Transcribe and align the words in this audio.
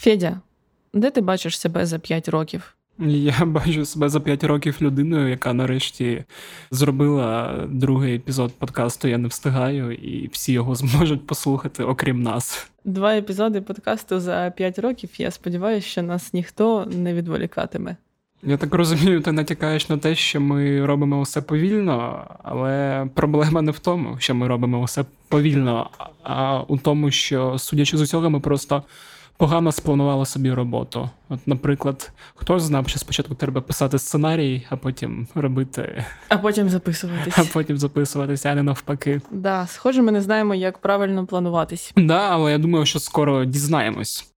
Федя, 0.00 0.40
де 0.94 1.10
ти 1.10 1.20
бачиш 1.20 1.58
себе 1.58 1.86
за 1.86 1.98
5 1.98 2.28
років? 2.28 2.76
Я 2.98 3.34
бачу 3.44 3.84
себе 3.84 4.08
за 4.08 4.20
5 4.20 4.44
років 4.44 4.76
людиною, 4.80 5.28
яка 5.28 5.52
нарешті 5.52 6.24
зробила 6.70 7.54
другий 7.68 8.16
епізод 8.16 8.52
подкасту 8.58 9.08
Я 9.08 9.18
не 9.18 9.28
встигаю, 9.28 9.92
і 9.92 10.28
всі 10.32 10.52
його 10.52 10.74
зможуть 10.74 11.26
послухати, 11.26 11.84
окрім 11.84 12.22
нас. 12.22 12.70
Два 12.84 13.14
епізоди 13.14 13.60
подкасту 13.60 14.20
за 14.20 14.52
5 14.56 14.78
років. 14.78 15.10
Я 15.18 15.30
сподіваюся, 15.30 15.86
що 15.86 16.02
нас 16.02 16.32
ніхто 16.32 16.86
не 16.86 17.14
відволікатиме. 17.14 17.96
Я 18.42 18.56
так 18.56 18.74
розумію, 18.74 19.20
ти 19.20 19.32
натякаєш 19.32 19.88
на 19.88 19.98
те, 19.98 20.14
що 20.14 20.40
ми 20.40 20.86
робимо 20.86 21.22
все 21.22 21.42
повільно, 21.42 22.26
але 22.42 23.06
проблема 23.14 23.62
не 23.62 23.72
в 23.72 23.78
тому, 23.78 24.16
що 24.18 24.34
ми 24.34 24.48
робимо 24.48 24.84
все 24.84 25.04
повільно, 25.28 25.90
а 26.22 26.60
у 26.60 26.78
тому, 26.78 27.10
що, 27.10 27.58
судячи 27.58 27.96
з 27.96 28.00
усього, 28.00 28.30
ми 28.30 28.40
просто 28.40 28.82
погано 29.40 29.72
спланувала 29.72 30.24
собі 30.24 30.52
роботу. 30.52 31.10
От, 31.28 31.40
наприклад, 31.46 32.12
хто 32.34 32.58
знав, 32.58 32.88
що 32.88 32.98
спочатку 32.98 33.34
треба 33.34 33.60
писати 33.60 33.98
сценарій, 33.98 34.66
а 34.70 34.76
потім 34.76 35.26
робити. 35.34 36.04
А 36.28 36.38
потім 36.38 36.68
записуватись. 36.68 37.38
А 37.38 37.44
потім 37.52 37.78
записуватися, 37.78 38.48
а 38.48 38.54
не 38.54 38.62
навпаки. 38.62 39.20
Да, 39.30 39.66
схоже, 39.66 40.02
ми 40.02 40.12
не 40.12 40.20
знаємо, 40.20 40.54
як 40.54 40.78
правильно 40.78 41.26
плануватись. 41.26 41.92
Да, 41.96 42.28
але 42.30 42.52
я 42.52 42.58
думаю, 42.58 42.86
що 42.86 42.98
скоро 42.98 43.44
дізнаємось. 43.44 44.29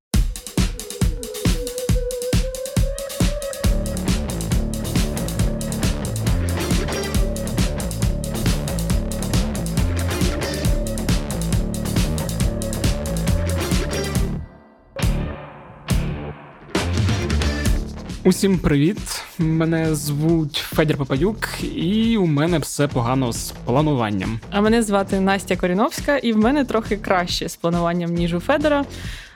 Усім 18.25 18.57
привіт! 18.57 18.97
Мене 19.39 19.95
звуть 19.95 20.55
Федір 20.55 20.97
Попаюк, 20.97 21.49
і 21.75 22.17
у 22.17 22.25
мене 22.25 22.59
все 22.59 22.87
погано 22.87 23.33
з 23.33 23.53
плануванням. 23.65 24.39
А 24.51 24.61
мене 24.61 24.83
звати 24.83 25.19
Настя 25.19 25.55
Коріновська, 25.55 26.17
і 26.17 26.33
в 26.33 26.37
мене 26.37 26.65
трохи 26.65 26.97
краще 26.97 27.49
з 27.49 27.55
плануванням, 27.55 28.13
ніж 28.13 28.33
у 28.33 28.39
Федора. 28.39 28.85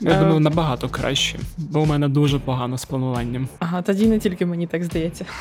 Я 0.02 0.12
е... 0.12 0.20
думаю, 0.20 0.40
набагато 0.40 0.90
краще, 0.90 1.40
бо 1.58 1.80
у 1.80 1.86
мене 1.86 2.08
дуже 2.08 2.40
погано 2.40 2.78
з 2.78 2.86
плануванням. 2.86 3.48
Ага, 3.60 3.82
тоді 3.82 4.08
не 4.08 4.20
тільки 4.20 4.46
мені 4.46 4.68
так 4.68 4.84
здається. 4.84 5.26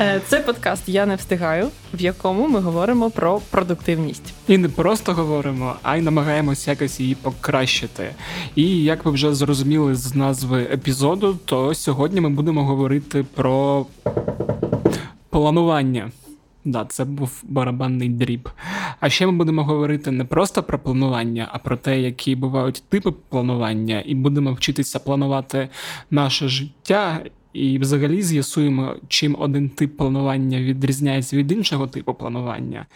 Е, 0.00 0.20
це 0.26 0.40
подкаст 0.40 0.88
Я 0.88 1.06
не 1.06 1.16
встигаю, 1.16 1.68
в 1.94 2.00
якому 2.00 2.48
ми 2.48 2.60
говоримо 2.60 3.10
про 3.10 3.40
продуктивність. 3.50 4.34
І 4.48 4.58
не 4.58 4.68
просто 4.68 5.12
говоримо, 5.12 5.74
а 5.82 5.96
й 5.96 6.02
намагаємось 6.02 6.68
якось 6.68 7.00
її 7.00 7.14
покращити. 7.14 8.10
І 8.54 8.82
як 8.84 9.04
ви 9.04 9.10
вже 9.10 9.34
зрозуміли 9.34 9.94
з 9.94 10.14
назви 10.14 10.62
епізоду, 10.62 11.38
то 11.44 11.74
сьогодні 11.74 12.20
ми 12.20 12.30
будемо 12.30 12.64
говорити 12.64 13.24
про 13.34 13.86
планування. 15.30 16.10
Да, 16.64 16.84
це 16.84 17.04
був 17.04 17.42
барабанний 17.48 18.08
дріб. 18.08 18.48
А 19.00 19.08
ще 19.08 19.26
ми 19.26 19.32
будемо 19.32 19.64
говорити 19.64 20.10
не 20.10 20.24
просто 20.24 20.62
про 20.62 20.78
планування, 20.78 21.48
а 21.52 21.58
про 21.58 21.76
те, 21.76 22.00
які 22.00 22.36
бувають 22.36 22.82
типи 22.88 23.12
планування, 23.28 24.02
і 24.06 24.14
будемо 24.14 24.52
вчитися 24.52 24.98
планувати 24.98 25.68
наше 26.10 26.48
життя 26.48 27.20
і 27.56 27.78
взагалі 27.78 28.22
з'ясуємо, 28.22 28.96
чим 29.08 29.36
один 29.38 29.68
тип 29.68 29.96
планування 29.96 30.60
відрізняється 30.60 31.36
від 31.36 31.52
іншого 31.52 31.86
типу 31.86 32.14
планування. 32.14 32.86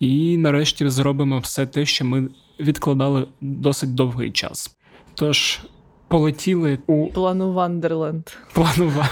І 0.00 0.36
нарешті 0.36 0.88
зробимо 0.88 1.38
все 1.38 1.66
те, 1.66 1.86
що 1.86 2.04
ми 2.04 2.28
відкладали 2.60 3.26
досить 3.40 3.94
довгий 3.94 4.30
час. 4.30 4.76
Тож 5.14 5.60
полетіли 6.08 6.78
у 6.86 7.06
плану 7.06 7.52
Вандерленд. 7.52 8.26
Планува. 8.52 9.08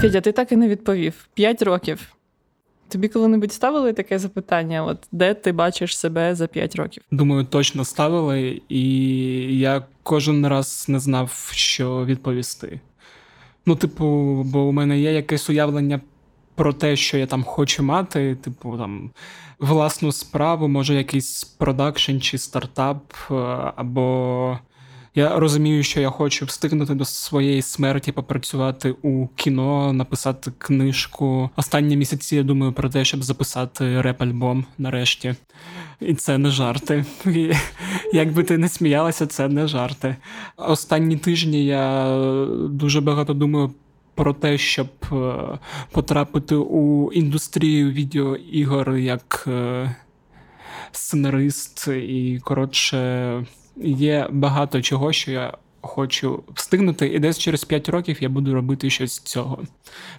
Федя, 0.00 0.20
ти 0.20 0.32
так 0.32 0.52
і 0.52 0.56
не 0.56 0.68
відповів. 0.68 1.28
П'ять 1.34 1.62
років. 1.62 2.15
Тобі 2.88 3.08
коли-небудь 3.08 3.52
ставили 3.52 3.92
таке 3.92 4.18
запитання? 4.18 4.84
От 4.84 4.98
де 5.12 5.34
ти 5.34 5.52
бачиш 5.52 5.98
себе 5.98 6.34
за 6.34 6.46
5 6.46 6.76
років? 6.76 7.02
Думаю, 7.10 7.44
точно 7.44 7.84
ставили, 7.84 8.62
і 8.68 8.82
я 9.58 9.82
кожен 10.02 10.46
раз 10.46 10.84
не 10.88 10.98
знав, 10.98 11.50
що 11.52 12.04
відповісти. 12.04 12.80
Ну, 13.66 13.76
типу, 13.76 14.04
бо 14.46 14.60
у 14.60 14.72
мене 14.72 14.98
є 15.00 15.12
якесь 15.12 15.50
уявлення 15.50 16.00
про 16.54 16.72
те, 16.72 16.96
що 16.96 17.18
я 17.18 17.26
там 17.26 17.44
хочу 17.44 17.82
мати, 17.82 18.34
типу, 18.34 18.78
там 18.78 19.10
власну 19.58 20.12
справу, 20.12 20.68
може, 20.68 20.94
якийсь 20.94 21.44
продакшн 21.44 22.18
чи 22.18 22.38
стартап, 22.38 23.12
е, 23.30 23.34
або 23.76 24.58
я 25.16 25.38
розумію, 25.38 25.82
що 25.82 26.00
я 26.00 26.10
хочу 26.10 26.44
встигнути 26.44 26.94
до 26.94 27.04
своєї 27.04 27.62
смерті 27.62 28.12
попрацювати 28.12 28.94
у 29.02 29.26
кіно, 29.26 29.92
написати 29.92 30.52
книжку. 30.58 31.50
Останні 31.56 31.96
місяці 31.96 32.36
я 32.36 32.42
думаю 32.42 32.72
про 32.72 32.88
те, 32.88 33.04
щоб 33.04 33.22
записати 33.22 34.00
реп-альбом 34.00 34.64
нарешті. 34.78 35.34
І 36.00 36.14
це 36.14 36.38
не 36.38 36.50
жарти. 36.50 37.04
І, 37.26 37.52
Якби 38.12 38.44
ти 38.44 38.58
не 38.58 38.68
сміялася, 38.68 39.26
це 39.26 39.48
не 39.48 39.66
жарти. 39.66 40.16
Останні 40.56 41.16
тижні 41.16 41.64
я 41.64 42.16
дуже 42.70 43.00
багато 43.00 43.34
думаю. 43.34 43.70
Про 44.14 44.32
те, 44.32 44.58
щоб 44.58 44.88
е, 45.12 45.34
потрапити 45.92 46.54
у 46.54 47.12
індустрію 47.12 47.90
відеоігор 47.90 48.96
як 48.96 49.44
е, 49.46 49.94
сценарист, 50.92 51.88
і 51.88 52.40
коротше 52.44 52.96
є 53.76 54.28
багато 54.30 54.82
чого, 54.82 55.12
що 55.12 55.30
я 55.30 55.52
хочу 55.80 56.42
встигнути, 56.54 57.06
і 57.08 57.18
десь 57.18 57.38
через 57.38 57.64
5 57.64 57.88
років 57.88 58.16
я 58.20 58.28
буду 58.28 58.54
робити 58.54 58.90
щось 58.90 59.12
з 59.12 59.20
цього. 59.20 59.58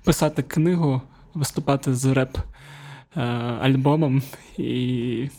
Писати 0.04 0.42
книгу, 0.44 1.02
виступати 1.34 1.96
з 1.96 2.06
реп 2.06 2.38
е, 3.16 3.22
альбомом 3.62 4.22
і. 4.58 5.30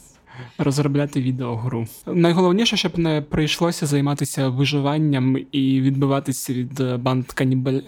Розробляти 0.59 1.23
відеогру. 1.23 1.87
Найголовніше, 2.07 2.77
щоб 2.77 2.99
не 2.99 3.23
прийшлося 3.23 3.87
займатися 3.87 4.49
виживанням 4.49 5.37
і 5.53 5.81
відбиватися 5.81 6.53
від 6.53 6.83
банд 7.03 7.25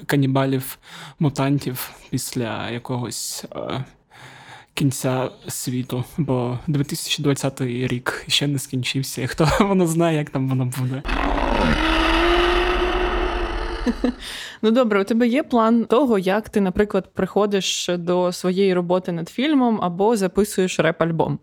канібалів, 0.06 0.78
мутантів 1.18 1.90
після 2.10 2.70
якогось 2.70 3.44
е, 3.56 3.84
кінця 4.80 5.30
світу, 5.48 6.04
бо 6.18 6.58
2020 6.66 7.60
рік 7.60 8.24
ще 8.28 8.46
не 8.46 8.58
скінчився. 8.58 9.22
і 9.22 9.26
Хто 9.26 9.48
воно 9.60 9.86
знає, 9.86 10.18
як 10.18 10.30
там 10.30 10.48
воно 10.48 10.72
буде. 10.78 11.02
Ну 14.62 14.70
добре, 14.70 15.00
у 15.00 15.04
тебе 15.04 15.28
є 15.28 15.42
план 15.42 15.84
того, 15.84 16.18
як 16.18 16.48
ти, 16.48 16.60
наприклад, 16.60 17.10
приходиш 17.14 17.90
до 17.98 18.32
своєї 18.32 18.74
роботи 18.74 19.12
над 19.12 19.28
фільмом 19.28 19.78
або 19.82 20.16
записуєш 20.16 20.80
реп-альбом? 20.80 21.38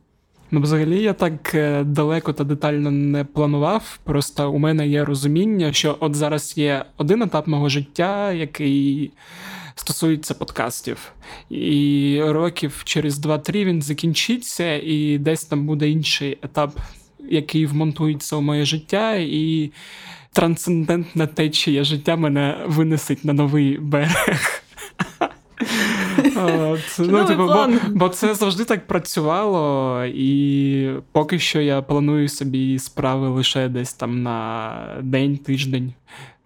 Ну, 0.52 0.62
взагалі, 0.62 1.02
я 1.02 1.14
так 1.14 1.56
е, 1.56 1.84
далеко 1.84 2.34
та 2.34 2.44
детально 2.44 2.92
не 2.92 3.24
планував. 3.24 4.00
Просто 4.04 4.52
у 4.52 4.58
мене 4.58 4.88
є 4.88 5.06
розуміння, 5.06 5.74
що 5.74 5.98
от 6.00 6.16
зараз 6.16 6.58
є 6.58 6.86
один 6.98 7.22
етап 7.22 7.48
мого 7.48 7.70
життя, 7.70 8.32
який 8.32 9.12
стосується 9.80 10.34
подкастів. 10.34 11.12
І 11.50 12.22
років 12.26 12.82
через 12.84 13.26
2-3 13.26 13.66
він 13.66 13.82
закінчиться, 13.82 14.76
і 14.76 15.18
десь 15.18 15.46
там 15.46 15.68
буде 15.68 15.90
інший 15.90 16.38
етап, 16.42 16.80
який 17.30 17.66
вмонтується 17.66 18.36
у 18.36 18.42
моє 18.42 18.66
життя, 18.66 19.16
і 19.16 19.72
трансцендентна 20.34 21.28
течія 21.28 21.84
життя 21.84 22.16
мене 22.16 22.58
винесить 22.68 23.26
на 23.26 23.34
новий 23.34 23.78
берег. 23.78 24.64
От, 26.36 26.80
ну, 27.00 27.26
типу, 27.26 27.48
бо, 27.48 27.68
бо 27.90 28.10
це 28.10 28.36
завжди 28.36 28.66
так 28.66 28.88
працювало, 28.88 30.06
і 30.06 30.90
поки 31.12 31.40
що 31.40 31.62
я 31.62 31.82
планую 31.82 32.30
собі 32.30 32.80
справи 32.80 33.28
лише 33.28 33.70
десь 33.70 33.94
там 33.94 34.24
на 34.24 35.00
день, 35.02 35.38
тиждень 35.38 35.94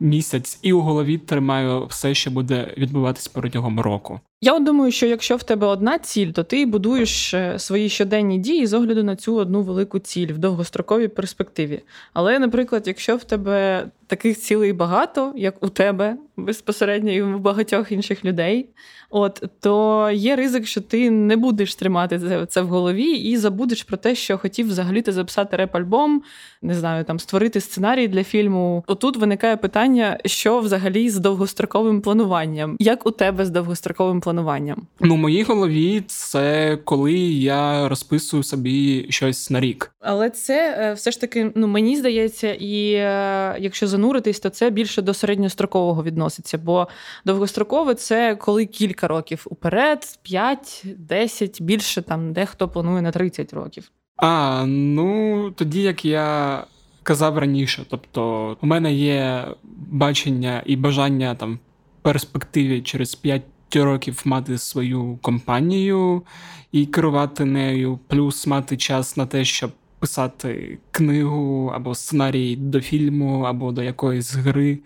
місяць, 0.01 0.59
і 0.61 0.73
у 0.73 0.81
голові 0.81 1.17
тримаю 1.17 1.85
все, 1.85 2.13
що 2.13 2.31
буде 2.31 2.73
відбуватись 2.77 3.27
протягом 3.27 3.79
року. 3.79 4.19
Я 4.43 4.59
думаю, 4.59 4.91
що 4.91 5.05
якщо 5.05 5.35
в 5.35 5.43
тебе 5.43 5.67
одна 5.67 5.99
ціль, 5.99 6.31
то 6.31 6.43
ти 6.43 6.65
будуєш 6.65 7.33
е, 7.33 7.59
свої 7.59 7.89
щоденні 7.89 8.37
дії 8.37 8.67
з 8.67 8.73
огляду 8.73 9.03
на 9.03 9.15
цю 9.15 9.35
одну 9.35 9.61
велику 9.61 9.99
ціль 9.99 10.33
в 10.33 10.37
довгостроковій 10.37 11.07
перспективі. 11.07 11.81
Але, 12.13 12.39
наприклад, 12.39 12.83
якщо 12.87 13.15
в 13.17 13.23
тебе 13.23 13.85
таких 14.11 14.37
цілей 14.37 14.73
багато, 14.73 15.33
як 15.35 15.63
у 15.63 15.69
тебе 15.69 16.17
безпосередньо 16.37 17.11
і 17.11 17.21
у 17.21 17.39
багатьох 17.39 17.91
інших 17.91 18.25
людей, 18.25 18.69
от 19.09 19.43
то 19.59 20.09
є 20.13 20.35
ризик, 20.35 20.67
що 20.67 20.81
ти 20.81 21.11
не 21.11 21.37
будеш 21.37 21.75
тримати 21.75 22.45
це 22.49 22.61
в 22.61 22.67
голові 22.67 23.11
і 23.11 23.37
забудеш 23.37 23.83
про 23.83 23.97
те, 23.97 24.15
що 24.15 24.37
хотів 24.37 24.67
взагалі 24.67 25.01
ти 25.01 25.11
записати 25.11 25.57
реп-альбом, 25.57 26.19
не 26.61 26.73
знаю, 26.73 27.03
там 27.03 27.19
створити 27.19 27.61
сценарій 27.61 28.07
для 28.07 28.23
фільму. 28.23 28.83
Отут 28.87 29.17
виникає 29.17 29.57
питання, 29.57 30.17
що 30.25 30.59
взагалі 30.59 31.09
з 31.09 31.19
довгостроковим 31.19 32.01
плануванням, 32.01 32.75
як 32.79 33.05
у 33.05 33.11
тебе 33.11 33.45
з 33.45 33.49
довгостроковим 33.49 34.21
плануванням? 34.21 34.30
Плануванням? 34.31 34.87
Ну, 34.99 35.15
в 35.15 35.17
моїй 35.17 35.43
голові 35.43 36.03
це 36.07 36.77
коли 36.83 37.13
я 37.13 37.89
розписую 37.89 38.43
собі 38.43 39.05
щось 39.09 39.49
на 39.49 39.59
рік. 39.59 39.91
Але 39.99 40.29
це 40.29 40.77
е, 40.79 40.93
все 40.93 41.11
ж 41.11 41.21
таки, 41.21 41.51
ну 41.55 41.67
мені 41.67 41.97
здається, 41.97 42.53
і 42.53 42.93
е, 42.93 43.55
якщо 43.59 43.87
зануритись, 43.87 44.39
то 44.39 44.49
це 44.49 44.69
більше 44.69 45.01
до 45.01 45.13
середньострокового 45.13 46.03
відноситься. 46.03 46.57
Бо 46.57 46.87
довгострокове 47.25 47.95
це 47.95 48.35
коли 48.35 48.65
кілька 48.65 49.07
років 49.07 49.47
уперед, 49.49 50.19
5, 50.21 50.85
10, 50.97 51.61
більше 51.61 52.01
там 52.01 52.33
дехто 52.33 52.67
планує 52.67 53.01
на 53.01 53.11
30 53.11 53.53
років. 53.53 53.91
А, 54.17 54.63
ну 54.65 55.51
тоді 55.51 55.81
як 55.81 56.05
я 56.05 56.63
казав 57.03 57.37
раніше, 57.37 57.85
тобто 57.89 58.57
у 58.61 58.67
мене 58.67 58.93
є 58.93 59.45
бачення 59.91 60.63
і 60.65 60.75
бажання 60.75 61.35
там 61.35 61.59
в 61.99 62.03
перспективі 62.03 62.81
через 62.81 63.15
5 63.15 63.41
років 63.79 64.21
мати 64.25 64.57
свою 64.57 65.19
компанію 65.21 66.23
і 66.71 66.85
керувати 66.85 67.45
нею, 67.45 67.99
плюс 68.07 68.47
мати 68.47 68.77
час 68.77 69.17
на 69.17 69.25
те, 69.25 69.45
щоб 69.45 69.71
писати 69.99 70.77
книгу 70.91 71.71
або 71.75 71.95
сценарій 71.95 72.55
до 72.55 72.81
фільму, 72.81 73.41
або 73.41 73.71
до 73.71 73.83
якоїсь 73.83 74.35
гри. 74.35 74.79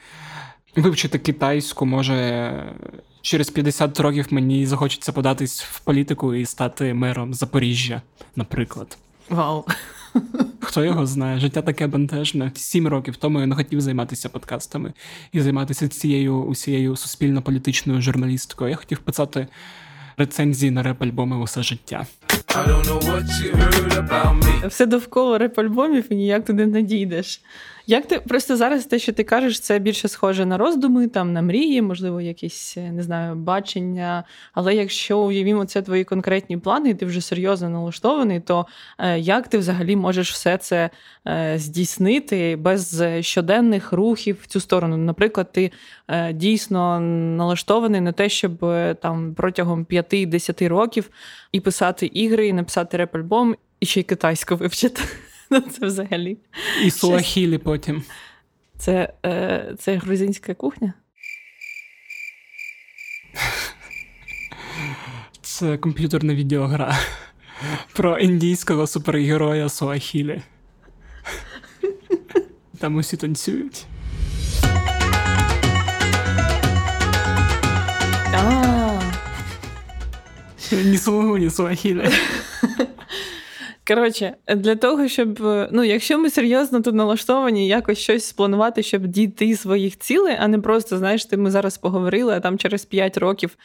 Вивчити 0.76 1.20
китайську, 1.20 1.86
може, 1.86 2.52
через 3.22 3.50
50 3.50 4.00
років 4.00 4.28
мені 4.30 4.66
захочеться 4.66 5.12
податись 5.12 5.64
в 5.64 5.80
політику 5.80 6.34
і 6.34 6.46
стати 6.46 6.94
мером 6.94 7.34
Запоріжжя, 7.34 8.02
наприклад. 8.36 8.98
Вау. 9.30 9.66
Хто 10.66 10.84
його 10.84 11.06
знає? 11.06 11.40
Життя 11.40 11.62
таке 11.62 11.88
бентежне. 11.88 12.52
Сім 12.56 12.88
років 12.88 13.16
тому 13.16 13.40
я 13.40 13.46
не 13.46 13.56
хотів 13.56 13.82
займатися 13.82 14.30
подкастами 14.30 14.94
і 15.32 15.42
займатися 15.42 15.88
цією 15.88 16.36
усією 16.36 16.96
суспільно-політичною 16.96 18.02
журналісткою. 18.02 18.70
Я 18.70 18.76
хотів 18.76 19.00
писати 19.00 19.48
рецензії 20.18 20.72
на 20.72 20.84
реп-альбоми 20.84 21.38
усе 21.38 21.64
життя. 21.64 22.06
Все 24.68 24.86
довкола 24.86 25.38
реп-альбомів 25.38 26.04
і 26.10 26.16
ніяк 26.16 26.46
туди 26.46 26.66
не 26.66 26.82
дійдеш. 26.82 27.42
Як 27.88 28.08
ти 28.08 28.20
просто 28.20 28.58
зараз 28.58 28.86
те, 28.86 29.00
що 29.00 29.14
ти 29.14 29.24
кажеш, 29.24 29.60
це 29.60 29.80
більше 29.80 30.08
схоже 30.08 30.46
на 30.46 30.58
роздуми, 30.58 31.08
там 31.08 31.34
на 31.34 31.42
мрії, 31.42 31.82
можливо, 31.82 32.22
якісь 32.22 32.78
не 32.78 33.04
знаю, 33.04 33.36
бачення. 33.36 34.24
Але 34.54 34.76
якщо 34.76 35.20
уявімо, 35.20 35.66
це 35.66 35.82
твої 35.82 36.04
конкретні 36.04 36.58
плани, 36.58 36.90
і 36.90 36.94
ти 36.94 37.06
вже 37.06 37.22
серйозно 37.22 37.70
налаштований, 37.70 38.40
то 38.40 38.66
е, 38.98 39.20
як 39.20 39.48
ти 39.48 39.58
взагалі 39.58 39.96
можеш 39.96 40.32
все 40.32 40.58
це 40.58 40.90
е, 41.28 41.54
здійснити 41.58 42.56
без 42.56 43.04
щоденних 43.20 43.94
рухів 43.94 44.38
в 44.42 44.46
цю 44.48 44.60
сторону? 44.60 44.98
Наприклад, 44.98 45.52
ти 45.52 45.72
е, 46.08 46.34
дійсно 46.34 47.00
налаштований 47.38 48.02
на 48.02 48.12
те, 48.12 48.30
щоб 48.30 48.60
там 49.02 49.34
протягом 49.38 49.86
5-10 49.86 50.68
років 50.68 51.10
і 51.52 51.60
писати 51.60 52.06
ігри, 52.06 52.48
і 52.48 52.54
написати 52.54 52.98
реп-альбом, 52.98 53.56
і 53.80 53.86
ще 53.86 54.00
й 54.00 54.04
китайську 54.04 54.56
вивчити. 54.56 55.02
Ну, 55.50 55.62
це 55.62 55.86
взагалі. 55.86 56.38
І 56.84 56.92
суахілі 56.92 57.58
потім. 57.58 58.04
Це 58.78 59.14
е, 59.26 59.76
це 59.80 59.96
грузинська 59.96 60.54
кухня? 60.54 60.94
Це 65.42 65.78
комп'ютерна 65.78 66.36
відеогра 66.36 66.98
про 67.94 68.20
індійського 68.20 68.88
супергероя 68.88 69.70
Суахілі. 69.70 70.42
Там 72.80 72.96
усі 72.96 73.18
танцюють. 73.18 73.86
Ні 80.72 80.98
слугу, 80.98 81.38
ні 81.38 81.50
Суахілі. 81.50 82.10
Коротше, 83.88 84.36
для 84.56 84.76
того, 84.76 85.08
щоб 85.08 85.40
ну, 85.72 85.84
якщо 85.84 86.18
ми 86.20 86.30
серйозно 86.30 86.82
тут 86.82 86.96
налаштовані, 86.96 87.68
якось 87.68 87.98
щось 87.98 88.26
спланувати, 88.26 88.84
щоб 88.84 89.08
дійти 89.08 89.56
своїх 89.56 90.00
цілей, 90.00 90.38
а 90.40 90.48
не 90.48 90.60
просто, 90.60 90.98
знаєш, 90.98 91.26
ти 91.26 91.38
ми 91.38 91.52
зараз 91.52 91.78
поговорили, 91.78 92.34
а 92.34 92.40
там 92.40 92.58
через 92.58 92.86
5 92.86 93.18
років 93.18 93.58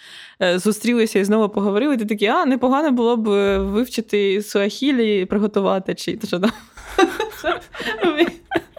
е, 0.43 0.59
зустрілися 0.59 1.19
і 1.19 1.25
знову 1.25 1.49
поговорили. 1.49 1.97
Ти 1.97 2.05
такі, 2.05 2.27
а 2.27 2.47
непогано 2.47 2.91
було 2.91 3.17
б 3.17 3.29
вивчити 3.59 4.43
суахілі 4.43 5.25
приготувати 5.25 5.95
чи 5.95 6.19
що 6.25 6.41
там. 6.41 6.53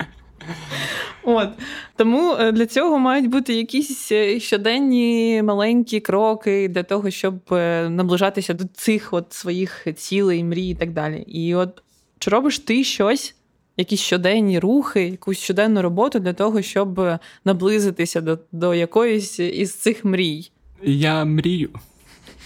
От 1.23 1.49
тому 1.95 2.35
е, 2.39 2.51
для 2.51 2.65
цього 2.65 2.99
мають 2.99 3.29
бути 3.29 3.53
якісь 3.53 4.11
е, 4.11 4.39
щоденні 4.39 5.41
маленькі 5.43 5.99
кроки 5.99 6.67
для 6.67 6.83
того, 6.83 7.09
щоб 7.09 7.35
е, 7.51 7.89
наближатися 7.89 8.53
до 8.53 8.63
цих 8.73 9.13
от 9.13 9.33
своїх 9.33 9.87
цілей, 9.95 10.43
мрій 10.43 10.69
і 10.69 10.75
так 10.75 10.91
далі. 10.91 11.21
І 11.27 11.55
от 11.55 11.83
чи 12.19 12.29
робиш 12.29 12.59
ти 12.59 12.83
щось, 12.83 13.35
якісь 13.77 13.99
щоденні 13.99 14.59
рухи, 14.59 15.07
якусь 15.07 15.39
щоденну 15.39 15.81
роботу 15.81 16.19
для 16.19 16.33
того, 16.33 16.61
щоб 16.61 17.01
наблизитися 17.45 18.21
до, 18.21 18.39
до 18.51 18.75
якоїсь 18.75 19.39
із 19.39 19.73
цих 19.73 20.05
мрій? 20.05 20.51
Я 20.83 21.25
мрію. 21.25 21.69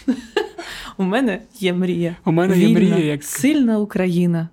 У 0.97 1.03
мене 1.03 1.41
є 1.59 1.73
мрія. 1.73 2.15
У 2.25 2.31
мене 2.31 2.55
Вільна, 2.55 2.67
є 2.67 2.75
мрія 2.75 3.05
як 3.05 3.23
сильна 3.23 3.79
Україна. 3.79 4.49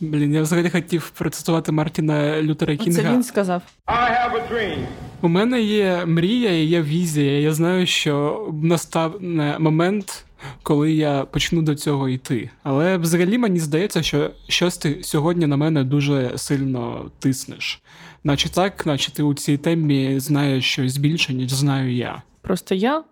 Блін, 0.00 0.34
я 0.34 0.42
взагалі 0.42 0.70
хотів 0.70 1.10
процитувати 1.10 1.72
Мартіна 1.72 2.42
Лютера 2.42 2.76
Кінга. 2.76 3.02
Це 3.02 3.12
він 3.12 3.22
сказав. 3.22 3.62
I 3.86 3.92
have 4.10 4.32
a 4.34 4.52
dream. 4.52 4.78
У 5.22 5.28
мене 5.28 5.60
є 5.60 6.06
мрія 6.06 6.52
і 6.52 6.64
є 6.64 6.82
візія. 6.82 7.40
Я 7.40 7.52
знаю, 7.52 7.86
що 7.86 8.46
настане 8.62 9.56
момент, 9.58 10.24
коли 10.62 10.92
я 10.92 11.24
почну 11.24 11.62
до 11.62 11.74
цього 11.74 12.08
йти. 12.08 12.50
Але 12.62 12.96
взагалі 12.96 13.38
мені 13.38 13.58
здається, 13.58 14.02
що 14.02 14.30
щось 14.48 14.76
ти 14.78 14.98
сьогодні 15.02 15.46
на 15.46 15.56
мене 15.56 15.84
дуже 15.84 16.38
сильно 16.38 17.10
тиснеш. 17.18 17.82
Наче 18.24 18.48
так, 18.48 18.86
наче 18.86 19.12
ти 19.12 19.22
у 19.22 19.34
цій 19.34 19.56
темі 19.56 20.20
знаєш 20.20 20.64
щось 20.72 20.96
більше, 20.96 21.34
ніж 21.34 21.52
знаю 21.52 21.94
я. 21.94 22.22
Просто 22.42 22.74
я 22.74 23.02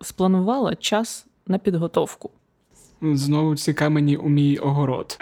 спланувала 0.00 0.74
час 0.74 1.26
на 1.46 1.58
підготовку. 1.58 2.30
Знову 3.02 3.56
ці 3.56 3.74
камені 3.74 4.16
у 4.16 4.28
мій 4.28 4.58
огород. 4.58 5.18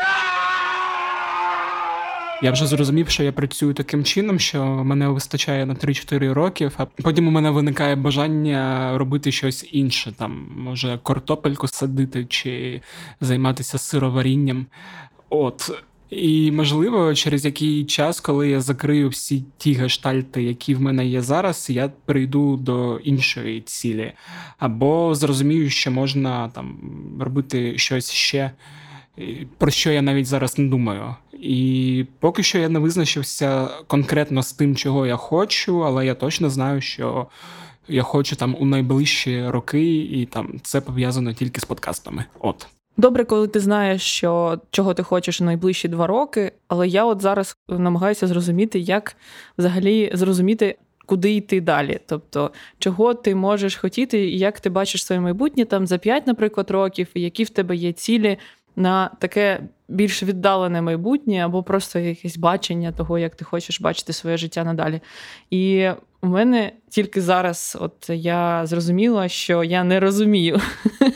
Я 2.43 2.53
вже 2.53 2.67
зрозумів, 2.67 3.09
що 3.09 3.23
я 3.23 3.33
працюю 3.33 3.75
таким 3.75 4.05
чином, 4.05 4.39
що 4.39 4.65
мене 4.65 5.09
вистачає 5.09 5.67
на 5.67 5.75
3-4 5.75 6.33
роки, 6.33 6.71
а 6.77 6.85
потім 6.85 7.29
у 7.29 7.31
мене 7.31 7.51
виникає 7.51 7.97
бажання 7.97 8.93
робити 8.99 9.33
щось 9.33 9.69
інше, 9.73 10.13
там 10.19 10.47
може 10.57 10.99
картопельку 11.03 11.69
садити 11.69 12.25
чи 12.25 12.81
займатися 13.21 13.79
сироварінням. 13.79 14.67
От. 15.29 15.71
І 16.11 16.53
можливо, 16.53 17.15
через 17.15 17.45
який 17.45 17.85
час, 17.85 18.21
коли 18.21 18.49
я 18.49 18.61
закрию 18.61 19.09
всі 19.09 19.45
ті 19.59 19.73
гештальти, 19.73 20.43
які 20.43 20.75
в 20.75 20.81
мене 20.81 21.07
є 21.07 21.23
зараз, 21.23 21.71
я 21.71 21.91
прийду 22.05 22.57
до 22.57 22.99
іншої 22.99 23.61
цілі, 23.61 24.13
або 24.59 25.15
зрозумію, 25.15 25.71
що 25.71 25.91
можна 25.91 26.49
там 26.49 26.79
робити 27.21 27.79
щось 27.79 28.11
ще 28.11 28.51
про 29.59 29.71
що 29.71 29.91
я 29.91 30.03
навіть 30.03 30.27
зараз 30.27 30.59
не 30.59 30.69
думаю. 30.69 31.15
І 31.33 32.05
поки 32.21 32.43
що 32.43 32.59
я 32.59 32.69
не 32.69 32.79
визначився 32.79 33.69
конкретно 33.87 34.43
з 34.43 34.53
тим, 34.53 34.77
чого 34.77 35.07
я 35.07 35.17
хочу, 35.17 35.85
але 35.85 36.07
я 36.07 36.15
точно 36.15 36.51
знаю, 36.51 36.81
що 36.81 37.27
я 37.89 38.03
хочу 38.03 38.37
там 38.37 38.57
у 38.59 38.65
найближчі 38.65 39.45
роки, 39.47 39.97
і 39.97 40.27
там 40.27 40.61
це 40.63 40.81
пов'язано 40.81 41.33
тільки 41.33 41.61
з 41.61 41.65
подкастами. 41.65 42.25
От. 42.41 42.67
Добре, 42.97 43.25
коли 43.25 43.49
ти 43.49 43.61
знаєш, 43.61 44.03
що 44.03 44.61
чого 44.71 44.95
ти 44.95 45.03
хочеш 45.03 45.41
у 45.41 45.45
найближчі 45.45 45.89
два 45.89 46.07
роки, 46.07 46.53
але 46.69 46.89
я 46.89 47.05
от 47.05 47.23
зараз 47.23 47.57
намагаюся 47.69 48.27
зрозуміти, 48.27 48.79
як 48.79 49.17
взагалі 49.59 50.11
зрозуміти. 50.15 50.79
Куди 51.07 51.35
йти 51.35 51.61
далі? 51.61 52.01
Тобто, 52.07 52.51
чого 52.79 53.15
ти 53.15 53.35
можеш 53.35 53.77
хотіти, 53.77 54.29
і 54.29 54.39
як 54.39 54.61
ти 54.61 54.71
бачиш 54.71 55.05
своє 55.05 55.21
майбутнє 55.21 55.65
там 55.65 55.87
за 55.87 55.99
5, 55.99 56.27
наприклад, 56.27 56.71
років, 56.71 57.09
і 57.15 57.21
які 57.21 57.45
в 57.45 57.51
тебе 57.51 57.77
є 57.77 57.93
цілі 57.93 58.39
на 58.81 59.11
таке 59.19 59.61
більш 59.89 60.23
віддалене 60.23 60.83
майбутнє, 60.83 61.45
або 61.45 61.63
просто 61.63 61.99
якесь 61.99 62.37
бачення 62.37 62.93
того, 62.93 63.19
як 63.19 63.35
ти 63.35 63.45
хочеш 63.45 63.81
бачити 63.81 64.13
своє 64.13 64.37
життя 64.37 64.65
надалі. 64.65 65.01
І 65.51 65.89
у 66.23 66.27
мене 66.27 66.73
тільки 66.89 67.21
зараз, 67.21 67.79
от 67.81 68.11
я 68.11 68.67
зрозуміла, 68.67 69.29
що 69.29 69.65
я 69.65 69.85
не 69.85 70.01
розумію, 70.01 70.61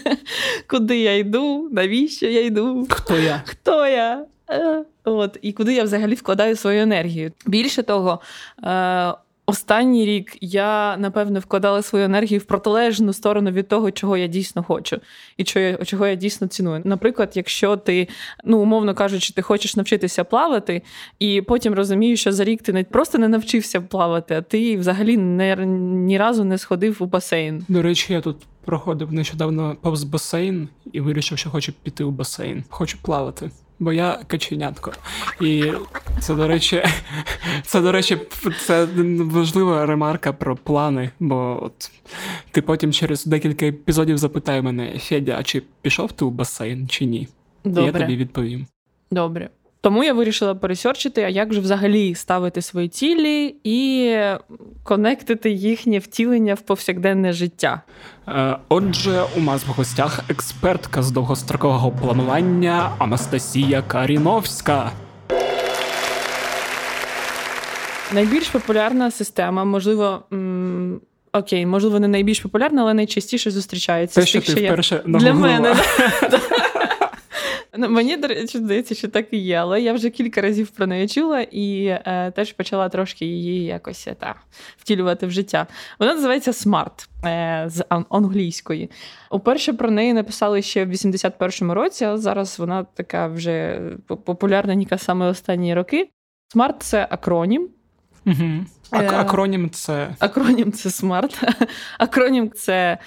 куди 0.71 0.99
я 0.99 1.17
йду, 1.17 1.69
навіщо 1.73 2.27
я 2.27 2.45
йду, 2.45 2.87
хто 2.91 3.19
я? 3.19 3.43
Хто 3.47 3.87
я? 3.87 4.27
Е, 4.51 4.85
от, 5.05 5.39
І 5.43 5.53
куди 5.53 5.75
я 5.75 5.85
взагалі 5.85 6.15
вкладаю 6.15 6.57
свою 6.57 6.83
енергію. 6.83 7.33
Більше 7.47 7.83
того, 7.83 8.21
е, 8.65 9.15
Останній 9.47 10.07
рік 10.07 10.37
я 10.41 10.97
напевно 10.97 11.41
вкладала 11.41 11.83
свою 11.83 12.05
енергію 12.05 12.41
в 12.41 12.45
протилежну 12.45 13.13
сторону 13.13 13.51
від 13.51 13.69
того, 13.69 13.91
чого 13.91 14.17
я 14.17 14.27
дійсно 14.27 14.63
хочу, 14.63 15.01
і 15.37 15.45
чого 15.85 16.07
я 16.07 16.15
дійсно 16.15 16.47
ціную. 16.47 16.83
Наприклад, 16.85 17.33
якщо 17.35 17.77
ти, 17.77 18.09
ну 18.45 18.59
умовно 18.59 18.95
кажучи, 18.95 19.33
ти 19.33 19.43
хочеш 19.43 19.77
навчитися 19.77 20.25
плавати, 20.25 20.83
і 21.19 21.43
потім 21.43 21.75
розумієш, 21.75 22.21
що 22.21 22.33
за 22.33 22.45
рік 22.45 22.63
ти 22.63 22.73
не 22.73 22.85
просто 22.85 23.19
не 23.19 23.29
навчився 23.29 23.81
плавати, 23.81 24.35
а 24.35 24.43
ти 24.43 24.77
взагалі 24.77 25.17
не 25.17 25.57
ні 25.67 26.19
разу 26.19 26.45
не 26.45 26.59
сходив 26.59 26.97
у 27.01 27.07
басейн. 27.07 27.65
До 27.69 27.83
речі, 27.83 28.13
я 28.13 28.21
тут 28.21 28.37
проходив 28.65 29.13
нещодавно 29.13 29.77
повз 29.81 30.05
басейн 30.05 30.69
і 30.93 31.01
вирішив, 31.01 31.39
що 31.39 31.51
хочу 31.51 31.73
піти 31.83 32.05
у 32.05 32.11
басейн. 32.11 32.65
Хочу 32.69 32.99
плавати. 33.03 33.51
Бо 33.79 33.93
я 33.93 34.19
каченятко. 34.27 34.93
І 35.41 35.73
це, 36.21 36.35
до 36.35 36.49
речі, 36.49 36.83
це, 37.63 37.81
до 37.81 37.93
речі, 37.93 38.19
це 38.67 38.85
важлива 39.19 39.87
ремарка 39.87 40.33
про 40.33 40.57
плани. 40.57 41.11
Бо 41.21 41.65
от 41.65 41.91
ти 42.51 42.63
потім 42.63 42.93
через 42.93 43.25
декілька 43.27 43.67
епізодів 43.67 44.19
запитай 44.19 44.63
мене, 44.63 44.99
Федя, 44.99 45.37
а 45.39 45.43
чи 45.43 45.63
пішов 45.83 46.13
ти 46.13 46.25
у 46.25 46.31
басейн, 46.31 46.89
чи 46.89 47.05
ні? 47.05 47.29
Добре. 47.65 47.83
І 47.83 47.87
я 47.87 47.93
тобі 47.93 48.17
відповім. 48.17 48.67
Добре. 49.11 49.51
Тому 49.85 50.05
я 50.05 50.13
вирішила 50.13 50.55
пересерчити, 50.55 51.23
а 51.23 51.29
як 51.29 51.53
же 51.55 51.61
взагалі 51.61 52.15
ставити 52.15 52.63
свої 52.63 52.89
цілі 52.89 53.57
і 53.65 54.17
конектити 54.83 55.51
їхнє 55.51 55.99
втілення 55.99 56.55
в 56.55 56.61
повсякденне 56.61 57.33
життя. 57.33 57.83
Е, 58.29 58.57
Отже, 58.69 59.23
у 59.37 59.41
нас 59.41 59.65
в 59.67 59.71
гостях 59.71 60.21
експертка 60.29 61.03
з 61.03 61.11
довгострокового 61.11 61.91
планування 61.91 62.91
Анастасія 62.99 63.83
Каріновська. 63.83 64.91
Найбільш 68.13 68.49
популярна 68.49 69.11
система, 69.11 69.65
можливо. 69.65 70.23
М- 70.33 71.01
Окей, 71.33 71.67
можливо, 71.67 72.01
не 72.01 72.09
найбільш 72.09 72.41
популярна, 72.41 72.83
але 72.83 72.95
найчастіше 72.95 73.51
зустрічається. 73.51 74.21
Те, 74.21 74.27
з 74.27 74.29
що 74.29 74.41
тих, 74.41 74.55
ти 74.55 74.61
я- 74.61 74.69
вперше 74.73 75.03
Для 75.07 75.35
мене. 75.35 75.75
Ну, 77.77 77.89
Мені, 77.91 78.17
до 78.17 78.29
речі, 78.29 78.59
здається, 78.59 78.95
що 78.95 79.09
так 79.09 79.27
і 79.31 79.37
є, 79.37 79.57
але 79.57 79.81
я 79.81 79.93
вже 79.93 80.11
кілька 80.11 80.41
разів 80.41 80.71
про 80.71 80.87
неї 80.87 81.09
чула 81.09 81.41
і 81.41 81.85
е, 81.85 82.33
теж 82.37 82.53
почала 82.53 82.89
трошки 82.89 83.27
її 83.27 83.65
якось 83.65 84.09
е, 84.09 84.15
та, 84.15 84.35
втілювати 84.79 85.27
в 85.27 85.31
життя. 85.31 85.67
Вона 85.99 86.15
називається 86.15 86.51
SMART 86.51 87.09
е, 87.25 87.65
з 87.69 87.85
англійської. 88.09 88.91
Уперше 89.31 89.73
про 89.73 89.91
неї 89.91 90.13
написали 90.13 90.63
ще 90.63 90.85
в 90.85 90.91
81-му 90.91 91.75
році, 91.75 92.05
а 92.05 92.17
зараз 92.19 92.59
вона 92.59 92.85
така 92.85 93.27
вже 93.27 93.81
по- 94.07 94.17
популярненька 94.17 94.99
саме 94.99 95.27
останні 95.27 95.75
роки. 95.75 96.09
SMART– 96.55 96.75
це 96.79 97.07
акронім. 97.11 97.69
Угу. 98.27 98.65
Е, 98.93 99.09
Акронім 99.09 99.71
це 99.71 100.15
Акронім 100.19 100.73
це 100.73 100.89
SMART. 100.89 101.67
Акронім 101.99 102.51
це 102.51 102.99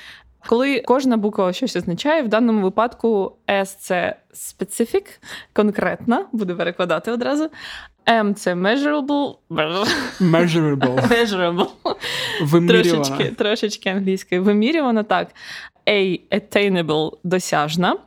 коли 0.48 0.80
кожна 0.80 1.18
буква 1.18 1.54
щось 1.54 1.76
означає. 1.76 2.22
В 2.22 2.28
даному 2.28 2.62
випадку 2.62 3.36
S 3.48 3.78
це 3.80 4.16
specific, 4.34 5.20
конкретна, 5.54 6.26
буду 6.32 6.58
перекладати 6.58 7.12
одразу. 7.12 7.50
M 8.08 8.34
це 8.34 8.54
measurable, 8.54 9.36
measurable, 10.22 11.08
measurable. 11.10 11.68
вимірювана. 12.42 13.04
трошечки, 13.04 13.36
трошечки 13.36 13.90
англійською. 13.90 14.44
Вимірювана 14.44 15.04
так. 15.04 15.28
A 15.88 16.20
attainable 16.32 17.12
досяжна. 17.24 17.98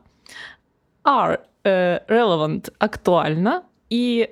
R 1.05 1.39
е, 1.67 2.01
relevant 2.09 2.69
актуальна. 2.79 3.63
І 3.91 4.29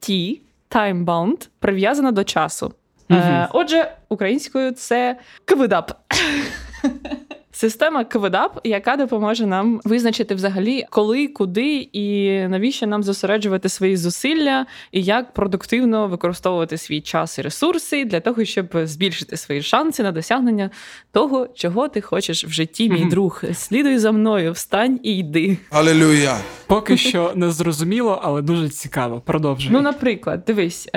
T 0.00 0.38
time 0.70 1.04
bound 1.04 1.48
прив'язана 1.58 2.12
до 2.12 2.24
часу. 2.24 2.72
Мгм. 3.08 3.46
отже, 3.52 3.92
українською 4.08 4.72
це 4.72 5.16
КВДАП. 5.44 5.90
Система 7.62 8.04
КВДАП, 8.04 8.60
яка 8.64 8.96
допоможе 8.96 9.46
нам 9.46 9.80
визначити 9.84 10.34
взагалі, 10.34 10.84
коли, 10.90 11.28
куди 11.28 11.88
і 11.92 12.38
навіщо 12.48 12.86
нам 12.86 13.02
зосереджувати 13.02 13.68
свої 13.68 13.96
зусилля, 13.96 14.66
і 14.92 15.02
як 15.02 15.32
продуктивно 15.32 16.08
використовувати 16.08 16.78
свій 16.78 17.00
час 17.00 17.38
і 17.38 17.42
ресурси 17.42 18.04
для 18.04 18.20
того, 18.20 18.44
щоб 18.44 18.66
збільшити 18.74 19.36
свої 19.36 19.62
шанси 19.62 20.02
на 20.02 20.12
досягнення 20.12 20.70
того, 21.12 21.48
чого 21.54 21.88
ти 21.88 22.00
хочеш 22.00 22.44
в 22.44 22.50
житті, 22.50 22.90
мій 22.90 23.04
друг. 23.04 23.42
Слідуй 23.54 23.98
за 23.98 24.12
мною, 24.12 24.52
встань 24.52 25.00
і 25.02 25.16
йди. 25.16 25.58
Hallelujah. 25.70 26.38
Поки 26.66 26.96
що 26.96 27.32
не 27.34 27.50
зрозуміло, 27.50 28.20
але 28.22 28.42
дуже 28.42 28.68
цікаво. 28.68 29.22
Продовжуй. 29.26 29.72
Ну, 29.72 29.80
наприклад, 29.80 30.42
дивись. 30.46 30.88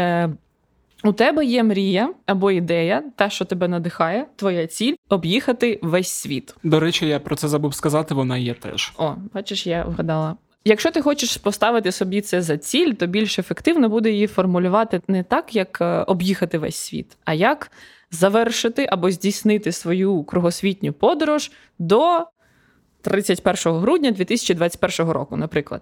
У 1.06 1.14
тебе 1.14 1.46
є 1.46 1.64
мрія 1.64 2.14
або 2.26 2.52
ідея, 2.52 3.04
та, 3.16 3.30
що 3.30 3.46
тебе 3.46 3.68
надихає, 3.68 4.26
твоя 4.36 4.68
ціль 4.68 4.96
об'їхати 5.10 5.80
весь 5.82 6.10
світ. 6.10 6.56
До 6.64 6.80
речі, 6.80 7.08
я 7.08 7.20
про 7.20 7.36
це 7.36 7.48
забув 7.48 7.74
сказати, 7.74 8.14
вона 8.14 8.38
є 8.38 8.54
теж. 8.54 8.94
О, 8.98 9.16
бачиш, 9.34 9.68
я 9.68 9.84
вгадала. 9.84 10.36
Якщо 10.66 10.92
ти 10.92 11.02
хочеш 11.02 11.38
поставити 11.38 11.92
собі 11.92 12.22
це 12.22 12.42
за 12.42 12.58
ціль, 12.58 12.92
то 12.94 13.08
більш 13.08 13.40
ефективно 13.40 13.90
буде 13.90 14.12
її 14.12 14.28
формулювати 14.28 15.02
не 15.08 15.24
так, 15.24 15.56
як 15.56 15.82
е, 15.82 15.86
об'їхати 15.86 16.58
весь 16.58 16.76
світ, 16.76 17.18
а 17.26 17.34
як 17.34 17.72
завершити 18.12 18.88
або 18.92 19.12
здійснити 19.12 19.72
свою 19.72 20.24
кругосвітню 20.24 20.94
подорож 20.94 21.52
до 21.80 22.26
31 23.02 23.74
грудня 23.74 24.12
2021 24.12 25.12
року, 25.12 25.38
наприклад. 25.38 25.82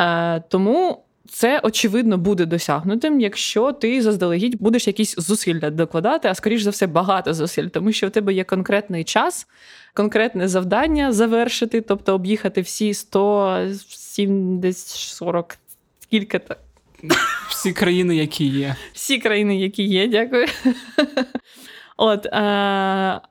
Е, 0.00 0.40
тому 0.40 1.04
це 1.30 1.60
очевидно 1.62 2.18
буде 2.18 2.46
досягнутим, 2.46 3.20
якщо 3.20 3.72
ти 3.72 4.02
заздалегідь 4.02 4.56
будеш 4.60 4.86
якісь 4.86 5.14
зусилля 5.18 5.70
докладати, 5.70 6.28
а 6.28 6.34
скоріш 6.34 6.62
за 6.62 6.70
все 6.70 6.86
багато 6.86 7.34
зусиль, 7.34 7.66
тому 7.66 7.92
що 7.92 8.06
в 8.08 8.10
тебе 8.10 8.32
є 8.32 8.44
конкретний 8.44 9.04
час, 9.04 9.46
конкретне 9.94 10.48
завдання 10.48 11.12
завершити, 11.12 11.80
тобто 11.80 12.14
об'їхати 12.14 12.60
всі 12.60 12.94
170, 12.94 14.88
40, 14.88 15.58
скільки 16.00 16.38
то 16.38 16.56
Всі 17.48 17.72
країни, 17.72 18.16
які 18.16 18.46
є. 18.46 18.76
всі 18.92 19.18
країни, 19.18 19.60
які 19.60 19.82
є, 19.82 20.08
дякую. 20.08 20.46
От, 22.00 22.26
е, 22.26 22.30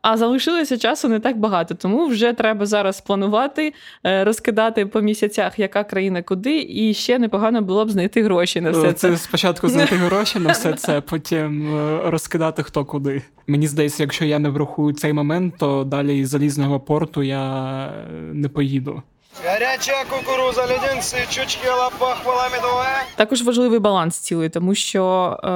а 0.02 0.18
залишилося 0.18 0.78
часу 0.78 1.10
не 1.10 1.20
так 1.20 1.40
багато, 1.40 1.76
тому 1.76 2.08
вже 2.08 2.34
треба 2.34 2.66
зараз 2.66 3.02
планувати, 3.02 3.74
е, 4.06 4.24
розкидати 4.24 4.86
по 4.86 5.02
місяцях, 5.02 5.60
яка 5.60 5.84
країна 5.84 6.22
куди, 6.22 6.66
і 6.70 6.94
ще 6.94 7.20
непогано 7.20 7.62
було 7.62 7.86
б 7.86 7.90
знайти 7.90 8.24
гроші 8.24 8.62
на 8.62 8.72
все 8.72 8.88
Е, 8.88 8.94
це. 8.94 9.10
Це 9.10 9.18
спочатку 9.18 9.68
знайти 9.68 9.96
гроші 10.08 10.40
на 10.40 10.52
все 10.52 10.74
це, 10.74 11.02
потім 11.02 11.78
е, 11.78 12.00
розкидати 12.06 12.64
хто 12.64 12.86
куди. 12.86 13.22
Мені 13.48 13.68
здається, 13.68 14.04
якщо 14.04 14.26
я 14.26 14.40
не 14.40 14.50
врахую 14.50 14.94
цей 14.94 15.14
момент, 15.14 15.54
то 15.58 15.84
далі 15.84 16.20
із 16.20 16.30
залізного 16.30 16.80
порту 16.80 17.24
я 17.24 17.86
е, 17.86 18.12
не 18.34 18.50
поїду. 18.50 19.02
Горячая 19.44 20.04
кукуруза, 20.06 20.66
леденцы, 20.66 21.18
чучки, 21.30 21.68
лопахвала 21.68 22.50
медовая. 22.50 23.04
Також 23.16 23.42
важливий 23.44 23.80
баланс 23.80 24.18
цілий, 24.18 24.50
тому 24.50 24.76
що 24.76 25.38
е, 25.44 25.50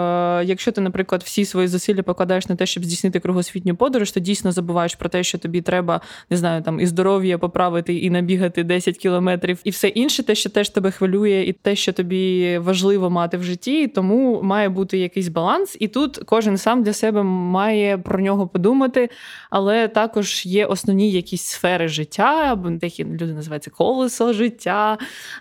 якщо 0.45 0.71
ти, 0.71 0.81
наприклад, 0.81 1.23
всі 1.25 1.45
свої 1.45 1.67
зусилля 1.67 2.03
покладаєш 2.03 2.49
на 2.49 2.55
те, 2.55 2.65
щоб 2.65 2.85
здійснити 2.85 3.19
кругосвітню 3.19 3.75
подорож, 3.75 4.11
то 4.11 4.19
дійсно 4.19 4.51
забуваєш 4.51 4.95
про 4.95 5.09
те, 5.09 5.23
що 5.23 5.37
тобі 5.37 5.61
треба 5.61 6.01
не 6.29 6.37
знаю, 6.37 6.61
там 6.61 6.79
і 6.79 6.85
здоров'я 6.85 7.37
поправити, 7.37 7.95
і 7.95 8.09
набігати 8.09 8.63
10 8.63 8.97
кілометрів, 8.97 9.59
і 9.63 9.69
все 9.69 9.87
інше, 9.87 10.23
те, 10.23 10.35
що 10.35 10.49
теж 10.49 10.69
тебе 10.69 10.91
хвилює, 10.91 11.43
і 11.47 11.53
те, 11.53 11.75
що 11.75 11.93
тобі 11.93 12.57
важливо 12.57 13.09
мати 13.09 13.37
в 13.37 13.43
житті. 13.43 13.87
Тому 13.87 14.41
має 14.43 14.69
бути 14.69 14.97
якийсь 14.97 15.27
баланс, 15.27 15.77
і 15.79 15.87
тут 15.87 16.17
кожен 16.25 16.57
сам 16.57 16.83
для 16.83 16.93
себе 16.93 17.23
має 17.23 17.97
про 17.97 18.19
нього 18.19 18.47
подумати. 18.47 19.09
Але 19.49 19.87
також 19.87 20.45
є 20.45 20.65
основні 20.65 21.11
якісь 21.11 21.43
сфери 21.43 21.87
життя, 21.87 22.47
або 22.51 22.69
деякі 22.69 23.05
люди 23.05 23.33
називаються 23.33 23.70
колесо 23.77 24.33
життя, 24.33 24.97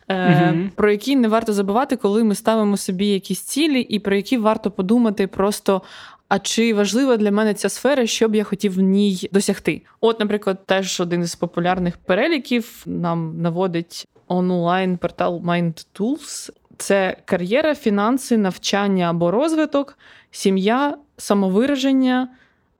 Мгм. 0.08 0.70
про 0.74 0.90
які 0.90 1.16
не 1.16 1.28
варто 1.28 1.52
забувати, 1.52 1.96
коли 1.96 2.24
ми 2.24 2.34
ставимо 2.34 2.76
собі 2.76 3.06
якісь 3.06 3.40
цілі, 3.40 3.80
і 3.80 3.98
про 3.98 4.16
які 4.16 4.38
варто 4.38 4.70
подумати 4.70 5.26
просто. 5.26 5.82
А 6.28 6.38
чи 6.38 6.74
важлива 6.74 7.16
для 7.16 7.30
мене 7.30 7.54
ця 7.54 7.68
сфера, 7.68 8.06
що 8.06 8.28
б 8.28 8.34
я 8.34 8.44
хотів 8.44 8.74
в 8.74 8.80
ній 8.80 9.28
досягти? 9.32 9.82
От, 10.00 10.20
наприклад, 10.20 10.66
теж 10.66 11.00
один 11.00 11.22
із 11.22 11.34
популярних 11.34 11.96
переліків 11.98 12.82
нам 12.86 13.42
наводить 13.42 14.06
онлайн 14.28 14.96
портал 14.96 15.42
Mind 15.44 15.86
Tools. 15.94 16.50
Це 16.76 17.16
кар'єра, 17.24 17.74
фінанси, 17.74 18.36
навчання 18.38 19.10
або 19.10 19.30
розвиток, 19.30 19.98
сім'я, 20.30 20.96
самовираження, 21.16 22.28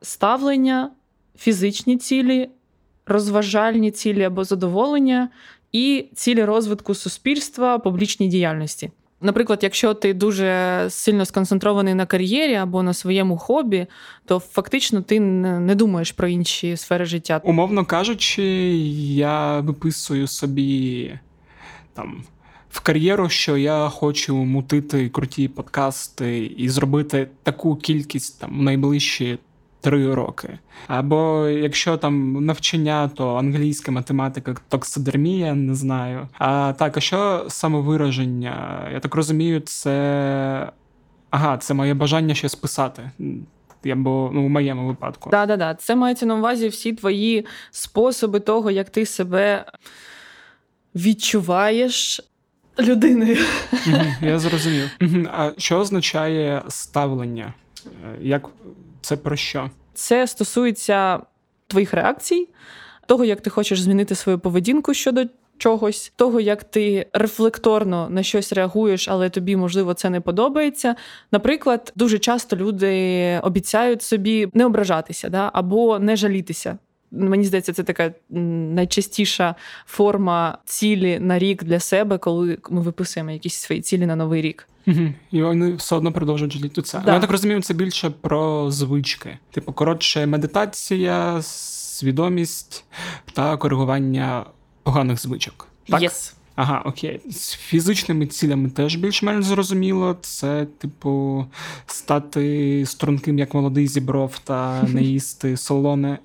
ставлення, 0.02 0.90
фізичні 1.38 1.96
цілі, 1.96 2.48
розважальні 3.10 3.90
цілі 3.90 4.22
або 4.22 4.44
задоволення 4.44 5.28
і 5.72 6.06
цілі 6.14 6.44
розвитку 6.44 6.94
суспільства, 6.94 7.78
публічній 7.78 8.28
діяльності. 8.28 8.90
Наприклад, 9.22 9.58
якщо 9.62 9.94
ти 9.94 10.14
дуже 10.14 10.86
сильно 10.90 11.24
сконцентрований 11.24 11.94
на 11.94 12.06
кар'єрі 12.06 12.54
або 12.54 12.82
на 12.82 12.94
своєму 12.94 13.36
хобі, 13.36 13.86
то 14.26 14.38
фактично 14.38 15.02
ти 15.02 15.20
не 15.20 15.74
думаєш 15.74 16.12
про 16.12 16.28
інші 16.28 16.76
сфери 16.76 17.04
життя. 17.04 17.40
Умовно 17.44 17.84
кажучи, 17.84 18.42
я 19.14 19.60
виписую 19.60 20.26
собі 20.26 21.12
там 21.94 22.24
в 22.70 22.80
кар'єру, 22.80 23.28
що 23.28 23.56
я 23.56 23.88
хочу 23.88 24.36
мутити 24.36 25.08
круті 25.08 25.48
подкасти 25.48 26.46
і 26.56 26.68
зробити 26.68 27.28
таку 27.42 27.76
кількість 27.76 28.40
там 28.40 28.64
найближчі 28.64 29.38
три 29.80 30.14
роки. 30.14 30.58
Або 30.86 31.48
якщо 31.48 31.96
там 31.96 32.44
навчання, 32.44 33.10
то 33.14 33.34
англійська 33.34 33.92
математика, 33.92 34.54
токсидермія, 34.68 35.54
не 35.54 35.74
знаю. 35.74 36.28
А 36.38 36.72
так, 36.78 36.96
а 36.96 37.00
що 37.00 37.46
самовираження? 37.48 38.88
Я 38.92 39.00
так 39.00 39.14
розумію, 39.14 39.60
це. 39.60 40.72
Ага, 41.30 41.58
це 41.58 41.74
моє 41.74 41.94
бажання 41.94 42.34
щось 42.34 42.54
писати. 42.54 43.10
Або 43.92 44.30
ну, 44.34 44.46
в 44.46 44.48
моєму 44.48 44.86
випадку. 44.86 45.30
Да, 45.30 45.46
да, 45.46 45.56
да. 45.56 45.74
Це 45.74 45.96
мається 45.96 46.26
на 46.26 46.34
увазі 46.34 46.68
всі 46.68 46.92
твої 46.92 47.46
способи 47.70 48.40
того, 48.40 48.70
як 48.70 48.90
ти 48.90 49.06
себе 49.06 49.64
відчуваєш 50.94 52.20
людиною. 52.78 53.36
Я 54.22 54.38
зрозумів. 54.38 54.90
А 55.32 55.50
що 55.58 55.78
означає 55.78 56.62
ставлення? 56.68 57.54
Е, 57.86 58.18
як 58.20 58.48
це 59.00 59.16
про 59.16 59.36
що? 59.36 59.70
Це 59.94 60.26
стосується 60.26 61.20
твоїх 61.66 61.94
реакцій, 61.94 62.48
того, 63.06 63.24
як 63.24 63.40
ти 63.40 63.50
хочеш 63.50 63.80
змінити 63.80 64.14
свою 64.14 64.38
поведінку 64.38 64.94
щодо 64.94 65.24
чогось, 65.58 66.12
того, 66.16 66.40
як 66.40 66.64
ти 66.64 67.06
рефлекторно 67.12 68.10
на 68.10 68.22
щось 68.22 68.52
реагуєш, 68.52 69.08
але 69.08 69.30
тобі, 69.30 69.56
можливо, 69.56 69.94
це 69.94 70.10
не 70.10 70.20
подобається. 70.20 70.96
Наприклад, 71.32 71.92
дуже 71.96 72.18
часто 72.18 72.56
люди 72.56 73.40
обіцяють 73.42 74.02
собі 74.02 74.48
не 74.54 74.66
ображатися 74.66 75.28
да, 75.28 75.50
або 75.52 75.98
не 75.98 76.16
жалітися. 76.16 76.78
Мені 77.12 77.44
здається, 77.44 77.72
це 77.72 77.82
така 77.82 78.12
найчастіша 78.30 79.54
форма 79.86 80.58
цілі 80.64 81.18
на 81.18 81.38
рік 81.38 81.64
для 81.64 81.80
себе, 81.80 82.18
коли 82.18 82.58
ми 82.70 82.80
виписуємо 82.80 83.30
якісь 83.30 83.54
свої 83.54 83.80
цілі 83.80 84.06
на 84.06 84.16
новий 84.16 84.42
рік. 84.42 84.68
Угу. 84.86 85.12
І 85.30 85.42
вони 85.42 85.72
все 85.72 85.96
одно 85.96 86.12
продовжують 86.12 86.52
жаліти 86.52 86.82
це. 86.82 87.02
Да. 87.04 87.14
Я 87.14 87.20
так 87.20 87.30
розумію, 87.30 87.62
це 87.62 87.74
більше 87.74 88.10
про 88.10 88.70
звички. 88.70 89.38
Типу, 89.50 89.72
коротше, 89.72 90.26
медитація, 90.26 91.42
свідомість 91.42 92.84
та 93.32 93.56
коригування 93.56 94.44
поганих 94.82 95.20
звичок. 95.20 95.68
Так? 95.88 96.02
Yes. 96.02 96.34
Ага, 96.54 96.82
окей. 96.84 97.20
З 97.30 97.54
фізичними 97.54 98.26
цілями 98.26 98.70
теж 98.70 98.96
більш-менш 98.96 99.44
зрозуміло. 99.44 100.16
Це, 100.20 100.66
типу, 100.78 101.44
стати 101.86 102.84
струнким, 102.86 103.38
як 103.38 103.54
молодий 103.54 103.86
зібров, 103.86 104.38
та 104.38 104.82
не 104.82 105.02
їсти 105.02 105.56
солоне, 105.56 106.18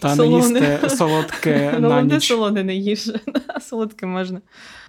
та 0.00 0.16
не 0.16 0.26
їсти 0.26 0.78
солодке 0.88 1.74
на 1.78 2.02
ніч. 2.02 2.28
солоне 2.28 2.64
не 2.64 2.74
їж, 2.74 3.12
солодке 3.60 4.06
можна. 4.06 4.40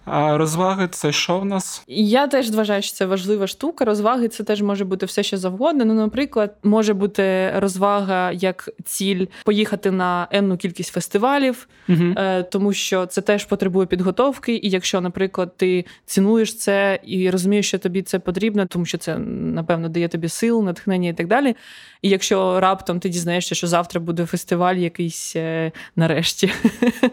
А 0.06 0.38
розваги 0.38 0.88
це 0.92 1.12
що 1.12 1.40
в 1.40 1.46
нас? 1.46 1.84
Я 1.88 2.28
теж 2.28 2.52
вважаю, 2.52 2.82
що 2.82 2.94
це 2.94 3.06
важлива 3.06 3.48
штука. 3.48 3.86
Розваги 3.86 4.28
це 4.28 4.44
теж 4.44 4.62
може 4.62 4.86
бути 4.86 5.06
все, 5.06 5.24
що 5.24 5.38
завгодно. 5.38 5.86
Ну, 5.86 5.94
наприклад, 5.94 6.56
може 6.64 6.94
бути 6.94 7.54
розвага 7.56 8.32
як 8.32 8.70
ціль 8.84 9.26
поїхати 9.46 9.92
на 9.92 10.28
енну 10.32 10.58
кількість 10.58 10.94
фестивалів, 10.94 11.68
угу. 11.90 12.16
тому 12.52 12.74
що 12.74 13.06
це 13.06 13.22
теж 13.22 13.46
потребує 13.46 13.88
підготовки. 13.88 14.56
І 14.56 14.70
якщо, 14.70 15.02
наприклад, 15.02 15.58
ти 15.58 15.86
цінуєш 16.06 16.58
це 16.58 17.00
і 17.04 17.30
розумієш, 17.30 17.68
що 17.68 17.80
тобі 17.80 18.02
це 18.02 18.20
потрібно, 18.20 18.66
тому 18.66 18.86
що 18.86 18.98
це 18.98 19.18
напевно 19.18 19.90
дає 19.90 20.08
тобі 20.08 20.30
сил, 20.30 20.64
натхнення 20.64 21.10
і 21.10 21.14
так 21.14 21.28
далі. 21.28 21.56
І 22.02 22.10
якщо 22.10 22.60
раптом 22.60 23.00
ти 23.00 23.10
дізнаєшся, 23.10 23.56
що 23.56 23.68
завтра 23.68 24.02
буде 24.02 24.26
фестиваль 24.26 24.55
якийсь 24.78 25.36
е, 25.36 25.72
нарешті, 25.96 26.52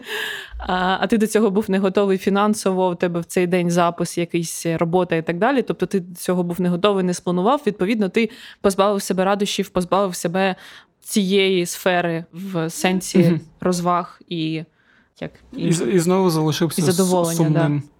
а 0.57 1.07
ти 1.07 1.17
до 1.17 1.27
цього 1.27 1.51
був 1.51 1.69
не 1.69 1.79
готовий 1.79 2.17
фінансово, 2.17 2.89
у 2.89 2.95
тебе 2.95 3.19
в 3.19 3.25
цей 3.25 3.47
день 3.47 3.71
запис, 3.71 4.17
якийсь 4.17 4.65
е, 4.65 4.77
робота 4.77 5.15
і 5.15 5.21
так 5.21 5.37
далі. 5.37 5.61
Тобто 5.61 5.85
ти 5.85 5.99
до 5.99 6.15
цього 6.15 6.43
був 6.43 6.61
не 6.61 6.69
готовий, 6.69 7.03
не 7.03 7.13
спланував. 7.13 7.61
Відповідно, 7.67 8.09
ти 8.09 8.29
позбавив 8.61 9.01
себе 9.01 9.25
радощів, 9.25 9.69
позбавив 9.69 10.15
себе 10.15 10.55
цієї 10.99 11.65
сфери 11.65 12.25
в 12.33 12.69
сенсі 12.69 13.19
mm 13.19 13.39
розваг 13.59 14.21
і 14.29 14.63
як 15.19 15.31
і, 15.53 15.61
і, 15.61 15.67
і 15.67 15.99
знову 15.99 16.29
залишився 16.29 16.81
і 16.81 16.85
задоволення. 16.85 17.35
Сумним. 17.35 17.83
Да. 17.85 17.92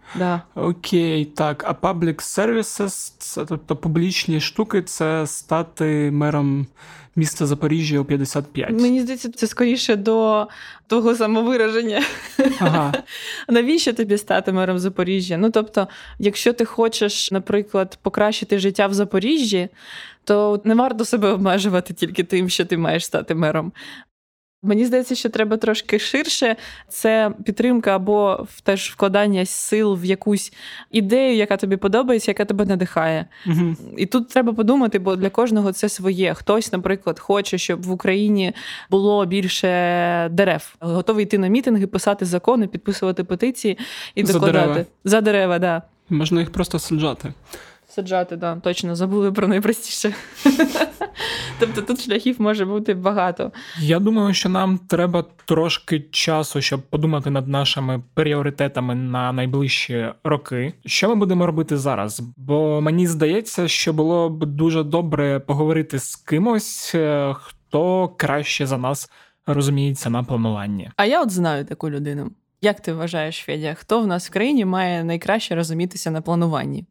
Окей, 0.55 1.25
так. 1.25 1.63
А 1.67 1.87
public 1.87 2.15
services, 2.15 3.13
це 3.17 3.45
тобто 3.45 3.75
публічні 3.75 4.41
штуки, 4.41 4.81
це 4.81 5.27
стати 5.27 6.11
мером 6.11 6.67
міста 7.15 7.45
Запоріжжя 7.45 7.99
у 7.99 8.05
55. 8.05 8.71
Мені 8.71 9.01
здається, 9.01 9.31
це 9.31 9.47
скоріше 9.47 9.95
до 9.95 10.47
того 10.87 11.15
самовираження. 11.15 12.03
Ага. 12.59 12.93
Навіщо 13.49 13.93
тобі 13.93 14.17
стати 14.17 14.51
мером 14.51 14.79
Запоріжжя? 14.79 15.37
Ну 15.37 15.51
тобто, 15.51 15.87
якщо 16.19 16.53
ти 16.53 16.65
хочеш, 16.65 17.31
наприклад, 17.31 17.99
покращити 18.01 18.59
життя 18.59 18.87
в 18.87 18.93
Запоріжжі, 18.93 19.69
то 20.23 20.61
не 20.63 20.75
варто 20.75 21.05
себе 21.05 21.29
обмежувати 21.29 21.93
тільки 21.93 22.23
тим, 22.23 22.49
що 22.49 22.65
ти 22.65 22.77
маєш 22.77 23.05
стати 23.05 23.35
мером. 23.35 23.71
Мені 24.63 24.85
здається, 24.85 25.15
що 25.15 25.29
треба 25.29 25.57
трошки 25.57 25.99
ширше. 25.99 26.55
Це 26.89 27.31
підтримка 27.45 27.95
або 27.95 28.47
теж 28.63 28.91
вкладання 28.91 29.45
сил 29.45 29.97
в 30.01 30.05
якусь 30.05 30.53
ідею, 30.91 31.35
яка 31.35 31.57
тобі 31.57 31.77
подобається, 31.77 32.31
яка 32.31 32.45
тебе 32.45 32.65
надихає. 32.65 33.25
Угу. 33.47 33.75
І 33.97 34.05
тут 34.05 34.29
треба 34.29 34.53
подумати, 34.53 34.99
бо 34.99 35.15
для 35.15 35.29
кожного 35.29 35.71
це 35.71 35.89
своє. 35.89 36.33
Хтось, 36.33 36.71
наприклад, 36.71 37.19
хоче, 37.19 37.57
щоб 37.57 37.83
в 37.83 37.91
Україні 37.91 38.53
було 38.89 39.25
більше 39.25 39.67
дерев, 40.31 40.75
готовий 40.79 41.25
йти 41.25 41.37
на 41.37 41.47
мітинги, 41.47 41.87
писати 41.87 42.25
закони, 42.25 42.67
підписувати 42.67 43.23
петиції 43.23 43.77
і 44.15 44.25
За 44.25 44.33
докладати 44.33 44.67
дерева. 44.67 44.85
за 45.03 45.21
дерева. 45.21 45.59
Да. 45.59 45.81
Можна 46.09 46.39
їх 46.39 46.51
просто 46.51 46.79
саджати. 46.79 47.33
Саджати, 47.95 48.35
да, 48.35 48.55
точно 48.55 48.95
забули 48.95 49.31
про 49.31 49.47
найпростіше. 49.47 50.13
Тобто 51.59 51.81
тут 51.81 52.01
шляхів 52.01 52.41
може 52.41 52.65
бути 52.65 52.93
багато. 52.93 53.51
Я 53.79 53.99
думаю, 53.99 54.33
що 54.33 54.49
нам 54.49 54.77
треба 54.77 55.25
трошки 55.45 55.99
часу, 56.11 56.61
щоб 56.61 56.81
подумати 56.81 57.29
над 57.29 57.47
нашими 57.47 58.03
пріоритетами 58.13 58.95
на 58.95 59.31
найближчі 59.31 60.07
роки. 60.23 60.73
Що 60.85 61.09
ми 61.09 61.15
будемо 61.15 61.45
робити 61.45 61.77
зараз? 61.77 62.21
Бо 62.37 62.81
мені 62.81 63.07
здається, 63.07 63.67
що 63.67 63.93
було 63.93 64.29
б 64.29 64.45
дуже 64.45 64.83
добре 64.83 65.39
поговорити 65.39 65.99
з 65.99 66.15
кимось, 66.15 66.95
е, 66.95 67.35
хто 67.39 68.07
краще 68.17 68.65
за 68.65 68.77
нас 68.77 69.11
розуміється 69.47 70.09
на 70.09 70.23
плануванні. 70.23 70.91
А 70.95 71.05
я 71.05 71.21
от 71.21 71.31
знаю 71.31 71.65
таку 71.65 71.89
людину. 71.89 72.31
Як 72.61 72.81
ти 72.81 72.93
вважаєш, 72.93 73.37
Федя, 73.37 73.73
хто 73.73 74.01
в 74.01 74.07
нас 74.07 74.29
в 74.29 74.31
країні 74.31 74.65
має 74.65 75.03
найкраще 75.03 75.55
розумітися 75.55 76.11
на 76.11 76.21
плануванні? 76.21 76.85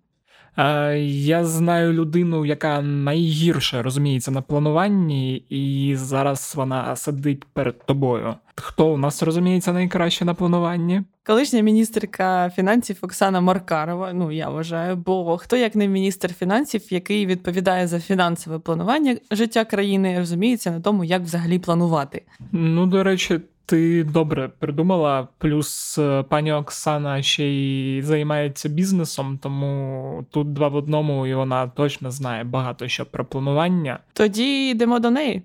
Е, 0.57 0.99
я 0.99 1.45
знаю 1.45 1.93
людину, 1.93 2.47
яка 2.47 2.81
найгірше 2.83 3.83
розуміється 3.83 4.31
на 4.31 4.43
плануванні, 4.43 5.37
і 5.37 5.97
зараз 5.97 6.53
вона 6.57 6.97
сидить 6.97 7.45
перед 7.45 7.87
тобою. 7.87 8.35
Хто 8.57 8.93
у 8.93 8.97
нас 8.97 9.23
розуміється 9.23 9.73
найкраще 9.73 10.25
на 10.25 10.35
плануванні? 10.35 11.03
Колишня 11.27 11.61
міністерка 11.61 12.51
фінансів 12.51 12.99
Оксана 13.01 13.41
Маркарова. 13.41 14.13
Ну 14.13 14.33
я 14.33 14.49
вважаю, 14.49 14.97
бо 14.97 15.39
хто 15.39 15.57
як 15.57 15.75
не 15.75 15.89
міністр 15.89 16.35
фінансів, 16.35 16.93
який 16.93 17.27
відповідає 17.27 17.87
за 17.87 18.01
фінансове 18.01 18.59
планування 18.59 19.17
життя 19.31 19.65
країни, 19.65 20.19
розуміється 20.19 20.71
на 20.71 20.81
тому, 20.81 21.05
як 21.05 21.23
взагалі 21.23 21.59
планувати. 21.59 22.23
Ну 22.53 22.87
до 22.87 23.03
речі, 23.03 23.41
ти 23.67 24.05
добре 24.05 24.49
придумала. 24.49 25.29
Плюс 25.39 25.99
е, 25.99 26.23
пані 26.23 26.53
Оксана 26.53 27.23
ще 27.23 27.45
й 27.45 28.03
займається 28.03 28.69
бізнесом, 28.69 29.39
тому 29.43 30.27
тут 30.31 30.53
два 30.53 30.69
в 30.69 30.75
одному, 30.75 31.27
і 31.27 31.35
вона 31.35 31.69
точно 31.69 32.11
знає 32.11 32.45
багато 32.45 32.89
що 32.89 33.07
про 33.07 33.25
планування. 33.25 33.99
Тоді 34.13 34.71
йдемо 34.71 34.99
до 34.99 35.11
неї. 35.11 35.43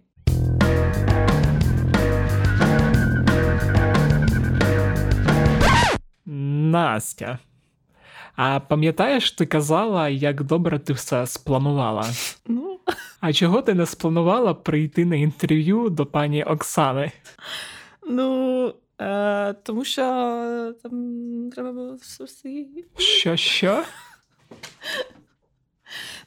Настя. 6.71 7.37
А 8.35 8.59
пам'ятаєш, 8.59 9.31
ти 9.31 9.45
казала, 9.45 10.09
як 10.09 10.43
добре 10.43 10.79
ти 10.79 10.93
все 10.93 11.27
спланувала? 11.27 12.05
Ну. 12.47 12.79
А 13.19 13.33
чого 13.33 13.61
ти 13.61 13.73
не 13.73 13.85
спланувала 13.85 14.53
прийти 14.53 15.05
на 15.05 15.15
інтерв'ю 15.15 15.89
до 15.89 16.05
пані 16.05 16.43
Оксани? 16.43 17.11
Ну, 18.09 18.73
е, 19.01 19.53
тому 19.53 19.85
що 19.85 20.03
там 20.83 21.49
треба 21.51 21.71
було 21.71 21.95
все. 21.95 22.65
Що, 22.97 23.35
що? 23.35 23.83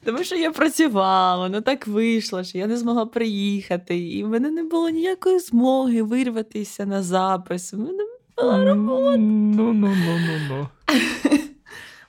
Тому 0.05 0.23
що 0.23 0.35
я 0.35 0.51
працювала, 0.51 1.49
ну 1.49 1.61
так 1.61 1.87
вийшло, 1.87 2.43
що 2.43 2.57
я 2.57 2.67
не 2.67 2.77
змогла 2.77 3.05
приїхати, 3.05 3.99
і 3.99 4.23
в 4.23 4.29
мене 4.29 4.51
не 4.51 4.63
було 4.63 4.89
ніякої 4.89 5.39
змоги 5.39 6.01
вирватися 6.01 6.85
на 6.85 7.03
запис. 7.03 7.73
У 7.73 7.77
мене 7.77 8.03
була 8.37 8.65
робота. 8.65 9.17
Ну, 9.17 9.73
ну, 9.73 9.73
ну, 9.73 10.17
ну, 10.27 10.39
ну. 10.49 10.67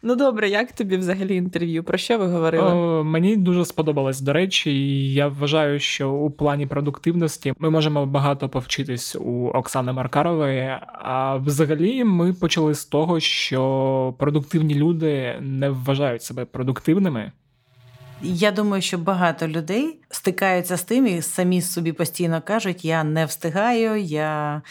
Ну 0.05 0.17
добре, 0.17 0.49
як 0.49 0.73
тобі 0.73 0.97
взагалі 0.97 1.37
інтерв'ю? 1.37 1.85
Про 1.85 1.99
що 1.99 2.19
ви 2.19 2.27
говорили? 2.27 2.73
О, 2.73 3.05
Мені 3.05 3.37
дуже 3.37 3.65
сподобалось, 3.65 4.21
до 4.21 4.33
речі, 4.33 4.71
і 4.71 5.15
я 5.15 5.29
вважаю, 5.29 5.81
що 5.81 6.11
у 6.11 6.31
плані 6.31 6.67
продуктивності 6.67 7.55
ми 7.59 7.71
можемо 7.71 8.07
багато 8.07 8.49
повчитись 8.49 9.17
у 9.17 9.49
Оксани 9.55 9.93
Маркарової. 9.93 10.79
А 10.93 11.37
взагалі 11.37 12.05
ми 12.05 12.33
почали 12.33 12.75
з 12.75 12.85
того, 12.85 13.21
що 13.21 14.15
продуктивні 14.19 14.75
люди 14.75 15.37
не 15.41 15.71
вважають 15.71 16.23
себе 16.23 16.45
продуктивними. 16.45 17.33
Я 18.25 18.51
думаю, 18.53 18.83
що 18.83 18.99
багато 18.99 19.49
людей 19.49 19.99
стикаються 20.11 20.77
з 20.77 20.83
тим 20.83 21.07
і 21.07 21.23
самі 21.23 21.63
собі 21.63 21.93
постійно 21.93 22.43
кажуть: 22.45 22.85
я 22.85 23.05
не 23.05 23.27
встигаю, 23.27 23.97
я 24.01 24.63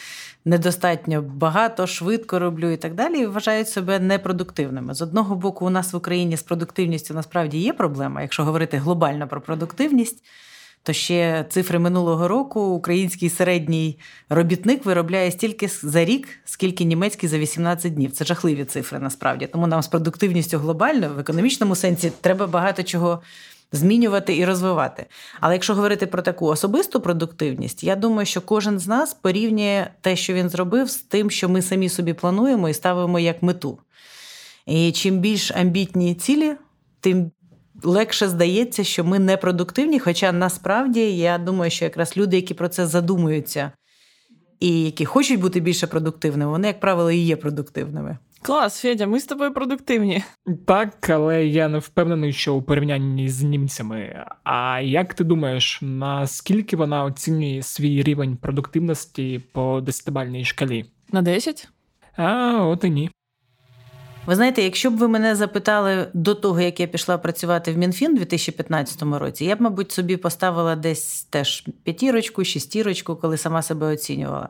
недостатньо 0.46 1.22
багато, 1.22 1.88
швидко 1.88 2.40
роблю 2.40 2.70
і 2.70 2.78
так 2.78 2.96
далі. 2.96 3.20
і 3.20 3.26
Вважають 3.26 3.70
себе 3.70 4.00
непродуктивними. 4.00 4.94
З 4.94 5.02
одного 5.02 5.36
боку, 5.36 5.66
у 5.66 5.70
нас 5.70 5.94
в 5.94 5.96
Україні 5.96 6.38
з 6.38 6.44
продуктивністю 6.44 7.14
насправді 7.14 7.58
є 7.58 7.74
проблема, 7.74 8.22
якщо 8.22 8.44
говорити 8.44 8.78
глобально 8.78 9.28
про 9.28 9.42
продуктивність. 9.42 10.24
То 10.84 10.94
ще 10.94 11.46
цифри 11.50 11.80
минулого 11.80 12.28
року 12.28 12.62
український 12.62 13.30
середній 13.30 13.98
робітник 14.30 14.86
виробляє 14.86 15.32
стільки 15.32 15.68
за 15.68 16.06
рік, 16.06 16.28
скільки 16.46 16.84
німецький 16.84 17.30
за 17.30 17.38
18 17.38 17.94
днів. 17.94 18.12
Це 18.12 18.26
жахливі 18.26 18.66
цифри 18.66 19.00
насправді. 19.00 19.48
Тому 19.48 19.68
нам 19.68 19.82
з 19.82 19.88
продуктивністю 19.88 20.58
глобально 20.58 21.14
в 21.16 21.20
економічному 21.20 21.76
сенсі 21.76 22.12
треба 22.22 22.48
багато 22.48 22.84
чого. 22.84 23.22
Змінювати 23.74 24.38
і 24.38 24.46
розвивати. 24.46 25.06
Але 25.40 25.54
якщо 25.54 25.76
говорити 25.76 26.08
про 26.08 26.22
таку 26.22 26.46
особисту 26.46 27.02
продуктивність, 27.02 27.84
я 27.84 27.96
думаю, 27.96 28.26
що 28.26 28.42
кожен 28.42 28.80
з 28.80 28.88
нас 28.88 29.14
порівнює 29.14 29.88
те, 30.02 30.16
що 30.16 30.34
він 30.34 30.50
зробив, 30.50 30.90
з 30.90 30.96
тим, 30.98 31.32
що 31.32 31.50
ми 31.50 31.62
самі 31.62 31.90
собі 31.90 32.14
плануємо 32.14 32.70
і 32.70 32.74
ставимо 32.74 33.20
як 33.20 33.44
мету. 33.44 33.80
І 34.66 34.92
чим 34.92 35.20
більш 35.20 35.52
амбітні 35.52 36.16
цілі, 36.16 36.56
тим 37.00 37.32
легше 37.84 38.28
здається, 38.28 38.84
що 38.84 39.04
ми 39.04 39.20
не 39.20 39.38
продуктивні. 39.38 40.00
Хоча 40.00 40.32
насправді 40.32 41.18
я 41.18 41.38
думаю, 41.38 41.72
що 41.72 41.86
якраз 41.86 42.18
люди, 42.18 42.36
які 42.36 42.54
про 42.54 42.70
це 42.70 42.88
задумуються 42.88 43.72
і 44.62 44.84
які 44.84 45.06
хочуть 45.06 45.40
бути 45.40 45.60
більше 45.60 45.88
продуктивними, 45.88 46.52
вони, 46.52 46.68
як 46.68 46.80
правило, 46.80 47.12
і 47.12 47.18
є 47.18 47.36
продуктивними. 47.36 48.18
Клас, 48.42 48.82
Федя, 48.82 49.08
ми 49.08 49.20
з 49.20 49.26
тобою 49.26 49.54
продуктивні. 49.54 50.24
Так, 50.68 51.10
але 51.10 51.46
я 51.46 51.68
не 51.68 51.80
впевнений, 51.80 52.34
що 52.34 52.56
у 52.56 52.62
порівнянні 52.62 53.30
з 53.30 53.44
німцями. 53.44 54.26
А 54.44 54.80
як 54.80 55.14
ти 55.14 55.24
думаєш, 55.24 55.80
наскільки 55.82 56.76
вона 56.76 57.04
оцінює 57.04 57.62
свій 57.62 58.04
рівень 58.04 58.38
продуктивності 58.38 59.44
по 59.54 59.82
десятибальній 59.82 60.46
шкалі? 60.46 60.86
На 61.12 61.22
10? 61.22 61.70
А 62.16 62.58
от 62.66 62.84
і 62.84 62.90
ні. 62.90 63.10
Ви 64.26 64.36
знаєте, 64.36 64.62
якщо 64.62 64.92
б 64.92 64.98
ви 64.98 65.08
мене 65.08 65.36
запитали 65.36 66.08
до 66.14 66.36
того, 66.36 66.62
як 66.62 66.80
я 66.80 66.88
пішла 66.88 67.18
працювати 67.18 67.74
в 67.74 67.78
МінФін 67.78 68.12
у 68.12 68.16
2015 68.16 69.02
році, 69.02 69.46
я 69.46 69.56
б, 69.56 69.62
мабуть, 69.62 69.92
собі 69.92 70.18
поставила 70.18 70.76
десь 70.76 71.24
теж 71.24 71.68
п'ятірочку, 71.84 72.44
шістірочку, 72.44 73.16
коли 73.16 73.38
сама 73.38 73.62
себе 73.62 73.94
оцінювала. 73.94 74.50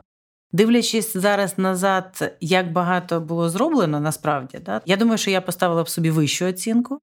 Дивлячись 0.52 1.16
зараз 1.16 1.58
назад, 1.58 2.36
як 2.40 2.72
багато 2.72 3.20
було 3.20 3.48
зроблено 3.48 4.00
насправді, 4.00 4.58
да, 4.58 4.80
я 4.86 4.96
думаю, 4.96 5.18
що 5.18 5.30
я 5.30 5.40
поставила 5.40 5.82
б 5.82 5.88
собі 5.88 6.10
вищу 6.10 6.46
оцінку. 6.46 6.98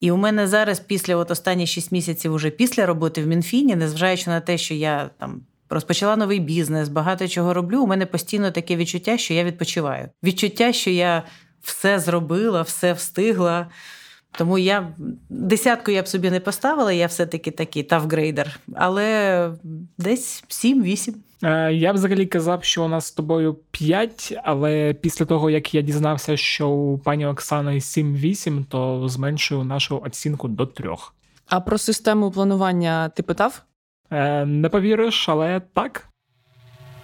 І 0.00 0.10
у 0.10 0.16
мене 0.16 0.46
зараз, 0.46 0.80
після 0.80 1.16
от 1.16 1.30
останніх 1.30 1.68
6 1.68 1.92
місяців, 1.92 2.32
уже 2.32 2.50
після 2.50 2.86
роботи 2.86 3.24
в 3.24 3.26
Мінфіні, 3.26 3.76
незважаючи 3.76 4.30
на 4.30 4.40
те, 4.40 4.58
що 4.58 4.74
я 4.74 5.10
там 5.18 5.40
розпочала 5.70 6.16
новий 6.16 6.40
бізнес, 6.40 6.88
багато 6.88 7.28
чого 7.28 7.54
роблю, 7.54 7.82
у 7.82 7.86
мене 7.86 8.06
постійно 8.06 8.50
таке 8.50 8.76
відчуття, 8.76 9.18
що 9.18 9.34
я 9.34 9.44
відпочиваю. 9.44 10.08
Відчуття, 10.22 10.72
що 10.72 10.90
я 10.90 11.22
все 11.64 11.98
зробила, 11.98 12.62
все 12.62 12.92
встигла. 12.92 13.66
Тому 14.38 14.58
я 14.58 14.88
десятку 15.28 15.90
я 15.90 16.02
б 16.02 16.08
собі 16.08 16.30
не 16.30 16.40
поставила, 16.40 16.92
я 16.92 17.06
все-таки 17.06 17.50
такий 17.50 17.82
тавгрейдер, 17.82 18.60
але 18.74 19.50
десь 19.98 20.44
7-8. 20.48 21.14
Е, 21.42 21.72
я 21.72 21.92
взагалі 21.92 22.26
казав, 22.26 22.64
що 22.64 22.84
у 22.84 22.88
нас 22.88 23.06
з 23.06 23.12
тобою 23.12 23.54
5, 23.70 24.38
але 24.44 24.94
після 24.94 25.24
того, 25.24 25.50
як 25.50 25.74
я 25.74 25.80
дізнався, 25.82 26.36
що 26.36 26.68
у 26.68 26.98
пані 26.98 27.26
Оксани 27.26 27.72
7-8, 27.72 28.64
то 28.64 29.08
зменшую 29.08 29.64
нашу 29.64 30.00
оцінку 30.04 30.48
до 30.48 30.66
3. 30.66 30.90
А 31.48 31.60
про 31.60 31.78
систему 31.78 32.30
планування 32.30 33.08
ти 33.08 33.22
питав? 33.22 33.62
Е, 34.10 34.44
Не 34.44 34.68
повіриш, 34.68 35.28
але 35.28 35.60
так. 35.72 36.08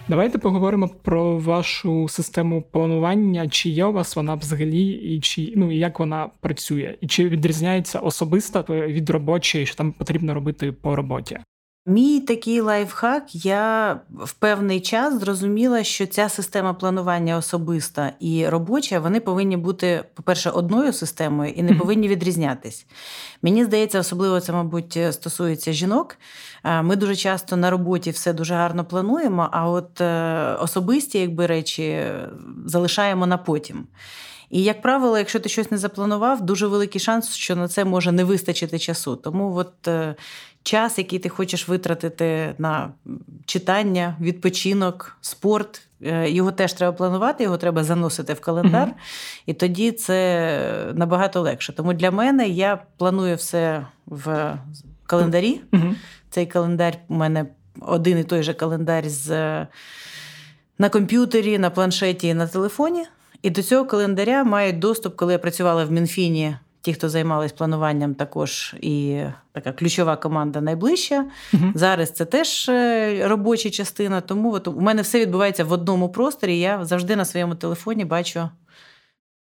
Давайте 0.07 0.37
поговоримо 0.37 0.87
про 0.87 1.37
вашу 1.37 2.07
систему 2.07 2.63
планування, 2.71 3.49
чи 3.49 3.69
є 3.69 3.85
у 3.85 3.91
вас 3.91 4.15
вона 4.15 4.35
взагалі, 4.35 4.87
і 4.87 5.19
чи 5.19 5.53
ну 5.55 5.71
і 5.71 5.77
як 5.77 5.99
вона 5.99 6.29
працює, 6.39 6.97
і 7.01 7.07
чи 7.07 7.29
відрізняється 7.29 7.99
особиста 7.99 8.65
від 8.69 9.09
робочої, 9.09 9.65
що 9.65 9.75
там 9.75 9.91
потрібно 9.91 10.33
робити 10.33 10.71
по 10.71 10.95
роботі. 10.95 11.39
Мій 11.85 12.19
такий 12.19 12.61
лайфхак. 12.61 13.35
Я 13.45 13.99
в 14.09 14.33
певний 14.33 14.81
час 14.81 15.19
зрозуміла, 15.19 15.83
що 15.83 16.07
ця 16.07 16.29
система 16.29 16.73
планування 16.73 17.37
особиста 17.37 18.11
і 18.19 18.47
робоча 18.47 18.99
вони 18.99 19.19
повинні 19.19 19.57
бути, 19.57 20.03
по-перше, 20.13 20.49
одною 20.49 20.93
системою 20.93 21.51
і 21.51 21.63
не 21.63 21.73
повинні 21.73 22.07
відрізнятись. 22.07 22.85
Мені 23.41 23.65
здається, 23.65 23.99
особливо 23.99 24.39
це, 24.39 24.53
мабуть, 24.53 24.99
стосується 25.11 25.73
жінок. 25.73 26.17
Ми 26.81 26.95
дуже 26.95 27.15
часто 27.15 27.57
на 27.57 27.69
роботі 27.69 28.11
все 28.11 28.33
дуже 28.33 28.53
гарно 28.53 28.85
плануємо, 28.85 29.49
а 29.51 29.69
от 29.69 30.01
е, 30.01 30.55
особисті, 30.59 31.19
якби 31.19 31.47
речі, 31.47 32.03
залишаємо 32.65 33.27
на 33.27 33.37
потім. 33.37 33.87
І, 34.51 34.63
як 34.63 34.81
правило, 34.81 35.17
якщо 35.17 35.39
ти 35.39 35.49
щось 35.49 35.71
не 35.71 35.77
запланував, 35.77 36.41
дуже 36.41 36.67
великий 36.67 37.01
шанс, 37.01 37.29
що 37.35 37.55
на 37.55 37.67
це 37.67 37.85
може 37.85 38.11
не 38.11 38.23
вистачити 38.23 38.79
часу. 38.79 39.15
Тому 39.15 39.55
от 39.55 39.87
е, 39.87 40.15
час, 40.63 40.97
який 40.97 41.19
ти 41.19 41.29
хочеш 41.29 41.67
витратити 41.67 42.55
на 42.57 42.89
читання, 43.45 44.15
відпочинок, 44.21 45.17
спорт, 45.21 45.81
е, 46.01 46.29
його 46.29 46.51
теж 46.51 46.73
треба 46.73 46.93
планувати, 46.93 47.43
його 47.43 47.57
треба 47.57 47.83
заносити 47.83 48.33
в 48.33 48.39
календар, 48.39 48.87
mm 48.87 48.93
і 49.45 49.53
тоді 49.53 49.91
це 49.91 50.91
набагато 50.93 51.41
легше. 51.41 51.73
Тому 51.73 51.93
для 51.93 52.11
мене 52.11 52.47
я 52.47 52.83
планую 52.97 53.35
все 53.35 53.85
в 54.05 54.57
календарі. 55.05 55.61
mm 55.71 55.93
Цей 56.29 56.45
календар 56.45 56.97
у 57.07 57.13
мене 57.13 57.45
один 57.81 58.19
і 58.19 58.23
той 58.23 58.43
же 58.43 58.53
календар 58.53 59.09
з. 59.09 59.27
На 60.77 60.89
комп'ютері, 60.89 61.57
на 61.57 61.69
планшеті 61.69 62.27
і 62.27 62.33
на 62.33 62.47
телефоні. 62.47 63.05
І 63.41 63.49
до 63.49 63.63
цього 63.63 63.85
календаря 63.85 64.43
мають 64.43 64.79
доступ, 64.79 65.15
коли 65.15 65.33
я 65.33 65.39
працювала 65.39 65.85
в 65.85 65.91
Мінфіні. 65.91 66.55
Ті, 66.81 66.93
хто 66.93 67.09
займалися 67.09 67.53
плануванням, 67.57 68.15
також 68.15 68.75
і 68.81 69.23
така 69.51 69.71
ключова 69.71 70.15
команда 70.15 70.61
найближча. 70.61 71.25
uh 71.53 71.71
Зараз 71.75 72.11
це 72.11 72.25
теж 72.25 72.69
е, 72.69 73.27
робоча 73.27 73.69
частина. 73.69 74.21
Тому 74.21 74.53
от 74.53 74.67
у 74.67 74.81
мене 74.81 75.01
все 75.01 75.19
відбувається 75.19 75.63
в 75.63 75.71
одному 75.71 76.09
просторі. 76.09 76.59
Я 76.59 76.85
завжди 76.85 77.15
на 77.15 77.25
своєму 77.25 77.55
телефоні 77.55 78.05
бачу, 78.05 78.49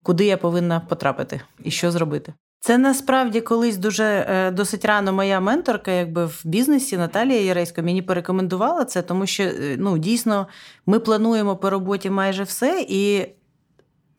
куди 0.03 0.25
я 0.25 0.37
повинна 0.37 0.81
потрапити 0.81 1.41
і 1.65 1.71
що 1.71 1.91
зробити. 1.91 2.33
Це 2.63 2.79
насправді 2.79 3.41
колись 3.41 3.77
дуже 3.77 4.05
е, 4.05 4.51
досить 4.51 4.85
рано 4.85 5.13
моя 5.13 5.41
менторка, 5.41 5.91
якби 5.91 6.27
в 6.27 6.41
бізнесі 6.45 6.97
Наталія 6.97 7.41
Яресько 7.41 7.83
мені 7.83 8.03
порекомендувала 8.03 8.85
це, 8.85 9.03
тому 9.03 9.27
що 9.27 9.43
е, 9.43 9.77
ну 9.79 9.99
дійсно 9.99 10.47
ми 10.87 11.01
плануємо 11.01 11.57
по 11.57 11.71
роботі 11.71 12.11
майже 12.11 12.43
все 12.43 12.87
і. 12.89 13.27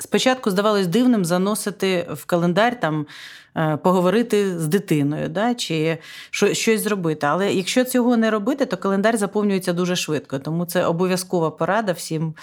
Спочатку 0.02 0.50
здавалось 0.50 0.88
дивним 0.88 1.26
заносити 1.26 2.08
в 2.14 2.26
календар 2.26 2.80
там 2.80 3.06
е, 3.58 3.78
поговорити 3.78 4.60
з 4.60 4.68
дитиною, 4.68 5.30
да, 5.30 5.56
чи 5.56 5.98
щось 6.32 6.82
зробити. 6.82 7.28
Але 7.28 7.54
якщо 7.54 7.84
цього 7.84 8.18
не 8.18 8.32
робити, 8.32 8.66
то 8.66 8.78
календар 8.78 9.18
заповнюється 9.18 9.74
дуже 9.74 9.96
швидко. 9.96 10.40
Тому 10.40 10.66
це 10.66 10.86
обов'язкова 10.86 11.52
порада 11.52 11.92
всім 11.92 12.34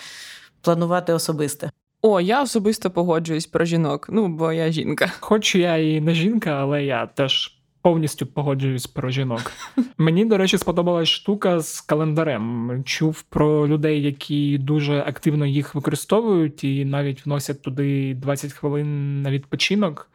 планувати 0.61 1.13
особисте. 1.13 1.71
О, 2.03 2.21
я 2.21 2.43
особисто 2.43 2.91
погоджуюсь 2.91 3.47
про 3.47 3.65
жінок. 3.65 4.07
Ну, 4.11 4.29
бо 4.29 4.53
я 4.53 4.73
жінка. 4.73 5.13
Хоч 5.21 5.55
я 5.55 5.77
і 5.77 6.01
не 6.01 6.15
жінка, 6.15 6.51
але 6.51 6.85
я 6.85 7.07
теж 7.07 7.58
повністю 7.89 8.27
погоджуюсь 8.27 8.87
про 8.87 9.11
жінок. 9.11 9.53
Мені, 9.99 10.25
до 10.25 10.37
речі, 10.39 10.59
сподобалась 10.59 11.09
штука 11.09 11.61
з 11.61 11.81
календарем. 11.81 12.83
Чув 12.85 13.23
про 13.23 13.69
людей, 13.69 14.03
які 14.03 14.59
дуже 14.59 14.99
активно 15.01 15.47
їх 15.47 15.75
використовують 15.75 16.65
і 16.65 16.85
навіть 16.85 17.27
вносять 17.27 17.63
туди 17.63 18.15
20 18.15 18.53
хвилин 18.53 19.23
на 19.23 19.31
відпочинок. 19.31 20.11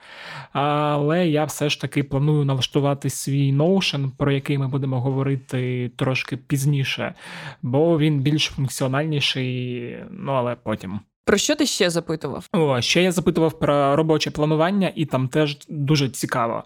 Але 0.52 1.28
я 1.28 1.46
все 1.46 1.70
ж 1.70 1.82
таки 1.82 2.04
планую 2.04 2.46
налаштувати 2.46 3.10
свій 3.10 3.54
Notion, 3.54 4.12
про 4.18 4.32
який 4.32 4.58
ми 4.58 4.68
будемо 4.68 5.02
говорити 5.02 5.92
трошки 5.96 6.38
пізніше, 6.38 7.14
бо 7.62 8.00
він 8.00 8.22
більш 8.22 8.44
функціональніший, 8.44 9.98
ну 10.12 10.32
але 10.32 10.56
потім. 10.56 11.00
Про 11.26 11.38
що 11.38 11.56
ти 11.56 11.66
ще 11.66 11.90
запитував? 11.90 12.48
О, 12.54 12.82
ще 12.82 13.04
я 13.04 13.12
запитував 13.12 13.60
про 13.60 13.96
робоче 13.96 14.32
планування, 14.32 14.92
і 14.96 15.06
там 15.06 15.28
теж 15.28 15.58
дуже 15.70 16.10
цікаво. 16.10 16.64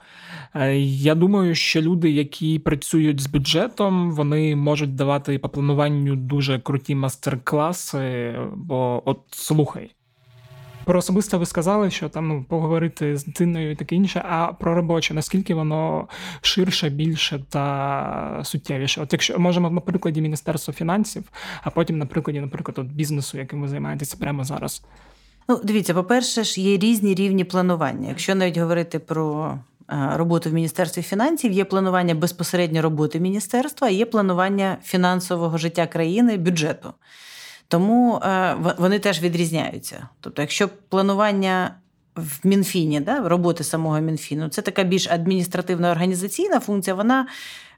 Е, 0.55 0.77
я 0.79 1.15
думаю, 1.15 1.55
що 1.55 1.81
люди, 1.81 2.09
які 2.09 2.59
працюють 2.59 3.19
з 3.19 3.27
бюджетом, 3.27 4.11
вони 4.11 4.55
можуть 4.55 4.95
давати 4.95 5.39
по 5.39 5.49
плануванню 5.49 6.15
дуже 6.15 6.59
круті 6.59 6.95
мастер-класи, 6.95 8.35
бо 8.55 9.01
от 9.05 9.19
слухай. 9.31 9.91
Про 10.87 10.99
особисте 10.99 11.37
ви 11.37 11.45
сказали, 11.45 11.91
що 11.91 12.09
там 12.09 12.27
ну, 12.27 12.45
поговорити 12.49 13.17
з 13.17 13.25
дитиною 13.25 13.71
і 13.71 13.75
таке 13.75 13.95
інше, 13.95 14.25
а 14.29 14.47
про 14.47 14.75
робоче, 14.75 15.13
наскільки 15.13 15.53
воно 15.53 16.07
ширше, 16.41 16.89
більше 16.89 17.39
та 17.49 18.41
суттєвіше? 18.43 19.01
От 19.01 19.13
якщо 19.13 19.39
можемо 19.39 19.69
на 19.69 19.81
прикладі 19.81 20.21
Міністерства 20.21 20.73
фінансів, 20.73 21.23
а 21.61 21.69
потім 21.69 21.97
на 21.97 22.05
прикладі, 22.05 22.39
наприклад, 22.39 22.79
от 22.79 22.87
бізнесу, 22.87 23.37
яким 23.37 23.61
ви 23.61 23.67
займаєтеся 23.67 24.17
прямо 24.19 24.43
зараз. 24.43 24.83
Ну, 25.49 25.61
дивіться, 25.63 25.93
по-перше, 25.93 26.43
ж 26.43 26.61
є 26.61 26.77
різні 26.77 27.15
рівні 27.15 27.43
планування. 27.43 28.09
Якщо 28.09 28.35
навіть 28.35 28.57
говорити 28.57 28.99
про 28.99 29.53
е, 29.89 30.11
роботу 30.15 30.49
в 30.49 30.53
Міністерстві 30.53 31.01
фінансів, 31.01 31.51
є 31.51 31.65
планування 31.65 32.15
безпосередньо 32.15 32.81
роботи 32.81 33.19
міністерства, 33.19 33.89
є 33.89 34.05
планування 34.05 34.77
фінансового 34.83 35.57
життя 35.57 35.87
країни, 35.87 36.37
бюджету. 36.37 36.93
Тому 37.67 38.15
е, 38.15 38.55
вони 38.77 38.99
теж 38.99 39.21
відрізняються. 39.21 40.07
Тобто, 40.19 40.41
якщо 40.41 40.69
планування 40.89 41.75
в 42.17 42.39
Мінфіні, 42.43 42.99
да, 42.99 43.29
роботи 43.29 43.63
самого 43.63 43.99
Мінфіну. 43.99 44.49
Це 44.49 44.61
така 44.61 44.83
більш 44.83 45.07
адміністративна 45.07 45.91
організаційна 45.91 46.59
функція. 46.59 46.95
Вона 46.95 47.27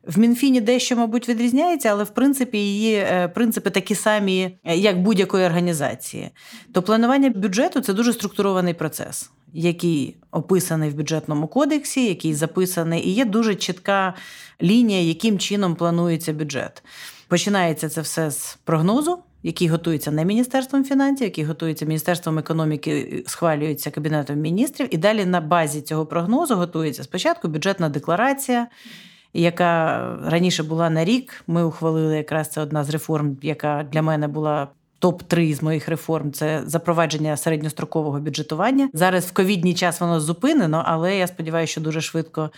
в 0.03 0.19
Мінфіні 0.19 0.61
дещо, 0.61 0.95
мабуть, 0.95 1.29
відрізняється, 1.29 1.89
але 1.89 2.03
в 2.03 2.09
принципі 2.09 2.57
її 2.57 2.95
е, 2.95 3.27
принципи 3.27 3.69
такі 3.69 3.95
самі, 3.95 4.57
е, 4.63 4.77
як 4.77 5.01
будь-якої 5.01 5.45
організації. 5.45 6.29
То 6.73 6.81
планування 6.81 7.29
бюджету 7.29 7.81
це 7.81 7.93
дуже 7.93 8.13
структурований 8.13 8.73
процес, 8.73 9.29
який 9.53 10.15
описаний 10.31 10.89
в 10.89 10.95
бюджетному 10.95 11.47
кодексі, 11.47 12.05
який 12.07 12.33
записаний, 12.33 13.07
і 13.07 13.13
є 13.13 13.25
дуже 13.25 13.55
чітка 13.55 14.13
лінія, 14.61 15.01
яким 15.01 15.39
чином 15.39 15.75
планується 15.75 16.33
бюджет. 16.33 16.83
Починається 17.27 17.89
це 17.89 18.01
все 18.01 18.31
з 18.31 18.57
прогнозу 18.63 19.19
який 19.43 19.67
готується 19.67 20.11
не 20.11 20.25
Міністерством 20.25 20.83
фінансів, 20.83 21.25
який 21.25 21.43
готується 21.43 21.85
Міністерством 21.85 22.39
економіки, 22.39 23.23
схвалюється 23.27 23.91
Кабінетом 23.91 24.39
міністрів. 24.39 24.87
І 24.93 24.97
далі 24.97 25.25
на 25.25 25.41
базі 25.41 25.81
цього 25.81 26.05
прогнозу 26.05 26.55
готується 26.55 27.03
спочатку 27.03 27.47
бюджетна 27.47 27.89
декларація, 27.89 28.67
яка 29.33 30.01
раніше 30.25 30.63
була 30.63 30.89
на 30.89 31.05
рік. 31.05 31.43
Ми 31.47 31.63
ухвалили 31.63 32.17
якраз 32.17 32.49
це 32.49 32.61
одна 32.61 32.83
з 32.83 32.89
реформ, 32.89 33.37
яка 33.41 33.85
для 33.91 34.01
мене 34.01 34.27
була. 34.27 34.67
Топ 35.01 35.23
3 35.23 35.53
з 35.53 35.63
моїх 35.63 35.89
реформ 35.89 36.31
це 36.31 36.61
запровадження 36.65 37.37
середньострокового 37.37 38.19
бюджетування. 38.19 38.89
Зараз 38.93 39.25
в 39.25 39.31
ковідній 39.31 39.73
час 39.73 40.01
воно 40.01 40.19
зупинено, 40.19 40.83
але 40.85 41.17
я 41.17 41.27
сподіваюся, 41.27 41.71
що 41.71 41.81
дуже 41.81 42.01
швидко 42.01 42.49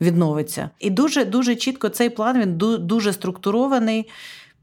відновиться. 0.00 0.70
І 0.78 0.90
дуже 0.90 1.24
дуже 1.24 1.56
чітко 1.56 1.88
цей 1.88 2.10
план 2.10 2.40
він 2.40 2.56
дуже 2.86 3.12
структурований 3.12 4.06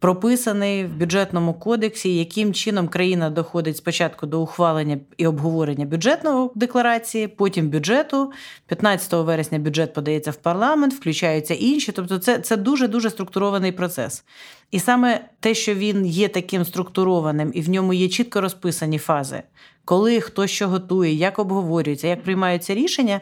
прописаний 0.03 0.85
в 0.85 0.95
бюджетному 0.95 1.53
кодексі, 1.53 2.15
яким 2.15 2.53
чином 2.53 2.87
країна 2.87 3.29
доходить 3.29 3.77
спочатку 3.77 4.25
до 4.25 4.41
ухвалення 4.41 4.97
і 5.17 5.27
обговорення 5.27 5.85
бюджетної 5.85 6.49
декларації, 6.55 7.27
потім 7.27 7.69
бюджету. 7.69 8.31
15 8.67 9.13
вересня 9.13 9.59
бюджет 9.59 9.93
подається 9.93 10.31
в 10.31 10.35
парламент, 10.35 10.93
включаються 10.93 11.53
інші. 11.53 11.91
Тобто, 11.91 12.17
це 12.17 12.39
це 12.39 12.57
дуже 12.57 12.87
дуже 12.87 13.09
структурований 13.09 13.71
процес. 13.71 14.23
І 14.71 14.79
саме 14.79 15.25
те, 15.39 15.53
що 15.53 15.73
він 15.75 16.05
є 16.05 16.27
таким 16.27 16.65
структурованим, 16.65 17.51
і 17.53 17.61
в 17.61 17.69
ньому 17.69 17.93
є 17.93 18.09
чітко 18.09 18.41
розписані 18.41 18.97
фази, 18.97 19.43
коли 19.85 20.21
хто 20.21 20.47
що 20.47 20.67
готує, 20.67 21.13
як 21.13 21.39
обговорюється, 21.39 22.07
як 22.07 22.23
приймаються 22.23 22.75
рішення. 22.75 23.21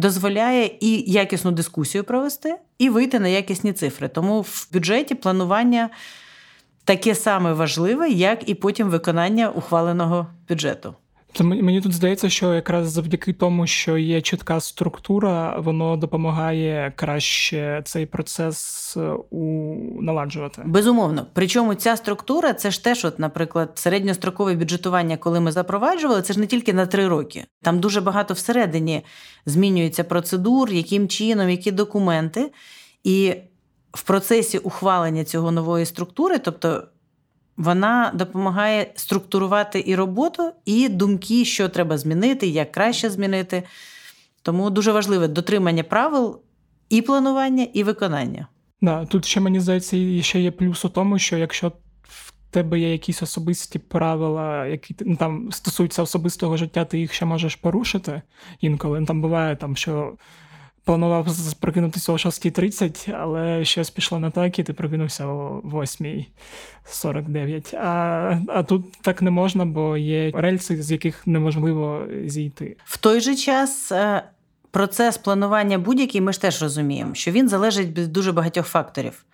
Дозволяє 0.00 0.70
і 0.80 1.12
якісну 1.12 1.50
дискусію 1.50 2.04
провести, 2.04 2.56
і 2.78 2.90
вийти 2.90 3.18
на 3.18 3.28
якісні 3.28 3.72
цифри. 3.72 4.08
Тому 4.08 4.40
в 4.40 4.68
бюджеті 4.72 5.14
планування 5.14 5.90
таке 6.84 7.14
саме 7.14 7.52
важливе, 7.52 8.10
як 8.10 8.48
і 8.48 8.54
потім 8.54 8.88
виконання 8.88 9.50
ухваленого 9.50 10.26
бюджету. 10.48 10.94
То 11.32 11.44
мені 11.44 11.80
тут 11.80 11.92
здається, 11.92 12.30
що 12.30 12.54
якраз 12.54 12.92
завдяки 12.92 13.32
тому, 13.32 13.66
що 13.66 13.98
є 13.98 14.20
чітка 14.20 14.60
структура, 14.60 15.58
воно 15.58 15.96
допомагає 15.96 16.92
краще 16.96 17.82
цей 17.84 18.06
процес 18.06 18.96
е, 18.96 19.00
у 19.30 19.66
наладжувати. 20.02 20.62
Безумовно. 20.64 21.26
Причому 21.32 21.74
ця 21.74 21.96
структура 21.96 22.52
це 22.52 22.70
ж 22.70 22.84
теж, 22.84 23.04
от, 23.04 23.18
наприклад, 23.18 23.70
середньострокове 23.74 24.54
бюджетування, 24.54 25.16
коли 25.16 25.40
ми 25.40 25.52
запроваджували, 25.52 26.22
це 26.22 26.32
ж 26.32 26.40
не 26.40 26.46
тільки 26.46 26.72
на 26.72 26.86
три 26.86 27.08
роки. 27.08 27.44
Там 27.62 27.80
дуже 27.80 28.00
багато 28.00 28.34
всередині 28.34 29.02
змінюється 29.46 30.04
процедур, 30.04 30.70
яким 30.70 31.08
чином, 31.08 31.50
які 31.50 31.72
документи. 31.72 32.52
І 33.04 33.34
в 33.92 34.02
процесі 34.02 34.58
ухвалення 34.58 35.24
цього 35.24 35.50
нової 35.50 35.86
структури, 35.86 36.38
тобто 36.38 36.82
вона 37.60 38.12
допомагає 38.14 38.92
структурувати 38.94 39.84
і 39.86 39.94
роботу, 39.94 40.52
і 40.64 40.88
думки, 40.88 41.44
що 41.44 41.68
треба 41.68 41.98
змінити, 41.98 42.46
як 42.46 42.72
краще 42.72 43.10
змінити. 43.10 43.62
Тому 44.42 44.70
дуже 44.70 44.92
важливе 44.92 45.28
дотримання 45.28 45.82
правил 45.82 46.40
і 46.88 47.02
планування, 47.02 47.66
і 47.72 47.82
виконання. 47.82 48.46
Да, 48.80 49.06
Тут 49.06 49.24
ще 49.24 49.40
мені 49.40 49.60
здається, 49.60 50.22
ще 50.22 50.40
є 50.40 50.50
плюс 50.50 50.84
у 50.84 50.88
тому, 50.88 51.18
що 51.18 51.36
якщо 51.36 51.72
в 52.02 52.32
тебе 52.50 52.80
є 52.80 52.92
якісь 52.92 53.22
особисті 53.22 53.78
правила, 53.78 54.66
які 54.66 54.96
ну, 55.00 55.16
там 55.16 55.52
стосуються 55.52 56.02
особистого 56.02 56.56
життя, 56.56 56.84
ти 56.84 56.98
їх 56.98 57.12
ще 57.12 57.24
можеш 57.24 57.56
порушити 57.56 58.22
інколи. 58.60 59.04
Там 59.04 59.22
буває, 59.22 59.56
там, 59.56 59.76
що 59.76 60.12
планував 60.84 61.26
прокинутися 61.60 62.12
о 62.12 62.16
6.30, 62.16 63.14
але 63.18 63.64
щось 63.64 63.90
пішло 63.90 64.18
не 64.18 64.30
так, 64.30 64.58
і 64.58 64.62
ти 64.62 64.72
прокинувся 64.72 65.26
о 65.26 65.60
8.49. 65.64 67.76
А 67.76 68.38
а 68.48 68.62
тут 68.62 68.92
так 69.02 69.22
не 69.22 69.30
можна, 69.30 69.64
бо 69.64 69.96
є 69.96 70.30
рельси, 70.34 70.82
з 70.82 70.90
яких 70.90 71.26
неможливо 71.26 72.06
зійти. 72.24 72.76
В 72.84 72.96
той 72.96 73.20
же 73.20 73.36
час. 73.36 73.92
Процес 74.70 75.18
планування 75.18 75.78
будь-який, 75.78 76.20
ми 76.20 76.32
ж 76.32 76.40
теж 76.40 76.62
розуміємо, 76.62 77.14
що 77.14 77.30
він 77.30 77.48
залежить 77.48 77.98
від 77.98 78.12
дуже 78.12 78.32
багатьох 78.32 78.66
факторів. 78.66 79.24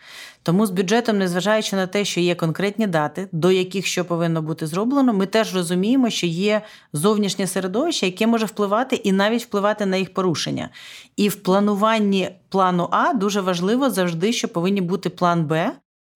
Тому 0.42 0.66
з 0.66 0.70
бюджетом, 0.70 1.18
незважаючи 1.18 1.76
на 1.76 1.86
те, 1.86 2.04
що 2.04 2.20
є 2.20 2.34
конкретні 2.34 2.86
дати, 2.86 3.28
до 3.32 3.50
яких 3.50 3.86
що 3.86 4.04
повинно 4.04 4.42
бути 4.42 4.66
зроблено, 4.66 5.12
ми 5.12 5.26
теж 5.26 5.54
розуміємо, 5.54 6.10
що 6.10 6.26
є 6.26 6.62
зовнішнє 6.92 7.46
середовище, 7.46 8.06
яке 8.06 8.26
може 8.26 8.46
впливати 8.46 8.96
і 8.96 9.12
навіть 9.12 9.42
впливати 9.42 9.86
на 9.86 9.96
їх 9.96 10.14
порушення. 10.14 10.70
І 11.16 11.28
в 11.28 11.34
плануванні 11.34 12.30
плану 12.48 12.88
А 12.90 13.12
дуже 13.12 13.40
важливо 13.40 13.90
завжди, 13.90 14.32
що 14.32 14.48
повинні 14.48 14.80
бути 14.80 15.10
план 15.10 15.44
Б. 15.44 15.72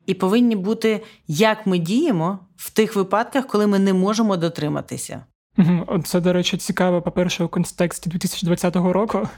І 0.07 0.15
повинні 0.15 0.57
бути, 0.57 1.03
як 1.29 1.67
ми 1.67 1.79
діємо 1.79 2.39
в 2.57 2.71
тих 2.71 2.97
випадках, 2.97 3.47
коли 3.47 3.67
ми 3.67 3.79
не 3.79 3.93
можемо 3.93 4.37
дотриматися. 4.37 5.25
Це, 6.05 6.21
до 6.21 6.33
речі, 6.33 6.57
цікаво, 6.57 7.03
по-перше, 7.03 7.45
у 7.45 7.49
контексті 7.49 8.11
2020 8.11 8.77
року 8.77 9.29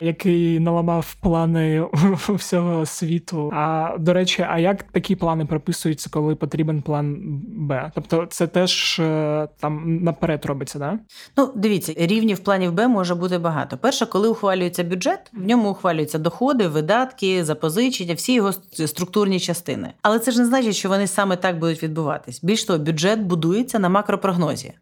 який 0.00 0.60
наламав 0.60 1.14
плани 1.14 1.86
всього 2.28 2.86
світу. 2.86 3.50
А 3.54 3.96
до 3.98 4.12
речі, 4.12 4.46
а 4.50 4.58
як 4.58 4.82
такі 4.82 5.16
плани 5.16 5.44
прописуються, 5.44 6.10
коли 6.12 6.34
потрібен 6.34 6.82
план 6.82 7.16
Б? 7.46 7.92
Тобто, 7.94 8.26
це 8.30 8.46
теж 8.46 8.98
е, 8.98 9.48
там 9.60 9.98
наперед 10.02 10.44
робиться, 10.44 10.78
да? 10.78 10.98
Ну, 11.36 11.52
дивіться, 11.56 11.94
рівнів 11.96 12.38
планів 12.38 12.72
Б 12.72 12.88
може 12.88 13.14
бути 13.14 13.38
багато. 13.38 13.76
Перше, 13.76 14.06
коли 14.06 14.28
ухвалюється 14.28 14.84
бюджет, 14.84 15.30
в 15.32 15.46
ньому 15.46 15.70
ухвалюються 15.70 16.18
доходи, 16.18 16.68
видатки, 16.68 17.44
запозичення, 17.44 18.14
всі 18.14 18.34
його 18.34 18.52
структурні 18.86 19.40
частини. 19.40 19.92
Але 20.02 20.18
це 20.18 20.30
ж 20.30 20.38
не 20.38 20.46
значить, 20.46 20.76
що 20.76 20.88
вони 20.88 21.06
саме 21.06 21.36
так 21.36 21.58
будуть 21.58 21.82
відбуватись. 21.82 22.44
Більш 22.44 22.64
того, 22.64 22.78
бюджет 22.78 23.20
будується 23.20 23.78
на 23.78 23.88
макропрогнозі, 23.88 24.72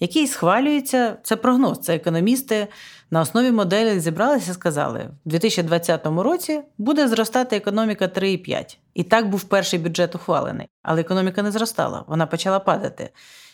який 0.00 0.26
схвалюється. 0.26 1.16
Це 1.22 1.36
прогноз, 1.36 1.78
це 1.78 1.94
економісти 1.94 2.66
на 3.10 3.20
основі 3.20 3.50
моделі 3.50 4.00
зібралися 4.00 4.50
і 4.50 4.54
сказали, 4.54 5.10
в 5.26 5.28
2020 5.28 6.06
році 6.06 6.60
буде 6.78 7.08
зростати 7.08 7.56
економіка 7.56 8.06
3,5. 8.06 8.76
І 8.94 9.02
так 9.02 9.28
був 9.28 9.44
перший 9.44 9.78
бюджет 9.78 10.14
ухвалений. 10.14 10.66
Але 10.82 11.00
економіка 11.00 11.42
не 11.42 11.50
зростала, 11.50 12.04
вона 12.06 12.26
почала 12.26 12.60
падати. 12.60 13.10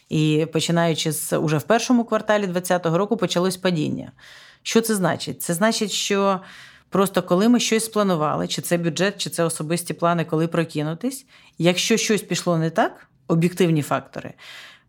І 0.08 0.46
починаючи 0.52 1.12
з 1.12 1.38
уже 1.38 1.58
в 1.58 1.62
першому 1.62 2.04
кварталі 2.04 2.46
2020 2.46 2.98
року 2.98 3.16
почалось 3.16 3.56
падіння. 3.56 4.12
Що 4.62 4.80
це 4.80 4.94
значить? 4.94 5.42
Це 5.42 5.54
значить, 5.54 5.90
що 5.90 6.40
просто 6.90 7.22
коли 7.22 7.48
ми 7.48 7.60
щось 7.60 7.84
спланували, 7.84 8.48
чи 8.48 8.62
це 8.62 8.78
бюджет, 8.78 9.18
чи 9.18 9.30
це 9.30 9.44
особисті 9.44 9.94
плани, 9.94 10.24
коли 10.24 10.48
прокинутись, 10.48 11.26
якщо 11.58 11.96
щось 11.96 12.22
пішло 12.22 12.58
не 12.58 12.70
так, 12.70 13.08
об'єктивні 13.28 13.82
фактори, 13.82 14.34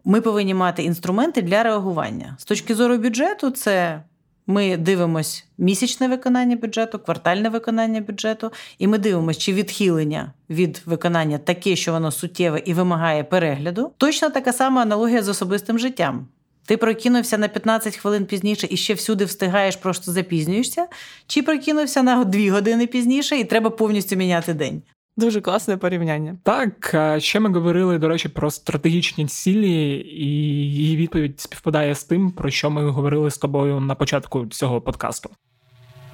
ми 0.08 0.22
повинні 0.22 0.54
мати 0.54 0.84
інструменти 0.84 1.41
для 1.41 1.63
реагування. 1.63 2.36
З 2.39 2.46
точки 2.46 2.76
зору 2.76 2.98
бюджету, 2.98 3.50
це 3.50 4.04
ми 4.48 4.78
дивимось 4.78 5.46
місячне 5.58 6.08
виконання 6.08 6.56
бюджету, 6.56 7.00
квартальне 7.00 7.50
виконання 7.50 8.02
бюджету, 8.02 8.52
і 8.80 8.88
ми 8.88 8.98
дивимося, 8.98 9.39
чи 9.39 9.54
відхилення 9.54 10.34
від 10.50 10.82
виконання 10.86 11.38
таке, 11.38 11.76
що 11.76 11.91
воно 11.91 12.12
суттєве 12.12 12.62
і 12.65 12.74
вимагає 12.74 13.24
перегляду. 13.24 13.91
Точно 13.98 14.30
така 14.30 14.54
сама 14.54 14.82
аналогія 14.82 15.24
з 15.24 15.30
особистим 15.30 15.80
життям. 15.80 16.28
Ти 16.65 16.78
прокинувся 16.78 17.38
на 17.38 17.48
15 17.48 17.98
хвилин 17.98 18.26
пізніше 18.26 18.67
і 18.70 18.78
ще 18.78 18.93
всюди 18.93 19.26
встигаєш, 19.26 19.76
просто 19.76 20.12
запізнюєшся, 20.12 20.88
чи 21.28 21.43
прокинувся 21.43 22.04
на 22.04 22.24
2 22.24 22.52
години 22.52 22.88
пізніше, 22.88 23.38
і 23.38 23.43
треба 23.43 23.70
повністю 23.70 24.15
міняти 24.15 24.54
день. 24.54 24.82
Дуже 25.17 25.41
класне 25.41 25.77
порівняння. 25.77 26.38
Так, 26.43 26.95
ще 27.17 27.39
ми 27.39 27.49
говорили, 27.49 27.97
до 27.97 28.08
речі, 28.08 28.30
про 28.30 28.51
стратегічні 28.51 29.25
цілі, 29.25 29.71
і 30.10 30.27
її 30.75 30.97
відповідь 30.97 31.39
співпадає 31.39 31.95
з 31.95 32.03
тим, 32.03 32.32
про 32.32 32.49
що 32.49 32.69
ми 32.69 32.89
говорили 32.89 33.32
з 33.32 33.38
тобою 33.38 33.80
на 33.80 33.95
початку 33.95 34.45
цього 34.45 34.82
подкасту. 34.82 35.30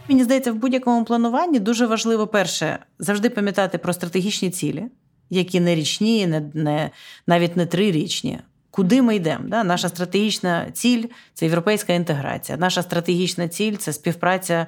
Мені 0.09 0.23
здається, 0.23 0.51
в 0.51 0.55
будь-якому 0.55 1.05
плануванні 1.05 1.59
дуже 1.59 1.85
важливо 1.85 2.27
перше 2.27 2.79
завжди 2.99 3.29
пам'ятати 3.29 3.77
про 3.77 3.93
стратегічні 3.93 4.49
цілі, 4.49 4.83
які 5.29 5.59
не 5.59 5.75
річні, 5.75 6.27
не, 6.27 6.51
не 6.53 6.91
навіть 7.27 7.57
не 7.57 7.65
трирічні. 7.65 8.39
Куди 8.71 9.01
ми 9.01 9.15
йдемо? 9.15 9.43
Да? 9.47 9.63
Наша 9.63 9.89
стратегічна 9.89 10.71
ціль 10.71 11.05
це 11.33 11.45
європейська 11.45 11.93
інтеграція. 11.93 12.57
Наша 12.57 12.81
стратегічна 12.81 13.47
ціль 13.47 13.75
це 13.75 13.93
співпраця 13.93 14.67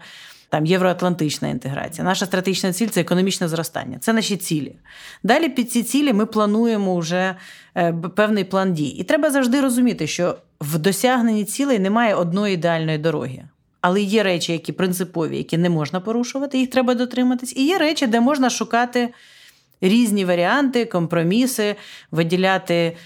там 0.56 0.66
євроатлантична 0.66 1.48
інтеграція. 1.48 2.06
Наша 2.06 2.26
стратегічна 2.26 2.74
ціль 2.74 2.88
це 2.88 3.02
економічне 3.02 3.48
зростання. 3.48 3.98
Це 4.00 4.14
наші 4.14 4.38
цілі. 4.38 4.76
Далі 5.24 5.50
під 5.50 5.72
ці 5.72 5.84
цілі 5.84 6.14
ми 6.14 6.26
плануємо 6.26 6.98
вже 6.98 7.36
е, 7.78 7.94
певний 8.16 8.44
план 8.44 8.74
дій. 8.74 8.88
І 8.88 9.04
треба 9.04 9.32
завжди 9.32 9.62
розуміти, 9.62 10.08
що 10.08 10.38
в 10.62 10.78
досягненні 10.78 11.44
цілей 11.46 11.80
немає 11.80 12.16
одної 12.16 12.54
ідеальної 12.54 12.98
дороги. 12.98 13.44
Але 13.82 14.02
є 14.02 14.24
речі, 14.24 14.52
які 14.52 14.72
принципові, 14.72 15.38
які 15.38 15.58
не 15.58 15.70
можна 15.70 16.00
порушувати, 16.00 16.58
їх 16.58 16.70
треба 16.70 16.94
дотриматись. 16.94 17.56
І 17.56 17.66
є 17.66 17.78
речі, 17.78 18.08
де 18.08 18.20
можна 18.20 18.50
шукати 18.50 19.10
різні 19.82 20.26
варіанти, 20.26 20.86
компроміси, 20.86 21.76
виділяти 22.12 22.98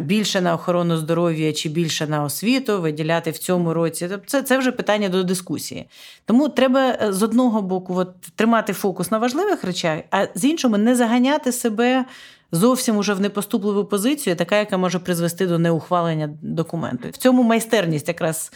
більше 0.00 0.40
на 0.40 0.54
охорону 0.54 0.96
здоров'я 0.96 1.52
чи 1.52 1.68
більше 1.68 2.06
на 2.06 2.24
освіту, 2.24 2.80
виділяти 2.80 3.30
в 3.30 3.38
цьому 3.38 3.74
році. 3.74 4.08
Тобто 4.08 4.26
це 4.26 4.42
це 4.42 4.58
вже 4.58 4.72
питання 4.72 5.08
до 5.08 5.22
дискусії. 5.22 5.88
Тому 6.24 6.48
треба 6.48 6.80
е, 7.02 7.12
з 7.12 7.22
одного 7.22 7.62
боку 7.62 7.94
от, 7.94 8.20
тримати 8.20 8.72
фокус 8.72 9.10
на 9.10 9.18
важливих 9.18 9.64
речах, 9.64 10.00
а 10.10 10.26
з 10.34 10.44
іншого 10.44 10.78
не 10.78 10.96
заганяти 10.96 11.52
себе 11.52 12.04
зовсім 12.52 12.96
уже 12.96 13.14
в 13.14 13.20
непоступливу 13.20 13.84
позицію, 13.84 14.36
така, 14.36 14.58
яка 14.58 14.76
може 14.76 14.98
призвести 14.98 15.46
до 15.46 15.58
неухвалення 15.58 16.30
документу. 16.42 17.08
В 17.08 17.16
цьому 17.16 17.42
майстерність 17.42 18.08
якраз 18.08 18.52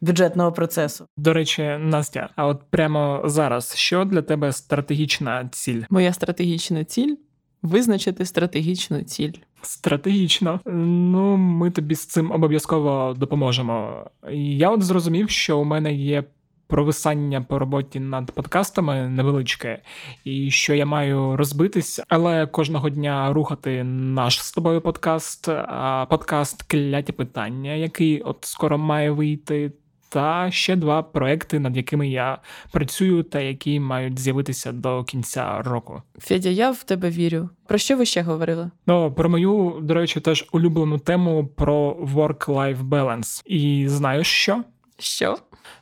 бюджетного 0.00 0.52
процесу. 0.52 1.06
До 1.16 1.32
речі, 1.32 1.62
Настя, 1.80 2.28
а 2.36 2.46
от 2.46 2.60
прямо 2.70 3.22
зараз, 3.24 3.76
що 3.76 4.04
для 4.04 4.22
тебе 4.22 4.52
стратегічна 4.52 5.48
ціль? 5.52 5.82
Моя 5.90 6.12
стратегічна 6.12 6.84
ціль 6.84 7.14
визначити 7.62 8.26
стратегічну 8.26 9.02
ціль. 9.02 9.32
Стратегічно, 9.62 10.60
ну 10.66 11.36
ми 11.36 11.70
тобі 11.70 11.94
з 11.94 12.06
цим 12.06 12.32
обов'язково 12.32 13.14
допоможемо. 13.18 14.06
Я 14.32 14.70
от 14.70 14.82
зрозумів, 14.82 15.30
що 15.30 15.58
у 15.58 15.64
мене 15.64 15.94
є 15.94 16.24
провисання 16.72 17.42
по 17.42 17.58
роботі 17.58 18.00
над 18.00 18.30
подкастами 18.30 19.08
невеличке, 19.08 19.82
і 20.24 20.50
що 20.50 20.74
я 20.74 20.86
маю 20.86 21.36
розбитись, 21.36 22.00
але 22.08 22.46
кожного 22.46 22.90
дня 22.90 23.32
рухати 23.32 23.84
наш 23.84 24.42
з 24.42 24.52
тобою 24.52 24.80
подкаст, 24.80 25.48
а 25.48 26.06
подкаст 26.10 26.62
кляті 26.62 27.12
питання, 27.12 27.72
який 27.72 28.20
от 28.20 28.38
скоро 28.40 28.78
має 28.78 29.10
вийти. 29.10 29.72
Та 30.12 30.50
ще 30.50 30.76
два 30.76 31.02
проекти, 31.02 31.58
над 31.58 31.76
якими 31.76 32.08
я 32.08 32.38
працюю, 32.72 33.22
та 33.22 33.40
які 33.40 33.80
мають 33.80 34.18
з'явитися 34.18 34.72
до 34.72 35.04
кінця 35.04 35.62
року. 35.62 36.02
Федя, 36.18 36.48
я 36.48 36.70
в 36.70 36.82
тебе 36.82 37.10
вірю. 37.10 37.48
Про 37.66 37.78
що 37.78 37.96
ви 37.96 38.06
ще 38.06 38.22
говорили? 38.22 38.70
Ну 38.86 39.12
про 39.12 39.28
мою, 39.28 39.78
до 39.82 39.94
речі, 39.94 40.20
теж 40.20 40.48
улюблену 40.52 40.98
тему 40.98 41.46
про 41.56 41.92
work-life 41.92 42.88
balance. 42.88 43.42
І 43.46 43.84
знаєш 43.88 44.26
що? 44.26 44.64
Що? 44.98 45.36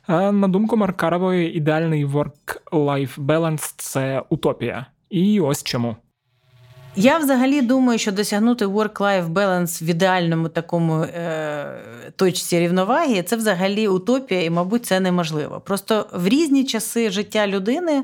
На 0.07 0.47
думку 0.47 0.77
Маркарової, 0.77 1.53
ідеальний 1.57 2.05
work-life 2.05 3.17
balance– 3.17 3.73
це 3.77 4.23
утопія. 4.29 4.85
І 5.09 5.39
ось 5.39 5.63
чому. 5.63 5.95
Я 6.95 7.17
взагалі 7.17 7.61
думаю, 7.61 7.99
що 7.99 8.11
досягнути 8.11 8.65
work-life 8.65 9.33
balance 9.33 9.83
в 9.83 9.87
ідеальному 9.89 10.49
такому 10.49 11.01
е, 11.03 11.65
точці 12.15 12.59
рівноваги 12.59 13.23
це 13.23 13.35
взагалі 13.35 13.87
утопія, 13.87 14.43
і, 14.43 14.49
мабуть, 14.49 14.85
це 14.85 14.99
неможливо. 14.99 15.61
Просто 15.65 16.07
в 16.13 16.27
різні 16.27 16.63
часи 16.65 17.09
життя 17.09 17.47
людини 17.47 18.03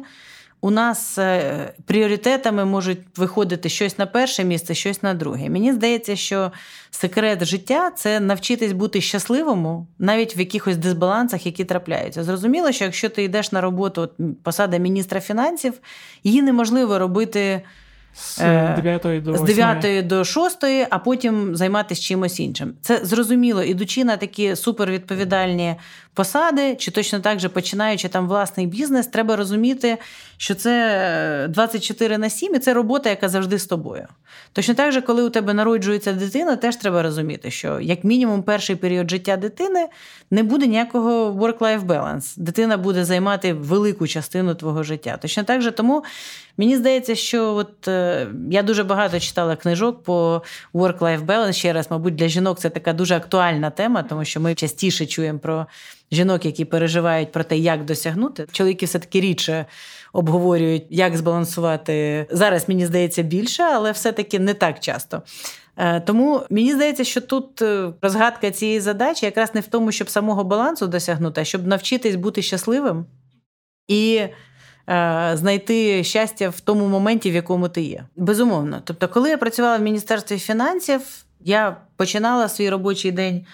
у 0.61 0.71
нас 0.71 1.17
е, 1.17 1.73
пріоритетами 1.85 2.65
можуть 2.65 2.99
виходити 3.17 3.69
щось 3.69 3.97
на 3.97 4.05
перше 4.05 4.43
місце, 4.43 4.73
щось 4.73 5.03
на 5.03 5.13
друге. 5.13 5.49
Мені 5.49 5.73
здається, 5.73 6.15
що 6.15 6.51
секрет 6.91 7.45
життя 7.45 7.91
це 7.95 8.19
навчитись 8.19 8.71
бути 8.71 9.01
щасливому 9.01 9.87
навіть 9.99 10.37
в 10.37 10.39
якихось 10.39 10.77
дисбалансах, 10.77 11.45
які 11.45 11.65
трапляються. 11.65 12.23
Зрозуміло, 12.23 12.71
що 12.71 12.85
якщо 12.85 13.09
ти 13.09 13.23
йдеш 13.23 13.51
на 13.51 13.61
роботу, 13.61 14.01
от 14.01 14.13
посада 14.43 14.77
міністра 14.77 15.19
фінансів, 15.19 15.73
її 16.23 16.41
неможливо 16.41 16.99
робити. 16.99 17.61
З 18.15 18.37
9 18.75 19.05
е, 19.05 19.21
до 19.21 19.33
8. 19.33 19.45
з 19.45 19.55
9 19.55 20.07
до 20.07 20.23
6, 20.23 20.57
а 20.89 20.99
потім 20.99 21.55
займатися 21.55 22.01
чимось 22.01 22.39
іншим. 22.39 22.73
Це 22.81 23.05
зрозуміло, 23.05 23.63
ідучи 23.63 24.03
на 24.03 24.17
такі 24.17 24.55
супервідповідальні 24.55 25.75
посади, 26.17 26.75
чи 26.75 26.91
точно 26.91 27.19
так 27.19 27.39
же 27.39 27.49
починаючи 27.49 28.07
там 28.07 28.27
власний 28.27 28.67
бізнес, 28.67 29.07
треба 29.07 29.35
розуміти, 29.35 29.97
що 30.37 30.55
це 30.55 31.47
24 31.49 32.15
е, 32.15 32.17
на 32.17 32.29
7 32.29 32.55
і 32.55 32.59
це 32.59 32.73
робота, 32.73 33.09
яка 33.09 33.29
завжди 33.29 33.59
з 33.59 33.65
тобою. 33.65 34.07
Точно 34.53 34.73
так 34.73 34.91
же, 34.91 35.01
коли 35.01 35.23
у 35.23 35.29
тебе 35.29 35.53
народжується 35.53 36.13
дитина, 36.13 36.55
теж 36.55 36.75
треба 36.75 37.03
розуміти, 37.03 37.51
що 37.51 37.79
як 37.79 38.03
мінімум 38.03 38.43
перший 38.43 38.75
період 38.75 39.09
життя 39.09 39.37
дитини 39.37 39.87
не 40.31 40.43
буде 40.43 40.67
ніякого 40.67 41.31
work-life 41.31 41.85
balance. 41.85 42.33
Дитина 42.37 42.77
буде 42.77 43.05
займати 43.05 43.53
велику 43.53 44.07
частину 44.07 44.55
твого 44.55 44.83
життя. 44.83 45.17
Точно 45.21 45.43
так 45.43 45.61
же 45.61 45.71
тому 45.71 46.03
мені 46.57 46.77
здається, 46.77 47.15
що 47.15 47.53
от 47.55 47.87
е, 47.87 48.27
я 48.51 48.63
дуже 48.63 48.83
багато 48.83 49.19
читала 49.19 49.55
книжок 49.55 50.03
по 50.03 50.41
work-life 50.73 51.25
balance. 51.25 51.53
Ще 51.53 51.73
раз, 51.73 51.91
мабуть, 51.91 52.15
для 52.15 52.27
жінок 52.27 52.59
це 52.59 52.69
така 52.69 52.93
дуже 52.93 53.15
актуальна 53.15 53.69
тема, 53.69 54.03
тому 54.03 54.25
що 54.25 54.39
ми 54.39 54.55
частіше 54.55 55.05
чуємо 55.05 55.39
про 55.39 55.67
жінок, 56.11 56.45
які 56.45 56.65
переживають 56.65 57.31
про 57.31 57.43
те, 57.43 57.57
як 57.57 57.85
досягнути. 57.85 58.47
Чоловіки 58.51 58.85
все-таки 58.85 59.21
рідше 59.21 59.65
обговорюють, 60.13 60.85
як 60.89 61.17
збалансувати. 61.17 62.27
Зараз 62.31 62.69
мені 62.69 62.85
здається 62.85 63.21
більше, 63.23 63.63
але 63.63 63.91
все-таки 63.91 64.39
не 64.39 64.53
так 64.53 64.79
часто. 64.79 65.21
Е, 65.77 65.99
тому 65.99 66.41
мені 66.49 66.73
здається, 66.73 67.03
що 67.03 67.21
тут 67.21 67.61
е, 67.61 67.93
розгадка 68.01 68.51
цієї 68.51 68.79
задачі 68.79 69.25
якраз 69.25 69.55
не 69.55 69.61
в 69.61 69.67
тому, 69.67 69.91
щоб 69.91 70.09
самого 70.09 70.43
балансу 70.43 70.87
досягнути, 70.87 71.41
а 71.41 71.43
щоб 71.43 71.67
навчитись 71.67 72.15
бути 72.15 72.41
щасливим 72.41 73.05
і 73.87 74.15
е, 74.17 75.31
знайти 75.33 76.03
щастя 76.03 76.49
в 76.49 76.59
тому 76.59 76.87
моменті, 76.87 77.31
в 77.31 77.33
якому 77.33 77.69
ти 77.69 77.81
є. 77.81 78.03
Безумовно. 78.15 78.81
Тобто, 78.83 79.07
коли 79.07 79.29
я 79.29 79.37
працювала 79.37 79.77
в 79.77 79.81
Міністерстві 79.81 80.37
фінансів, 80.37 81.01
я 81.43 81.77
починала 81.95 82.49
свій 82.49 82.69
робочий 82.69 83.11
день 83.11 83.45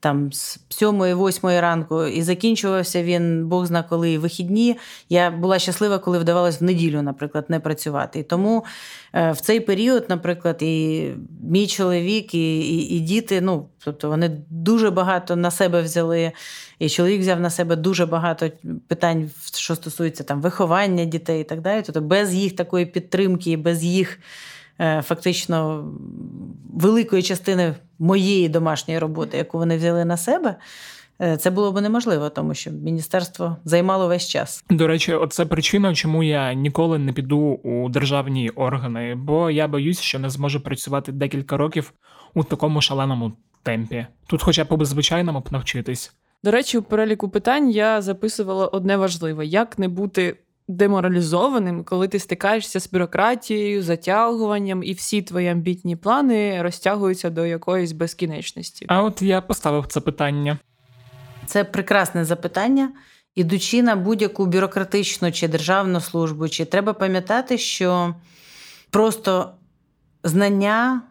там 0.00 0.32
з 0.32 0.60
7-8 0.70 1.60
ранку, 1.60 2.04
і 2.04 2.22
закінчувався 2.22 3.02
він 3.02 3.48
Бог 3.48 3.66
зна 3.66 3.82
коли 3.82 4.18
вихідні. 4.18 4.76
Я 5.08 5.30
була 5.30 5.58
щаслива, 5.58 5.98
коли 5.98 6.18
вдавалось 6.18 6.60
в 6.60 6.64
неділю, 6.64 7.02
наприклад, 7.02 7.44
не 7.48 7.60
працювати. 7.60 8.18
І 8.18 8.22
тому 8.22 8.64
е, 9.12 9.32
в 9.32 9.40
цей 9.40 9.60
період, 9.60 10.06
наприклад, 10.08 10.56
і 10.60 11.06
мій 11.42 11.66
чоловік, 11.66 12.34
і, 12.34 12.60
і, 12.60 12.96
і 12.96 13.00
діти, 13.00 13.40
ну 13.40 13.68
тобто 13.84 14.08
вони 14.08 14.40
дуже 14.50 14.90
багато 14.90 15.36
на 15.36 15.50
себе 15.50 15.82
взяли. 15.82 16.32
І 16.78 16.88
чоловік 16.88 17.20
взяв 17.20 17.40
на 17.40 17.50
себе 17.50 17.76
дуже 17.76 18.06
багато 18.06 18.50
питань, 18.88 19.30
що 19.54 19.74
стосується 19.74 20.24
там 20.24 20.40
виховання 20.40 21.04
дітей 21.04 21.40
і 21.40 21.44
так 21.44 21.60
далі. 21.60 21.82
Тобто 21.86 22.00
без 22.00 22.34
їх 22.34 22.56
такої 22.56 22.86
підтримки, 22.86 23.56
без 23.56 23.84
їх. 23.84 24.18
Е, 24.80 25.02
фактично 25.02 25.84
великої 26.74 27.22
частини 27.22 27.74
моєї 27.98 28.48
домашньої 28.48 28.98
роботи, 28.98 29.36
яку 29.36 29.58
вони 29.58 29.76
взяли 29.76 30.04
на 30.04 30.16
себе. 30.16 30.56
Е, 31.22 31.36
це 31.36 31.50
було 31.50 31.72
б 31.72 31.80
неможливо, 31.80 32.28
тому 32.28 32.54
що 32.54 32.70
міністерство 32.70 33.56
займало 33.64 34.08
весь 34.08 34.28
час. 34.28 34.64
До 34.70 34.86
речі, 34.86 35.12
оце 35.12 35.46
причина, 35.46 35.94
чому 35.94 36.22
я 36.22 36.54
ніколи 36.54 36.98
не 36.98 37.12
піду 37.12 37.60
у 37.64 37.88
державні 37.88 38.50
органи, 38.50 39.14
бо 39.14 39.50
я 39.50 39.68
боюсь, 39.68 40.00
що 40.00 40.18
не 40.18 40.30
зможу 40.30 40.60
працювати 40.60 41.12
декілька 41.12 41.56
років 41.56 41.92
у 42.34 42.44
такому 42.44 42.80
шаленому 42.80 43.32
темпі. 43.62 44.06
Тут, 44.26 44.42
хоча 44.42 44.64
б 44.64 44.84
звичайному 44.84 45.40
б 45.40 45.48
навчитись. 45.50 46.12
До 46.44 46.50
речі, 46.50 46.78
у 46.78 46.82
переліку 46.82 47.28
питань 47.28 47.70
я 47.70 48.02
записувала 48.02 48.66
одне 48.66 48.96
важливе: 48.96 49.46
як 49.46 49.78
не 49.78 49.88
бути 49.88 50.36
деморалізованим, 50.70 51.84
коли 51.84 52.08
ти 52.08 52.18
стикаєшся 52.18 52.80
з 52.80 52.90
бюрократією, 52.90 53.82
затягуванням, 53.82 54.82
і 54.82 54.92
всі 54.92 55.22
твої 55.22 55.48
амбітні 55.48 55.96
плани 55.96 56.62
розтягуються 56.62 57.30
до 57.30 57.46
якоїсь 57.46 57.92
безкінечності. 57.92 58.86
А 58.88 59.02
от 59.02 59.22
я 59.22 59.40
поставив 59.40 59.86
це 59.86 60.00
питання. 60.00 60.58
Це 61.46 61.64
прекрасне 61.64 62.24
запитання. 62.24 62.92
Ідучи 63.34 63.82
на 63.82 63.96
будь-яку 63.96 64.46
бюрократичну 64.46 65.32
чи 65.32 65.48
державну 65.48 66.00
службу, 66.00 66.48
чи 66.48 66.64
треба 66.64 66.92
пам'ятати, 66.92 67.58
що 67.58 68.14
просто 68.90 69.52
знання 70.24 71.02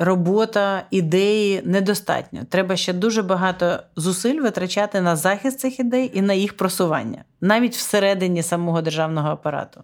робота, 0.00 0.82
ідеї 0.90 1.62
недостатньо. 1.64 2.40
Треба 2.48 2.76
ще 2.76 2.92
дуже 2.92 3.22
багато 3.22 3.78
зусиль 3.96 4.40
витрачати 4.40 5.00
на 5.00 5.16
захист 5.16 5.60
цих 5.60 5.80
ідей 5.80 6.10
і 6.14 6.22
на 6.22 6.34
їх 6.34 6.56
просування, 6.56 7.24
навіть 7.40 7.76
всередині 7.76 8.42
самого 8.42 8.82
державного 8.82 9.28
апарату. 9.28 9.82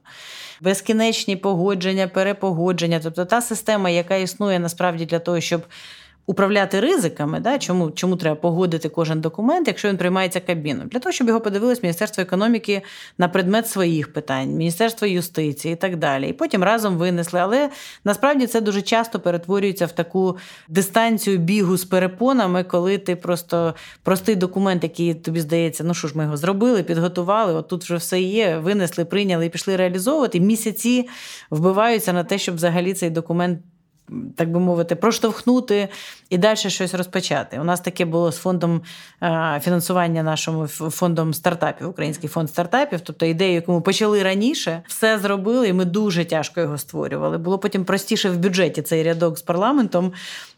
Безкінечні 0.61 1.37
погодження, 1.37 2.09
перепогодження, 2.09 3.01
тобто 3.03 3.25
та 3.25 3.41
система, 3.43 3.91
яка 3.91 4.17
існує 4.17 4.59
насправді 4.59 5.07
для 5.07 5.19
того, 5.19 5.41
щоб 5.41 5.63
управляти 6.27 6.81
ризиками, 6.81 7.41
да, 7.41 7.59
чому 7.59 7.91
чому 7.91 8.17
треба 8.17 8.37
погодити 8.37 8.89
кожен 8.89 9.21
документ, 9.21 9.69
якщо 9.69 9.89
він 9.89 9.97
приймається 9.97 10.41
кабіном, 10.41 10.89
для 10.89 10.99
того, 10.99 11.13
щоб 11.13 11.29
його 11.29 11.41
подивилось 11.41 11.83
Міністерство 11.83 12.23
економіки 12.23 12.83
на 13.19 13.29
предмет 13.29 13.69
своїх 13.69 14.13
питань, 14.13 14.49
Міністерство 14.49 15.07
юстиції 15.07 15.75
і 15.75 15.77
так 15.77 15.97
далі. 15.97 16.29
І 16.29 16.33
потім 16.33 16.65
разом 16.65 16.97
винесли. 16.97 17.41
Але 17.41 17.71
насправді 18.05 18.47
це 18.47 18.61
дуже 18.61 18.83
часто 18.83 19.21
перетворюється 19.21 19.87
в 19.87 19.93
таку 19.93 20.37
дистанцію 20.69 21.39
бігу 21.39 21.77
з 21.77 21.85
перепонами, 21.85 22.65
коли 22.65 22.99
ти 22.99 23.17
просто 23.17 23.75
простий 24.03 24.35
документ, 24.35 24.83
який 24.83 25.15
тобі 25.15 25.41
здається, 25.41 25.85
ну 25.85 25.95
що 25.95 26.09
ж, 26.09 26.19
ми 26.19 26.25
його 26.25 26.37
зробили, 26.37 26.83
підготували. 26.83 27.55
От 27.55 27.69
тут 27.69 27.85
вже 27.85 27.97
все 27.97 28.21
є, 28.21 28.59
винесли, 28.59 29.05
прийняли 29.05 29.47
і 29.47 29.49
пішли 29.49 29.77
реалізовувати. 29.77 30.41
Місяці 30.41 31.09
вбиваються 31.51 32.13
на 32.13 32.25
те, 32.25 32.39
щоб 32.39 32.55
взагалі 32.55 32.95
цей 32.95 33.11
документ 33.11 33.59
так 34.37 34.53
би 34.53 34.61
мовити, 34.61 34.95
проштовхнути 34.95 35.89
і 36.31 36.39
далі 36.39 36.57
щось 36.57 36.95
розпочати. 36.95 37.61
У 37.61 37.65
нас 37.65 37.81
таке 37.81 38.05
було 38.05 38.33
з 38.33 38.37
фондом 38.37 38.81
е, 39.23 39.61
фінансування 39.65 40.23
нашому 40.23 40.67
фондом 40.67 41.35
стартапів, 41.35 41.89
Український 41.89 42.29
фонд 42.29 42.51
стартапів. 42.51 43.01
Тобто 43.01 43.27
ідею, 43.27 43.55
яку 43.55 43.73
ми 43.73 43.81
почали 43.81 44.23
раніше, 44.23 44.83
все 44.87 45.19
зробили, 45.19 45.69
і 45.69 45.73
ми 45.73 45.85
дуже 45.85 46.25
тяжко 46.25 46.61
його 46.61 46.79
створювали. 46.79 47.39
Було 47.39 47.59
потім 47.59 47.85
простіше 47.85 48.31
в 48.31 48.39
бюджеті 48.39 48.83
цей 48.83 49.03
рядок 49.03 49.39
з 49.39 49.43
парламентом 49.43 50.13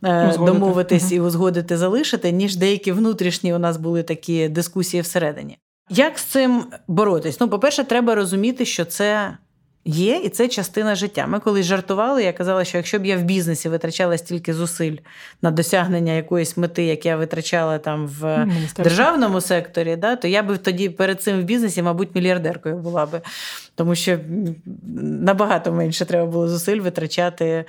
е, 0.05 0.28
узгодити. 0.28 0.53
домовитись 0.53 1.12
і 1.12 1.20
узгодити, 1.20 1.76
залишити, 1.76 2.32
ніж 2.32 2.57
деякі 2.57 2.92
внутрішні 2.92 3.55
у 3.55 3.59
нас 3.59 3.76
були 3.76 4.03
такі 4.03 4.49
дискусії 4.49 5.01
всередині. 5.01 5.59
Як 5.90 6.18
з 6.18 6.22
цим 6.22 6.64
боротись? 6.88 7.40
Ну, 7.40 7.49
по-перше, 7.49 7.84
треба 7.84 8.14
розуміти, 8.14 8.64
що 8.64 8.84
це 8.84 9.36
є, 9.89 10.16
і 10.16 10.28
це 10.28 10.49
частина 10.49 10.95
життя. 10.95 11.26
Ми 11.26 11.41
колись 11.41 11.66
жартували, 11.66 12.22
я 12.22 12.32
казала, 12.32 12.64
що 12.64 12.76
якщо 12.76 12.99
б 12.99 13.07
я 13.07 13.16
в 13.16 13.22
бізнесі 13.22 13.68
витрачала 13.68 14.18
стільки 14.18 14.55
зусиль 14.55 14.97
на 15.43 15.51
досягнення 15.51 16.12
якоїсь 16.12 16.57
мети, 16.57 16.84
як 16.84 17.07
я 17.07 17.16
витрачала 17.16 17.78
там 17.78 18.07
в 18.07 18.47
державному 18.76 19.41
секторі, 19.41 19.97
да, 19.97 20.16
то 20.16 20.28
я 20.28 20.43
би 20.43 20.57
тоді 20.57 20.89
перед 20.89 21.22
цим 21.22 21.41
в 21.41 21.43
бізнесі, 21.43 21.82
мабуть, 21.82 22.14
мільярдеркою 22.14 22.76
була 22.76 23.07
би. 23.07 23.20
Тому 23.74 23.95
що 23.95 24.18
набагато 25.03 25.72
менше 25.72 26.05
треба 26.05 26.26
було 26.26 26.49
зусиль 26.49 26.80
витрачати 26.80 27.64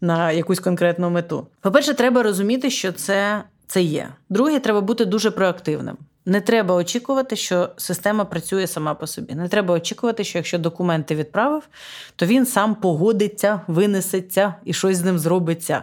на 0.00 0.32
якусь 0.32 0.60
конкретну 0.60 1.10
мету. 1.10 1.46
По-перше, 1.60 1.94
треба 1.94 2.22
розуміти, 2.22 2.70
що 2.70 2.92
це, 2.92 3.42
це 3.66 3.82
є. 3.82 4.08
Друге, 4.28 4.58
треба 4.58 4.80
бути 4.80 5.04
дуже 5.04 5.30
проактивним. 5.30 5.96
Не 6.26 6.40
треба 6.40 6.74
очікувати, 6.74 7.36
що 7.36 7.68
система 7.76 8.24
працює 8.24 8.66
сама 8.66 8.94
по 8.94 9.06
собі. 9.06 9.34
Не 9.34 9.48
треба 9.48 9.74
очікувати, 9.74 10.24
що 10.24 10.38
якщо 10.38 10.58
документи 10.58 11.14
відправив, 11.14 11.62
то 12.16 12.26
він 12.26 12.46
сам 12.46 12.74
погодиться, 12.74 13.60
винесеться 13.66 14.54
і 14.64 14.72
щось 14.72 14.96
з 14.96 15.04
ним 15.04 15.18
зробиться. 15.18 15.82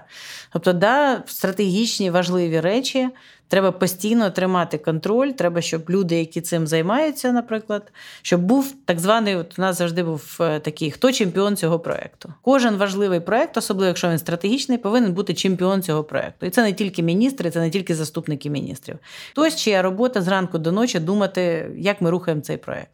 Тобто, 0.54 0.74
да, 0.74 1.24
стратегічні 1.26 2.10
важливі 2.10 2.60
речі 2.60 3.10
Треба 3.50 3.72
постійно 3.72 4.30
тримати 4.30 4.78
контроль. 4.78 5.30
Треба, 5.30 5.62
щоб 5.62 5.90
люди, 5.90 6.20
які 6.20 6.42
цим 6.42 6.68
займаються, 6.68 7.32
наприклад, 7.32 7.92
щоб 8.22 8.42
був 8.42 8.74
так 8.86 9.00
званий. 9.00 9.36
От 9.36 9.60
у 9.60 9.62
нас 9.62 9.78
завжди 9.78 10.04
був 10.04 10.38
е, 10.42 10.60
такий, 10.60 10.92
хто 10.92 11.12
чемпіон 11.12 11.56
цього 11.56 11.80
проекту. 11.80 12.34
Кожен 12.42 12.76
важливий 12.76 13.20
проект, 13.20 13.58
особливо 13.58 13.88
якщо 13.88 14.10
він 14.10 14.20
стратегічний, 14.20 14.78
повинен 14.78 15.14
бути 15.14 15.34
чемпіон 15.34 15.82
цього 15.84 16.04
проекту. 16.04 16.46
І 16.46 16.50
це 16.50 16.64
не 16.64 16.74
тільки 16.74 17.04
міністри, 17.04 17.52
це 17.52 17.60
не 17.60 17.70
тільки 17.70 17.96
заступники 17.96 18.50
міністрів. 18.50 18.96
Хтось 19.32 19.56
чия 19.56 19.82
робота 19.82 20.22
зранку 20.22 20.58
до 20.58 20.72
ночі 20.72 21.00
думати, 21.00 21.72
як 21.78 22.02
ми 22.02 22.10
рухаємо 22.10 22.42
цей 22.42 22.58
проект. 22.58 22.92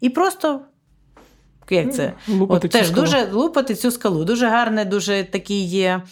І 0.00 0.10
просто. 0.10 0.60
Як 1.70 1.94
це? 1.94 2.12
Лупати 2.28 2.66
От, 2.66 2.72
теж 2.72 2.86
скалу. 2.86 3.02
дуже 3.02 3.26
лупати 3.32 3.74
цю 3.74 3.90
скалу. 3.90 4.24
Дуже 4.24 4.46
гарне, 4.46 4.84
дуже 4.84 5.24
такий 5.24 5.64
є 5.64 6.02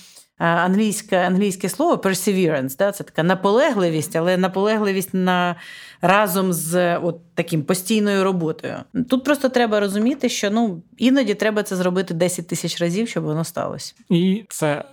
англійське 0.46 1.26
англійське 1.26 1.68
слово 1.68 1.96
perseverance, 1.96 2.78
да, 2.78 2.92
це 2.92 3.04
така 3.04 3.22
наполегливість, 3.22 4.16
але 4.16 4.36
наполегливість 4.36 5.14
на 5.14 5.56
разом 6.00 6.52
з 6.52 6.96
от 6.96 7.34
таким 7.34 7.62
постійною 7.62 8.24
роботою. 8.24 8.76
Тут 9.10 9.24
просто 9.24 9.48
треба 9.48 9.80
розуміти, 9.80 10.28
що 10.28 10.50
ну 10.50 10.82
іноді 10.96 11.34
треба 11.34 11.62
це 11.62 11.76
зробити 11.76 12.14
10 12.14 12.48
тисяч 12.48 12.80
разів, 12.80 13.08
щоб 13.08 13.24
воно 13.24 13.44
сталося. 13.44 13.94
І 14.10 14.44
це 14.48 14.84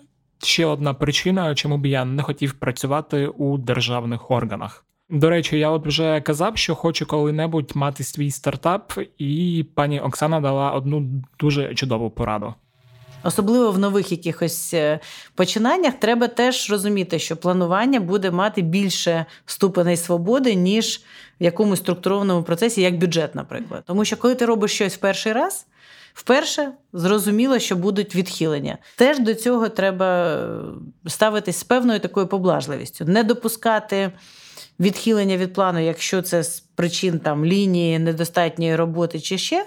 ще 0.43 0.65
одна 0.65 0.93
причина, 0.93 1.55
чому 1.55 1.77
б 1.77 1.85
я 1.85 2.05
не 2.05 2.23
хотів 2.23 2.53
працювати 2.53 3.27
у 3.27 3.57
державних 3.57 4.31
органах. 4.31 4.85
До 5.09 5.29
речі, 5.29 5.59
я 5.59 5.69
от 5.69 5.87
вже 5.87 6.21
казав, 6.21 6.57
що 6.57 6.75
хочу 6.75 7.05
коли-небудь 7.05 7.71
мати 7.75 8.03
свій 8.03 8.31
стартап, 8.31 8.93
і 9.17 9.65
пані 9.75 9.99
Оксана 9.99 10.41
дала 10.41 10.71
одну 10.71 11.23
дуже 11.39 11.75
чудову 11.75 12.09
пораду. 12.09 12.53
Особливо 13.24 13.72
в 13.72 13.80
нових 13.80 14.11
якихось 14.11 14.74
е, 14.74 14.99
починаннях 15.36 15.93
треба 15.99 16.28
теж 16.28 16.69
розуміти, 16.69 17.19
що 17.19 17.38
планування 17.38 17.99
буде 17.99 18.32
мати 18.32 18.61
більше 18.61 19.26
ступеней 19.45 19.97
свободи, 19.97 20.55
ніж 20.55 21.01
в 21.41 21.43
якомусь 21.43 21.80
структурованому 21.80 22.43
процесі, 22.43 22.82
як 22.82 22.97
бюджет, 22.97 23.36
наприклад. 23.36 23.84
Тому 23.86 24.05
що 24.05 24.17
коли 24.17 24.36
ти 24.36 24.45
робиш 24.45 24.72
щось 24.72 24.93
в 24.93 24.97
перший 24.97 25.34
раз, 25.34 25.65
вперше 26.13 26.72
зрозуміло, 26.93 27.59
що 27.59 27.76
будуть 27.76 28.15
відхилення. 28.15 28.78
Теж 28.95 29.19
до 29.19 29.34
цього 29.34 29.69
треба 29.69 30.36
е, 31.05 31.09
ставитись 31.09 31.57
з 31.57 31.63
певною 31.63 31.99
такою 31.99 32.28
поблажливістю, 32.28 33.05
не 33.05 33.24
допускати. 33.24 34.11
Відхилення 34.80 35.38
від 35.38 35.53
плану, 35.53 35.80
якщо 35.80 36.22
це 36.22 36.43
з 36.43 36.59
причин 36.59 37.19
там 37.19 37.45
лінії, 37.45 37.99
недостатньої 37.99 38.76
роботи 38.76 39.19
чи 39.19 39.38
ще, 39.38 39.65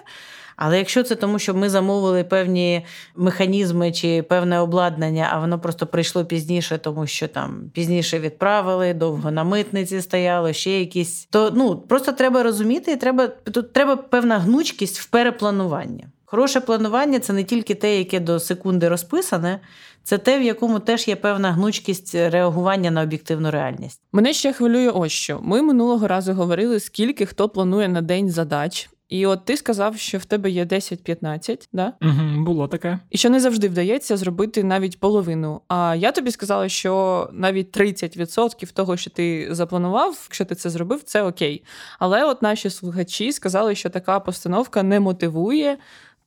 але 0.56 0.78
якщо 0.78 1.02
це 1.02 1.14
тому, 1.14 1.38
що 1.38 1.54
ми 1.54 1.70
замовили 1.70 2.24
певні 2.24 2.86
механізми 3.16 3.92
чи 3.92 4.22
певне 4.22 4.60
обладнання, 4.60 5.28
а 5.32 5.38
воно 5.38 5.58
просто 5.58 5.86
прийшло 5.86 6.24
пізніше, 6.24 6.78
тому 6.78 7.06
що 7.06 7.28
там 7.28 7.70
пізніше 7.72 8.18
відправили, 8.18 8.94
довго 8.94 9.30
на 9.30 9.44
митниці 9.44 10.00
стояло, 10.00 10.52
ще 10.52 10.80
якісь, 10.80 11.28
то 11.30 11.52
ну 11.54 11.76
просто 11.76 12.12
треба 12.12 12.42
розуміти, 12.42 12.92
і 12.92 12.96
треба 12.96 13.26
тут 13.26 13.72
треба 13.72 13.96
певна 13.96 14.38
гнучкість 14.38 15.00
в 15.00 15.06
переплануванні. 15.06 16.06
Хороше 16.34 16.60
планування 16.60 17.18
це 17.18 17.32
не 17.32 17.44
тільки 17.44 17.74
те, 17.74 17.98
яке 17.98 18.20
до 18.20 18.40
секунди 18.40 18.88
розписане, 18.88 19.60
це 20.02 20.18
те, 20.18 20.38
в 20.38 20.42
якому 20.42 20.78
теж 20.78 21.08
є 21.08 21.16
певна 21.16 21.52
гнучкість 21.52 22.14
реагування 22.14 22.90
на 22.90 23.02
об'єктивну 23.02 23.50
реальність. 23.50 24.00
Мене 24.12 24.32
ще 24.32 24.52
хвилює 24.52 24.88
ось 24.88 25.12
що. 25.12 25.40
Ми 25.42 25.62
минулого 25.62 26.08
разу 26.08 26.32
говорили, 26.32 26.80
скільки 26.80 27.26
хто 27.26 27.48
планує 27.48 27.88
на 27.88 28.02
день 28.02 28.30
задач. 28.30 28.90
І 29.08 29.26
от 29.26 29.44
ти 29.44 29.56
сказав, 29.56 29.98
що 29.98 30.18
в 30.18 30.24
тебе 30.24 30.50
є 30.50 30.64
10-15, 30.64 31.68
да? 31.72 31.92
Угу, 32.02 32.44
Було 32.44 32.68
таке. 32.68 32.98
І 33.10 33.18
що 33.18 33.30
не 33.30 33.40
завжди 33.40 33.68
вдається 33.68 34.16
зробити 34.16 34.64
навіть 34.64 35.00
половину. 35.00 35.60
А 35.68 35.94
я 35.98 36.12
тобі 36.12 36.30
сказала, 36.30 36.68
що 36.68 37.28
навіть 37.32 37.76
30% 37.76 38.72
того, 38.72 38.96
що 38.96 39.10
ти 39.10 39.48
запланував, 39.50 40.24
якщо 40.28 40.44
ти 40.44 40.54
це 40.54 40.70
зробив, 40.70 41.02
це 41.02 41.22
окей. 41.22 41.64
Але 41.98 42.24
от 42.24 42.42
наші 42.42 42.70
слухачі 42.70 43.32
сказали, 43.32 43.74
що 43.74 43.90
така 43.90 44.20
постановка 44.20 44.82
не 44.82 45.00
мотивує, 45.00 45.78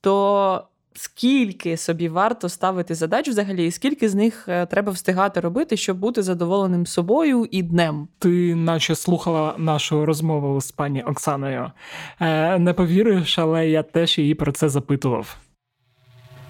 то 0.02 0.64
скільки 0.98 1.78
собі 1.78 2.10
варто 2.10 2.50
ставити 2.50 2.96
задач 2.96 3.30
взагалі, 3.30 3.66
і 3.66 3.72
скільки 3.72 4.10
з 4.10 4.16
них 4.16 4.46
е, 4.48 4.66
треба 4.66 4.92
встигати 4.92 5.40
робити, 5.40 5.78
щоб 5.78 5.98
бути 5.98 6.24
задоволеним 6.24 6.86
собою 6.86 7.48
і 7.52 7.64
днем. 7.64 8.08
Ти 8.20 8.56
наче 8.56 8.96
слухала 8.96 9.56
нашу 9.58 10.06
розмову 10.06 10.62
з 10.62 10.72
пані 10.72 11.04
Оксаною. 11.04 11.72
Е, 12.20 12.60
Не 12.60 12.74
повіриш, 12.74 13.40
але 13.40 13.70
я 13.70 13.84
теж 13.84 14.18
її 14.18 14.36
про 14.36 14.52
це 14.52 14.70
запитував. 14.70 15.38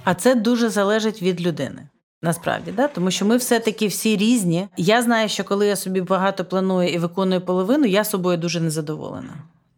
А 0.04 0.14
це 0.14 0.36
дуже 0.36 0.70
залежить 0.70 1.22
від 1.22 1.42
людини. 1.42 1.88
Насправді, 2.22 2.72
да? 2.72 2.88
тому 2.88 3.12
що 3.12 3.26
ми 3.26 3.38
все-таки 3.38 3.88
всі 3.88 4.18
різні. 4.18 4.68
Я 4.78 5.02
знаю, 5.02 5.30
що 5.30 5.44
коли 5.44 5.68
я 5.68 5.76
собі 5.76 6.02
багато 6.02 6.46
планую 6.46 6.90
і 6.90 6.98
виконую 6.98 7.42
половину, 7.42 7.86
я 7.86 8.04
собою 8.04 8.38
дуже 8.38 8.62
незадоволена. 8.62 9.34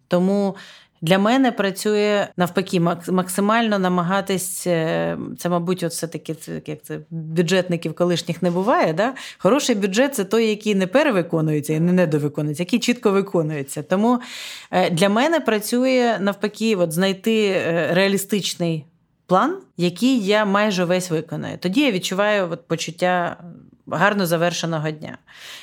Тому 0.07 0.55
для 1.01 1.19
мене 1.19 1.51
працює 1.51 2.27
навпаки, 2.37 2.79
максимально 3.07 3.79
намагатись. 3.79 4.67
Е, 4.67 5.17
це, 5.37 5.49
мабуть, 5.49 5.83
от 5.83 5.91
все 5.91 6.07
таки 6.07 6.35
як 6.65 6.83
це 6.83 6.99
бюджетників 7.09 7.95
колишніх 7.95 8.41
не 8.41 8.51
буває. 8.51 8.93
Да? 8.93 9.13
Хороший 9.37 9.75
бюджет 9.75 10.15
це 10.15 10.23
той, 10.23 10.47
який 10.47 10.75
не 10.75 10.87
перевиконується 10.87 11.73
і 11.73 11.79
не 11.79 11.91
недовиконується, 11.91 12.63
який 12.63 12.79
чітко 12.79 13.11
виконується. 13.11 13.83
Тому 13.83 14.19
е, 14.71 14.89
для 14.89 15.09
мене 15.09 15.39
працює 15.39 16.17
навпаки, 16.19 16.75
от 16.75 16.91
знайти 16.91 17.47
е, 17.47 17.89
реалістичний 17.93 18.85
план, 19.27 19.57
який 19.77 20.25
я 20.25 20.45
майже 20.45 20.85
весь 20.85 21.09
виконаю. 21.09 21.57
Тоді 21.57 21.81
я 21.81 21.91
відчуваю 21.91 22.47
от 22.51 22.67
почуття 22.67 23.37
гарно 23.87 24.25
завершеного 24.25 24.91
дня. 24.91 25.17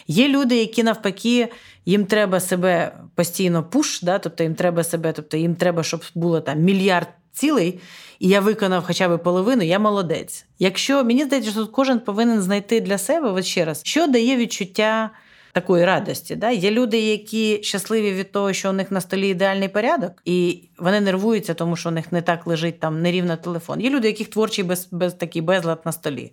Є 0.06 0.28
люди, 0.28 0.56
які 0.56 0.82
навпаки, 0.82 1.48
їм 1.86 2.06
треба 2.06 2.40
себе 2.40 2.92
постійно 3.14 3.62
пуш, 3.62 4.02
да? 4.02 4.18
тобто 4.18 4.42
їм 4.42 4.54
треба 4.54 4.84
себе, 4.84 5.12
тобто 5.12 5.36
їм 5.36 5.54
треба, 5.54 5.82
щоб 5.82 6.02
було 6.14 6.40
там 6.40 6.58
мільярд 6.58 7.08
цілей, 7.32 7.80
і 8.18 8.28
я 8.28 8.40
виконав 8.40 8.84
хоча 8.86 9.08
б 9.08 9.22
половину, 9.22 9.62
я 9.62 9.78
молодець. 9.78 10.46
Якщо 10.58 11.04
мені 11.04 11.24
здається, 11.24 11.50
що 11.50 11.60
тут 11.60 11.70
кожен 11.70 12.00
повинен 12.00 12.42
знайти 12.42 12.80
для 12.80 12.98
себе, 12.98 13.30
от 13.30 13.44
ще 13.44 13.64
раз, 13.64 13.80
що 13.84 14.06
дає 14.06 14.36
відчуття. 14.36 15.10
Такої 15.52 15.84
радості. 15.84 16.36
Да? 16.36 16.50
Є 16.50 16.70
люди, 16.70 16.98
які 16.98 17.62
щасливі 17.62 18.12
від 18.12 18.32
того, 18.32 18.52
що 18.52 18.70
у 18.70 18.72
них 18.72 18.90
на 18.90 19.00
столі 19.00 19.28
ідеальний 19.28 19.68
порядок, 19.68 20.12
і 20.24 20.62
вони 20.78 21.00
нервуються, 21.00 21.54
тому 21.54 21.76
що 21.76 21.88
у 21.88 21.92
них 21.92 22.12
не 22.12 22.22
так 22.22 22.46
лежить 22.46 22.80
там 22.80 23.02
нерівно 23.02 23.36
телефон. 23.36 23.80
Є 23.80 23.90
люди, 23.90 24.08
яких 24.08 24.28
творчий 24.28 24.64
без, 24.64 24.88
без 24.90 25.14
такий 25.14 25.42
безлад 25.42 25.80
на 25.84 25.92
столі. 25.92 26.32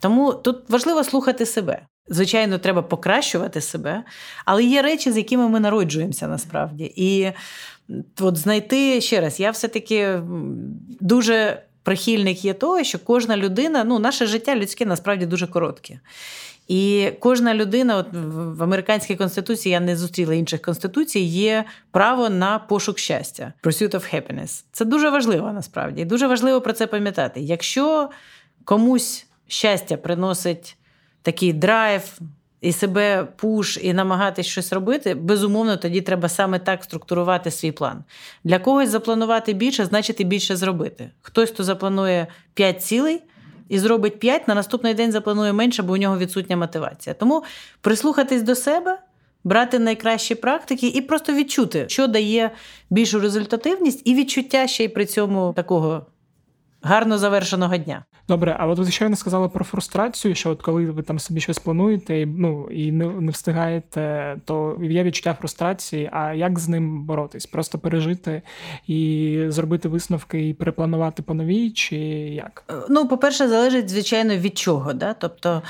Тому 0.00 0.32
тут 0.32 0.70
важливо 0.70 1.04
слухати 1.04 1.46
себе. 1.46 1.86
Звичайно, 2.08 2.58
треба 2.58 2.82
покращувати 2.82 3.60
себе, 3.60 4.04
але 4.44 4.64
є 4.64 4.82
речі, 4.82 5.12
з 5.12 5.16
якими 5.16 5.48
ми 5.48 5.60
народжуємося 5.60 6.28
насправді. 6.28 6.92
І 6.96 7.32
от 8.20 8.36
знайти 8.36 9.00
ще 9.00 9.20
раз, 9.20 9.40
я 9.40 9.50
все-таки 9.50 10.20
дуже 11.00 11.62
прихильник 11.82 12.44
є 12.44 12.54
того, 12.54 12.84
що 12.84 12.98
кожна 12.98 13.36
людина, 13.36 13.84
ну, 13.84 13.98
наше 13.98 14.26
життя 14.26 14.56
людське 14.56 14.86
насправді 14.86 15.26
дуже 15.26 15.46
коротке. 15.46 16.00
І 16.68 17.10
кожна 17.20 17.54
людина, 17.54 17.96
от 17.96 18.06
в 18.12 18.62
американській 18.62 19.16
конституції 19.16 19.72
я 19.72 19.80
не 19.80 19.96
зустріла 19.96 20.34
інших 20.34 20.62
конституцій, 20.62 21.20
є 21.20 21.64
право 21.90 22.30
на 22.30 22.58
пошук 22.58 22.98
щастя. 22.98 23.52
Pursuit 23.62 23.90
of 23.90 24.14
happiness. 24.14 24.64
Це 24.72 24.84
дуже 24.84 25.10
важливо 25.10 25.52
насправді. 25.52 26.02
І 26.02 26.04
дуже 26.04 26.26
важливо 26.26 26.60
про 26.60 26.72
це 26.72 26.86
пам'ятати. 26.86 27.40
Якщо 27.40 28.10
комусь 28.64 29.26
щастя 29.48 29.96
приносить 29.96 30.76
такий 31.24 31.52
драйв, 31.52 32.18
і 32.60 32.72
себе 32.72 33.28
пуш, 33.36 33.78
і 33.82 33.92
намагатись 33.92 34.46
щось 34.46 34.72
робити, 34.72 35.14
безумовно, 35.14 35.76
тоді 35.76 36.00
треба 36.00 36.28
саме 36.28 36.58
так 36.58 36.84
структурувати 36.84 37.50
свій 37.50 37.72
план. 37.72 38.04
Для 38.44 38.58
когось 38.58 38.88
запланувати 38.88 39.52
більше, 39.52 39.84
значить 39.84 40.20
і 40.20 40.24
більше 40.24 40.56
зробити. 40.56 41.10
Хтось, 41.22 41.50
хто 41.50 41.64
запланує 41.64 42.26
5 42.54 42.82
цілей 42.82 43.22
і 43.68 43.78
зробить 43.78 44.18
5, 44.18 44.48
на 44.48 44.54
наступний 44.54 44.94
день 44.94 45.12
запланує 45.12 45.52
менше, 45.52 45.82
бо 45.82 45.92
у 45.92 45.96
нього 45.96 46.18
відсутня 46.18 46.56
мотивація. 46.56 47.14
Тому 47.14 47.44
прислухатись 47.80 48.42
до 48.42 48.54
себе. 48.54 48.98
Брати 49.46 49.78
найкращі 49.78 50.34
практики 50.34 50.88
і 50.88 51.00
просто 51.00 51.32
відчути, 51.32 51.84
що 51.88 52.06
дає 52.06 52.50
більшу 52.90 53.20
результативність, 53.20 54.02
і 54.04 54.14
відчуття 54.14 54.66
ще 54.66 54.84
й 54.84 54.88
при 54.88 55.06
цьому 55.06 55.52
такого 55.56 56.06
гарно 56.82 57.18
завершеного 57.18 57.76
дня. 57.76 58.04
Добре, 58.28 58.56
а 58.58 58.66
от 58.66 58.78
ви 58.78 58.90
ще 58.90 59.08
не 59.08 59.16
сказали 59.16 59.48
про 59.48 59.64
фрустрацію, 59.64 60.34
що 60.34 60.50
от 60.50 60.62
коли 60.62 60.90
ви 60.90 61.02
там 61.02 61.18
собі 61.18 61.40
щось 61.40 61.58
плануєте 61.58 62.20
і 62.20 62.26
ну 62.26 62.68
і 62.70 62.92
не, 62.92 63.06
не 63.06 63.30
встигаєте, 63.30 64.36
то 64.44 64.78
є 64.82 65.02
відчуття 65.02 65.36
фрустрації. 65.38 66.10
А 66.12 66.32
як 66.32 66.58
з 66.58 66.68
ним 66.68 67.04
боротись? 67.04 67.46
Просто 67.46 67.78
пережити 67.78 68.42
і 68.86 69.40
зробити 69.48 69.88
висновки 69.88 70.48
і 70.48 70.54
перепланувати 70.54 71.22
по 71.22 71.34
новій, 71.34 71.70
чи 71.70 71.96
як? 71.96 72.64
Е, 72.70 72.74
ну, 72.88 73.08
по-перше, 73.08 73.48
залежить, 73.48 73.88
звичайно, 73.88 74.36
від 74.36 74.58
чого. 74.58 74.92
Да? 74.92 75.14
Тобто, 75.14 75.62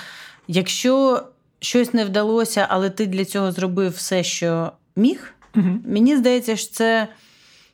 якщо 0.48 1.22
щось 1.60 1.94
не 1.94 2.04
вдалося, 2.04 2.66
але 2.68 2.90
ти 2.90 3.06
для 3.06 3.24
цього 3.24 3.52
зробив 3.52 3.92
все, 3.92 4.22
що 4.22 4.72
міг, 4.96 5.34
угу. 5.56 5.68
мені 5.86 6.16
здається, 6.16 6.56
що 6.56 6.72
це 6.72 7.08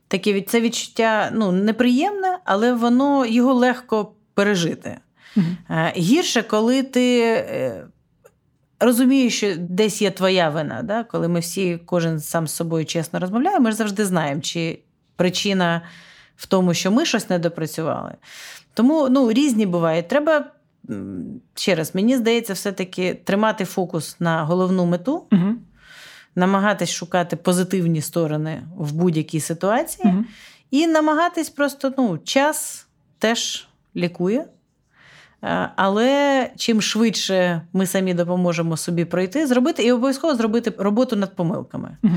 таке 0.09 0.41
це 0.41 0.61
відчуття 0.61 1.31
ну, 1.35 1.53
неприємне, 1.53 2.39
але 2.45 2.73
воно 2.73 3.27
його 3.27 3.55
легко 3.55 4.13
пережити. 4.35 4.99
Uh-huh. 5.37 5.97
Гірше, 5.97 6.43
коли 6.43 6.83
ти 6.83 7.21
е, 7.23 7.85
розумієш, 8.81 9.37
що 9.37 9.57
десь 9.59 10.03
є 10.03 10.11
твоя 10.11 10.49
вина. 10.49 10.83
Да? 10.83 11.05
Коли 11.05 11.29
ми 11.29 11.41
всі, 11.41 11.81
кожен 11.87 12.21
сам 12.21 12.47
з 12.47 12.55
собою 12.55 12.85
чесно 12.85 13.19
розмовляє, 13.19 13.61
ми 13.61 13.71
ж 13.71 13.77
завжди 13.77 14.07
знаємо, 14.07 14.41
чи 14.41 14.79
причина 15.17 15.83
в 16.37 16.47
тому, 16.47 16.75
що 16.75 16.91
ми 16.91 17.05
щось 17.05 17.31
не 17.31 17.39
допрацювали. 17.39 18.15
Тому 18.75 19.09
ну, 19.11 19.33
різні 19.33 19.67
бувають. 19.67 20.09
Треба. 20.09 20.45
Ще 21.55 21.75
раз, 21.75 21.95
мені 21.95 22.17
здається, 22.17 22.53
все-таки 22.53 23.15
тримати 23.15 23.65
фокус 23.65 24.17
на 24.21 24.45
головну 24.45 24.87
мету, 24.87 25.27
uh 25.31 25.55
намагатись 26.35 26.91
шукати 26.91 27.37
позитивні 27.37 28.01
сторони 28.01 28.63
в 28.77 28.93
будь-якій 28.93 29.41
ситуації, 29.41 30.09
uh 30.09 30.25
і 30.71 30.87
намагатись 30.87 31.51
просто 31.51 31.93
ну, 31.99 32.19
час 32.19 32.87
теж 33.19 33.69
лікує. 33.97 34.45
Е, 35.43 35.71
але 35.77 36.51
чим 36.57 36.83
швидше 36.83 37.63
ми 37.73 37.87
самі 37.87 38.15
допоможемо 38.15 38.77
собі 38.77 39.05
пройти, 39.05 39.47
зробити 39.47 39.85
і 39.85 39.93
обов'язково 39.93 40.35
зробити 40.35 40.73
роботу 40.79 41.17
над 41.17 41.37
помилками. 41.37 41.97
Угу. 42.03 42.15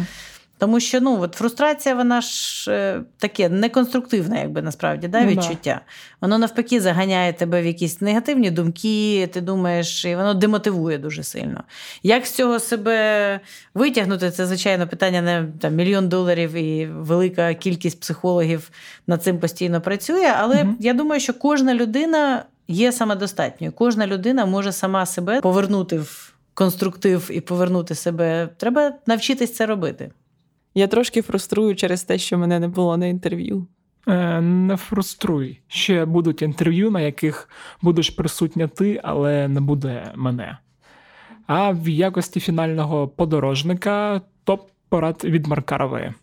Тому 0.58 0.80
що 0.80 1.02
ну, 1.02 1.22
от 1.22 1.36
фрустрація, 1.36 1.96
вона 1.96 2.22
ж 2.22 2.72
е, 2.72 3.02
таке 3.18 3.50
неконструктивне, 3.50 4.40
якби 4.40 4.62
насправді 4.62 5.08
да, 5.08 5.26
відчуття. 5.26 5.82
Ну. 5.86 5.92
Воно 6.22 6.38
навпаки 6.38 6.82
заганяє 6.82 7.34
тебе 7.34 7.62
в 7.62 7.66
якісь 7.66 8.02
негативні 8.02 8.52
думки, 8.52 9.30
ти 9.34 9.42
думаєш, 9.42 10.06
і 10.06 10.16
воно 10.16 10.34
демотивує 10.34 10.98
дуже 10.98 11.24
сильно. 11.24 11.64
Як 12.04 12.26
з 12.26 12.32
цього 12.32 12.60
себе 12.60 13.40
витягнути, 13.74 14.32
це, 14.32 14.46
звичайно, 14.46 14.88
питання 14.88 15.22
не 15.22 15.46
там, 15.60 15.76
мільйон 15.76 16.10
доларів 16.10 16.54
і 16.54 16.86
велика 16.86 17.54
кількість 17.54 18.00
психологів 18.00 18.70
над 19.08 19.24
цим 19.24 19.40
постійно 19.40 19.82
працює. 19.82 20.34
Але 20.38 20.64
угу. 20.64 20.74
я 20.80 20.94
думаю, 20.94 21.22
що 21.22 21.34
кожна 21.34 21.74
людина 21.74 22.46
є 22.68 22.92
самодостатньою. 22.92 23.74
Кожна 23.74 24.08
людина 24.08 24.46
може 24.46 24.72
сама 24.72 25.06
себе 25.06 25.42
повернути 25.42 25.98
в 25.98 26.34
конструктив 26.54 27.30
і 27.34 27.42
повернути 27.42 27.96
себе. 27.96 28.50
Треба 28.58 28.94
навчитись 29.06 29.56
це 29.56 29.66
робити. 29.66 30.12
Я 30.76 30.88
трошки 30.88 31.22
фруструю 31.22 31.76
через 31.76 32.04
те, 32.04 32.18
що 32.18 32.38
мене 32.38 32.60
не 32.60 32.68
було 32.68 32.98
на 32.98 33.06
інтерв'ю. 33.06 33.68
Е, 34.08 34.42
Не 34.42 34.78
фруструй. 34.78 35.60
Ще 35.68 36.06
будуть 36.06 36.42
інтерв'ю, 36.42 36.92
на 36.92 37.02
яких 37.02 37.50
будеш 37.82 38.10
присутня 38.10 38.68
ти, 38.68 39.02
але 39.04 39.48
не 39.48 39.62
буде 39.62 40.12
мене. 40.16 40.58
А 41.48 41.72
в 41.72 41.90
якості 41.90 42.40
фінального 42.40 43.08
подорожника 43.08 44.22
топ 44.44 44.70
порад 44.90 45.22
від 45.24 45.48
Маркарової. 45.48 46.14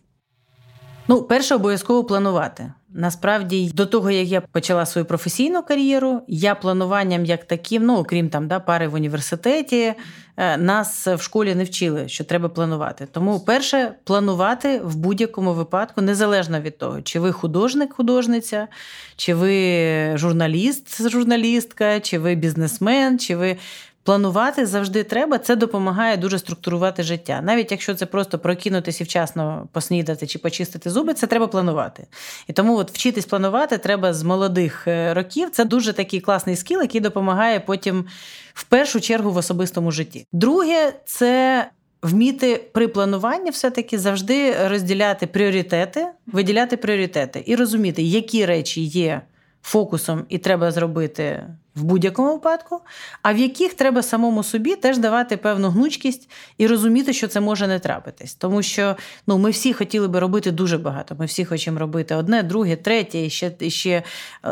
Ну, 1.07 1.21
перше, 1.21 1.55
обов'язково 1.55 2.03
планувати. 2.03 2.71
Насправді, 2.93 3.71
до 3.73 3.85
того 3.85 4.11
як 4.11 4.27
я 4.27 4.41
почала 4.41 4.85
свою 4.85 5.05
професійну 5.05 5.63
кар'єру, 5.63 6.21
я 6.27 6.55
плануванням 6.55 7.25
як 7.25 7.45
таким, 7.45 7.85
ну 7.85 7.97
окрім 7.97 8.29
там 8.29 8.47
да, 8.47 8.59
пари 8.59 8.87
в 8.87 8.93
університеті, 8.93 9.93
е, 10.37 10.57
нас 10.57 11.07
в 11.07 11.21
школі 11.21 11.55
не 11.55 11.63
вчили, 11.63 12.07
що 12.07 12.23
треба 12.23 12.49
планувати. 12.49 13.07
Тому, 13.11 13.39
перше, 13.39 13.93
планувати 14.03 14.79
в 14.83 14.95
будь-якому 14.95 15.53
випадку, 15.53 16.01
незалежно 16.01 16.61
від 16.61 16.77
того, 16.77 17.01
чи 17.01 17.19
ви 17.19 17.31
художник, 17.31 17.93
художниця, 17.93 18.67
чи 19.15 19.33
ви 19.33 20.17
журналіст, 20.17 21.09
журналістка, 21.09 21.99
чи 21.99 22.19
ви 22.19 22.35
бізнесмен, 22.35 23.19
чи 23.19 23.35
ви 23.35 23.57
Планувати 24.03 24.65
завжди 24.65 25.03
треба, 25.03 25.37
це 25.37 25.55
допомагає 25.55 26.17
дуже 26.17 26.39
структурувати 26.39 27.03
життя. 27.03 27.41
Навіть 27.43 27.71
якщо 27.71 27.95
це 27.95 28.05
просто 28.05 28.39
прокинутися 28.39 29.03
і 29.03 29.05
вчасно 29.05 29.67
поснідати 29.71 30.27
чи 30.27 30.39
почистити 30.39 30.89
зуби, 30.89 31.13
це 31.13 31.27
треба 31.27 31.47
планувати. 31.47 32.07
І 32.47 32.53
тому 32.53 32.77
от 32.77 32.91
вчитись 32.91 33.25
планувати 33.25 33.77
треба 33.77 34.13
з 34.13 34.23
молодих 34.23 34.87
е, 34.87 35.13
років. 35.13 35.49
Це 35.51 35.65
дуже 35.65 35.93
такий 35.93 36.19
класний 36.19 36.55
скіл, 36.55 36.81
який 36.81 37.01
допомагає 37.01 37.59
потім 37.59 38.05
в 38.53 38.63
першу 38.63 39.01
чергу 39.01 39.31
в 39.31 39.37
особистому 39.37 39.91
житті. 39.91 40.25
Друге, 40.31 40.93
це 41.05 41.65
вміти 42.01 42.63
при 42.73 42.87
плануванні 42.87 43.49
все-таки 43.49 43.99
завжди 43.99 44.67
розділяти 44.67 45.27
пріоритети, 45.27 46.07
виділяти 46.25 46.77
пріоритети 46.77 47.43
і 47.45 47.55
розуміти, 47.55 48.01
які 48.01 48.45
речі 48.45 48.81
є 48.81 49.21
фокусом 49.61 50.25
і 50.29 50.37
треба 50.37 50.71
зробити 50.71 51.43
в 51.75 51.83
будь-якому 51.83 52.33
випадку, 52.33 52.81
а 53.21 53.33
в 53.33 53.37
яких 53.37 53.73
треба 53.73 54.03
самому 54.03 54.43
собі 54.43 54.75
теж 54.75 54.97
давати 54.97 55.37
певну 55.37 55.69
гнучкість 55.69 56.29
і 56.57 56.67
розуміти, 56.67 57.13
що 57.13 57.27
це 57.27 57.39
може 57.39 57.67
не 57.67 57.79
трапитись. 57.79 58.35
Тому 58.35 58.61
що 58.61 58.95
ну, 59.27 59.37
ми 59.37 59.49
всі 59.49 59.73
хотіли 59.73 60.07
би 60.07 60.19
робити 60.19 60.51
дуже 60.51 60.77
багато. 60.77 61.15
Ми 61.19 61.25
всі 61.25 61.45
хочемо 61.45 61.79
робити 61.79 62.15
одне, 62.15 62.43
друге, 62.43 62.75
третє. 62.75 63.25
І 63.25 63.29
ще, 63.29 63.51
і 63.59 63.69
ще. 63.69 64.03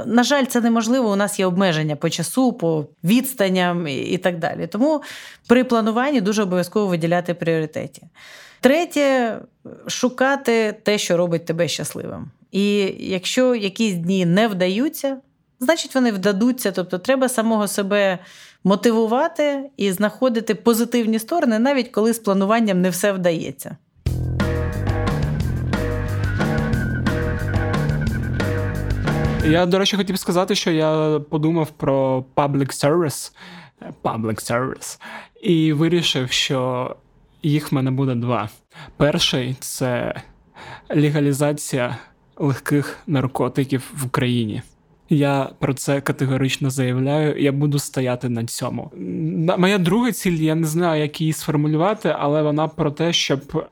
На 0.06 0.24
жаль, 0.24 0.46
це 0.46 0.62
неможливо. 0.62 1.12
У 1.12 1.16
нас 1.16 1.40
є 1.40 1.46
обмеження 1.46 1.96
по 1.96 2.10
часу, 2.10 2.54
по 2.54 2.86
відстаням 3.04 3.88
і 3.88 4.18
так 4.18 4.40
далі. 4.40 4.68
Тому 4.68 5.02
при 5.48 5.64
плануванні 5.64 6.22
дуже 6.22 6.44
обов'язково 6.44 6.88
виділяти 6.88 7.34
пріоритеті. 7.34 8.02
Третє 8.62 9.38
шукати 9.88 10.76
те, 10.84 10.98
що 10.98 11.18
робить 11.18 11.46
тебе 11.46 11.68
щасливим. 11.68 12.32
І 12.52 12.96
якщо 13.00 13.56
якісь 13.56 13.94
дні 13.94 14.26
не 14.26 14.48
вдаються, 14.48 15.18
значить 15.60 15.96
вони 15.96 16.12
вдадуться. 16.12 16.72
Тобто, 16.72 16.98
треба 16.98 17.30
самого 17.30 17.68
себе 17.68 18.20
мотивувати 18.64 19.70
і 19.78 19.92
знаходити 19.92 20.56
позитивні 20.56 21.20
сторони, 21.20 21.60
навіть 21.60 21.90
коли 21.90 22.14
з 22.14 22.20
плануванням 22.20 22.82
не 22.82 22.90
все 22.90 23.12
вдається. 23.12 23.78
Я, 29.46 29.66
до 29.66 29.80
речі, 29.80 29.98
хотів 29.98 30.20
сказати, 30.20 30.56
що 30.56 30.72
я 30.72 31.20
подумав 31.30 31.72
про 31.72 32.26
public 32.36 32.86
service, 32.86 33.32
public 34.04 34.52
service 34.52 35.02
і 35.42 35.74
вирішив, 35.74 36.32
що 36.32 36.96
їх 37.44 37.72
в 37.72 37.76
мене 37.76 37.92
буде 37.92 38.16
два. 38.16 38.50
Перший 38.98 39.56
це 39.60 40.22
легалізація 40.90 41.98
легких 42.40 42.98
наркотиків 43.08 43.92
в 43.98 44.06
Україні. 44.06 44.62
Я 45.10 45.50
про 45.60 45.74
це 45.74 46.02
категорично 46.02 46.70
заявляю. 46.70 47.42
Я 47.42 47.52
буду 47.52 47.80
стояти 47.80 48.30
на 48.30 48.46
цьому. 48.46 48.92
Моя 49.58 49.78
друга 49.78 50.12
ціль, 50.12 50.32
я 50.32 50.56
не 50.56 50.68
знаю, 50.68 51.02
як 51.02 51.22
її 51.22 51.34
сформулювати, 51.34 52.16
але 52.20 52.42
вона 52.42 52.68
про 52.68 52.92
те, 52.92 53.14
щоб 53.14 53.66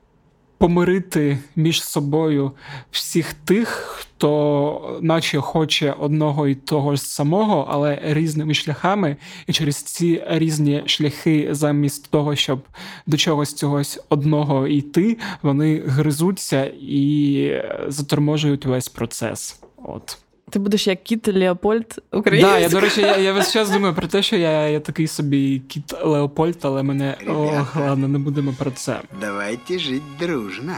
помирити 0.58 1.38
між 1.56 1.84
собою 1.84 2.52
всіх 2.90 3.32
тих, 3.32 3.68
хто 3.68 4.98
наче 5.02 5.40
хоче 5.40 5.92
одного 5.92 6.48
і 6.48 6.54
того 6.54 6.96
ж 6.96 7.02
самого, 7.02 7.66
але 7.70 8.00
різними 8.02 8.54
шляхами, 8.54 9.16
і 9.46 9.52
через 9.52 9.76
ці 9.76 10.22
різні 10.28 10.82
шляхи, 10.86 11.48
замість 11.50 12.10
того, 12.10 12.36
щоб 12.36 12.62
до 13.06 13.16
чогось 13.16 13.54
цьогось 13.54 14.00
одного 14.08 14.66
йти, 14.66 15.18
вони 15.42 15.82
гризуться 15.86 16.72
і 16.80 17.52
заторможують 17.88 18.66
весь 18.66 18.88
процес. 18.88 19.60
От. 19.76 20.18
Ти 20.50 20.58
будеш 20.58 20.86
як 20.86 21.02
кіт 21.04 21.28
Леопольд 21.28 22.02
українською. 22.12 22.54
Да, 22.54 22.58
я, 22.60 22.68
до 22.68 22.80
речі, 22.80 23.00
я 23.00 23.16
я 23.16 23.32
весь 23.32 23.52
час 23.52 23.70
думаю 23.70 23.94
про 23.94 24.06
те, 24.06 24.22
що 24.22 24.36
я 24.36 24.68
я 24.68 24.80
такий 24.80 25.06
собі 25.06 25.62
кіт 25.68 25.94
Леопольд, 26.04 26.58
але 26.62 26.82
мене 26.82 27.16
ох, 27.28 27.76
ладно, 27.76 28.08
не 28.08 28.18
будемо 28.18 28.54
про 28.58 28.70
це. 28.70 29.00
Давайте 29.20 29.78
жити 29.78 30.02
дружно. 30.20 30.72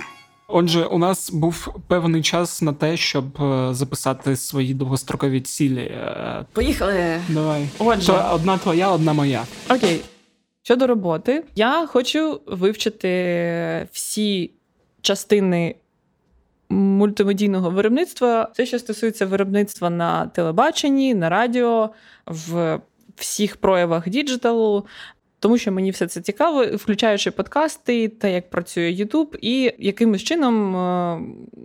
Отже, 0.48 0.84
у 0.84 0.98
нас 0.98 1.30
був 1.30 1.74
певний 1.88 2.22
час 2.22 2.62
на 2.62 2.72
те, 2.72 2.96
щоб 2.96 3.42
е, 3.42 3.74
записати 3.74 4.36
свої 4.36 4.74
довгострокові 4.74 5.40
цілі. 5.40 5.80
Е, 5.80 6.44
Поїхали. 6.52 7.20
Давай. 7.28 7.68
Отже. 7.78 8.06
То 8.06 8.30
одна 8.32 8.58
твоя, 8.58 8.90
одна 8.90 9.12
моя. 9.12 9.44
Окей. 9.70 10.00
Щодо 10.62 10.86
роботи, 10.86 11.44
я 11.54 11.86
хочу 11.86 12.40
вивчити 12.46 13.08
всі 13.92 14.50
частини 15.02 15.74
мультимедійного 16.70 17.70
виробництва. 17.70 18.50
Це 18.54 18.66
що 18.66 18.78
стосується 18.78 19.26
виробництва 19.26 19.90
на 19.90 20.26
телебаченні, 20.26 21.14
на 21.14 21.28
радіо, 21.28 21.90
в 22.26 22.80
всіх 23.16 23.56
проявах 23.56 24.08
діджиталу. 24.08 24.86
Тому 25.40 25.58
що 25.58 25.72
мені 25.72 25.90
все 25.90 26.06
це 26.06 26.20
цікаво, 26.20 26.64
включаючи 26.74 27.30
подкасти, 27.30 28.08
та 28.08 28.28
як 28.28 28.50
працює 28.50 28.90
Ютуб, 28.90 29.36
і 29.40 29.74
якимось 29.78 30.22
чином 30.22 30.76
е, 30.76 31.20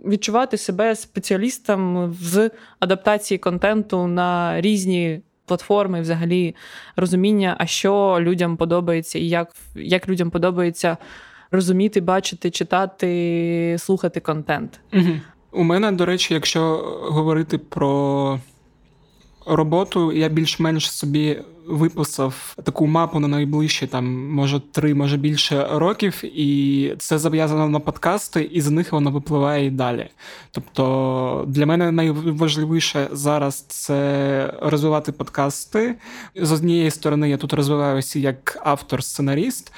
відчувати 0.06 0.56
себе 0.56 0.96
спеціалістом 0.96 2.12
з 2.20 2.50
адаптації 2.80 3.38
контенту 3.38 4.06
на 4.06 4.60
різні 4.60 5.20
платформи, 5.46 6.00
взагалі 6.00 6.54
розуміння, 6.96 7.56
а 7.58 7.66
що 7.66 8.18
людям 8.20 8.56
подобається, 8.56 9.18
і 9.18 9.28
як, 9.28 9.52
як 9.74 10.08
людям 10.08 10.30
подобається 10.30 10.96
розуміти, 11.50 12.00
бачити, 12.00 12.50
читати, 12.50 13.76
слухати 13.78 14.20
контент. 14.20 14.80
Угу. 14.92 15.20
У 15.52 15.62
мене, 15.62 15.92
до 15.92 16.06
речі, 16.06 16.34
якщо 16.34 16.76
говорити 17.10 17.58
про 17.58 18.38
роботу, 19.46 20.12
я 20.12 20.28
більш-менш 20.28 20.90
собі 20.90 21.38
виписав 21.66 22.54
таку 22.64 22.86
мапу 22.86 23.20
на 23.20 23.28
найближчі, 23.28 23.86
там, 23.86 24.30
може, 24.30 24.60
три, 24.72 24.94
може 24.94 25.16
більше 25.16 25.68
років, 25.72 26.22
і 26.24 26.92
це 26.98 27.18
зав'язано 27.18 27.68
на 27.68 27.80
подкасти, 27.80 28.42
і 28.52 28.60
з 28.60 28.70
них 28.70 28.92
воно 28.92 29.10
випливає 29.10 29.66
і 29.66 29.70
далі. 29.70 30.08
Тобто 30.50 31.44
для 31.48 31.66
мене 31.66 31.92
найважливіше 31.92 33.08
зараз 33.12 33.60
це 33.68 34.54
розвивати 34.62 35.12
подкасти. 35.12 35.94
З 36.36 36.52
однієї 36.52 36.90
сторони, 36.90 37.30
я 37.30 37.36
тут 37.36 37.52
розвиваюся 37.52 38.18
як 38.18 38.58
автор-сценаріст, 38.64 39.72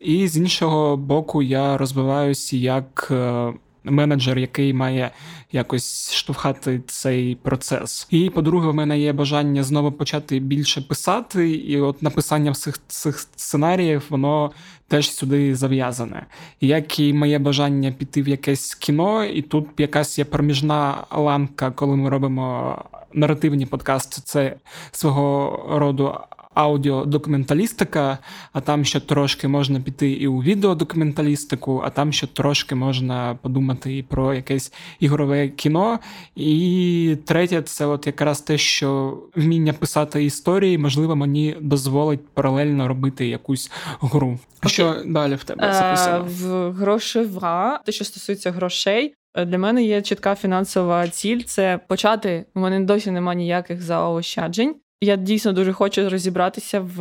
і 0.00 0.28
з 0.28 0.36
іншого 0.36 0.96
боку, 0.96 1.42
я 1.42 1.78
розвиваюся 1.78 2.56
як 2.56 3.08
е, 3.10 3.52
менеджер, 3.84 4.38
який 4.38 4.72
має 4.72 5.10
якось 5.52 6.12
штовхати 6.12 6.82
цей 6.86 7.34
процес. 7.34 8.06
І 8.10 8.30
по-друге, 8.30 8.68
в 8.68 8.74
мене 8.74 8.98
є 8.98 9.12
бажання 9.12 9.62
знову 9.62 9.92
почати 9.92 10.38
більше 10.38 10.80
писати, 10.80 11.50
і 11.50 11.80
от 11.80 12.02
написання 12.02 12.50
всіх 12.50 12.78
цих 12.86 13.18
сценаріїв, 13.18 14.02
воно 14.08 14.52
теж 14.88 15.10
сюди 15.10 15.56
зав'язане. 15.56 16.26
Як 16.60 16.98
і 16.98 17.12
моє 17.12 17.38
бажання 17.38 17.92
піти 17.92 18.22
в 18.22 18.28
якесь 18.28 18.74
кіно, 18.74 19.24
і 19.24 19.42
тут 19.42 19.66
якась 19.78 20.18
є 20.18 20.24
проміжна 20.24 21.06
ланка, 21.10 21.70
коли 21.70 21.96
ми 21.96 22.10
робимо 22.10 22.78
наративні 23.12 23.66
подкасти, 23.66 24.22
це 24.24 24.56
свого 24.92 25.64
роду 25.70 26.14
аудіодокументалістика, 26.54 28.18
а 28.52 28.60
там 28.60 28.84
ще 28.84 29.00
трошки 29.00 29.48
можна 29.48 29.80
піти 29.80 30.10
і 30.10 30.26
у 30.26 30.42
відеодокументалістику, 30.42 31.82
а 31.84 31.90
там 31.90 32.12
ще 32.12 32.26
трошки 32.26 32.74
можна 32.74 33.38
подумати 33.42 33.96
і 33.96 34.02
про 34.02 34.34
якесь 34.34 34.72
ігрове 35.00 35.48
кіно. 35.48 35.98
І 36.36 37.16
третє, 37.24 37.62
це 37.62 37.86
от 37.86 38.06
якраз 38.06 38.40
те, 38.40 38.58
що 38.58 39.18
вміння 39.36 39.72
писати 39.72 40.24
історії, 40.24 40.78
можливо, 40.78 41.16
мені 41.16 41.56
дозволить 41.60 42.28
паралельно 42.34 42.88
робити 42.88 43.28
якусь 43.28 43.70
гру. 44.00 44.38
Okay. 44.62 44.68
Що 44.68 44.96
далі 45.06 45.34
в 45.34 45.44
тебе 45.44 45.74
записано? 45.74 46.26
В 46.28 46.72
грошова, 46.72 47.80
те, 47.86 47.92
що 47.92 48.04
стосується 48.04 48.50
грошей. 48.50 49.14
Для 49.46 49.58
мене 49.58 49.84
є 49.84 50.02
чітка 50.02 50.34
фінансова 50.34 51.08
ціль 51.08 51.40
це 51.40 51.80
почати. 51.88 52.44
У 52.54 52.60
мене 52.60 52.80
досі 52.80 53.10
немає 53.10 53.38
ніяких 53.38 53.82
заощаджень. 53.82 54.74
Я 55.04 55.16
дійсно 55.16 55.52
дуже 55.52 55.72
хочу 55.72 56.10
розібратися 56.10 56.80
в 56.80 56.94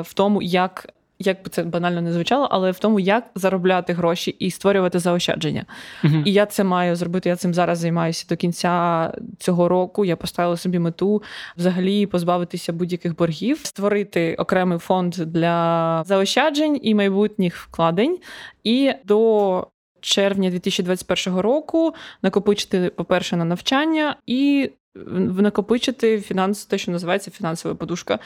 в 0.00 0.14
тому, 0.14 0.42
як 0.42 0.88
як 1.18 1.42
би 1.42 1.50
це 1.50 1.62
банально 1.62 2.00
не 2.00 2.12
звучало, 2.12 2.48
але 2.50 2.70
в 2.70 2.78
тому, 2.78 3.00
як 3.00 3.24
заробляти 3.34 3.92
гроші 3.92 4.30
і 4.30 4.50
створювати 4.50 4.98
заощадження. 4.98 5.64
Uh-huh. 6.04 6.22
І 6.24 6.32
я 6.32 6.46
це 6.46 6.64
маю 6.64 6.96
зробити. 6.96 7.28
Я 7.28 7.36
цим 7.36 7.54
зараз 7.54 7.78
займаюся 7.78 8.26
до 8.28 8.36
кінця 8.36 9.12
цього 9.38 9.68
року. 9.68 10.04
Я 10.04 10.16
поставила 10.16 10.56
собі 10.56 10.78
мету 10.78 11.22
взагалі 11.56 12.06
позбавитися 12.06 12.72
будь-яких 12.72 13.16
боргів, 13.16 13.60
створити 13.62 14.34
окремий 14.34 14.78
фонд 14.78 15.14
для 15.14 16.02
заощаджень 16.06 16.80
і 16.82 16.94
майбутніх 16.94 17.56
вкладень. 17.56 18.18
І 18.64 18.92
до 19.04 19.66
червня 20.00 20.50
2021 20.50 21.38
року 21.38 21.94
накопичити, 22.22 22.90
по-перше, 22.90 23.36
на 23.36 23.44
навчання 23.44 24.16
і 24.26 24.70
накопичити 24.94 26.20
фінанс, 26.20 26.66
те, 26.66 26.78
що 26.78 26.92
називається 26.92 27.30
фінансова 27.30 27.74
подушка. 27.74 28.18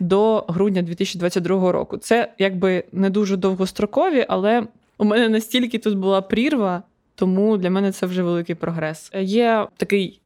До 0.00 0.44
грудня 0.48 0.82
2022 0.82 1.72
року. 1.72 1.98
Це 1.98 2.32
якби 2.38 2.84
не 2.92 3.10
дуже 3.10 3.36
довгострокові, 3.36 4.26
але 4.28 4.66
у 4.98 5.04
мене 5.04 5.28
настільки 5.28 5.78
тут 5.78 5.98
була 5.98 6.22
прірва, 6.22 6.82
тому 7.14 7.56
для 7.56 7.70
мене 7.70 7.92
це 7.92 8.06
вже 8.06 8.22
великий 8.22 8.54
прогрес. 8.54 9.10
Є 9.14 9.66
такий 9.76 10.20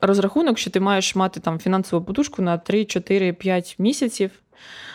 розрахунок, 0.00 0.58
що 0.58 0.70
ти 0.70 0.80
маєш 0.80 1.14
мати 1.14 1.40
там 1.40 1.58
фінансову 1.58 2.04
подушку 2.04 2.42
на 2.42 2.58
3, 2.58 2.84
4, 2.84 3.32
5 3.32 3.74
місяців. 3.78 4.30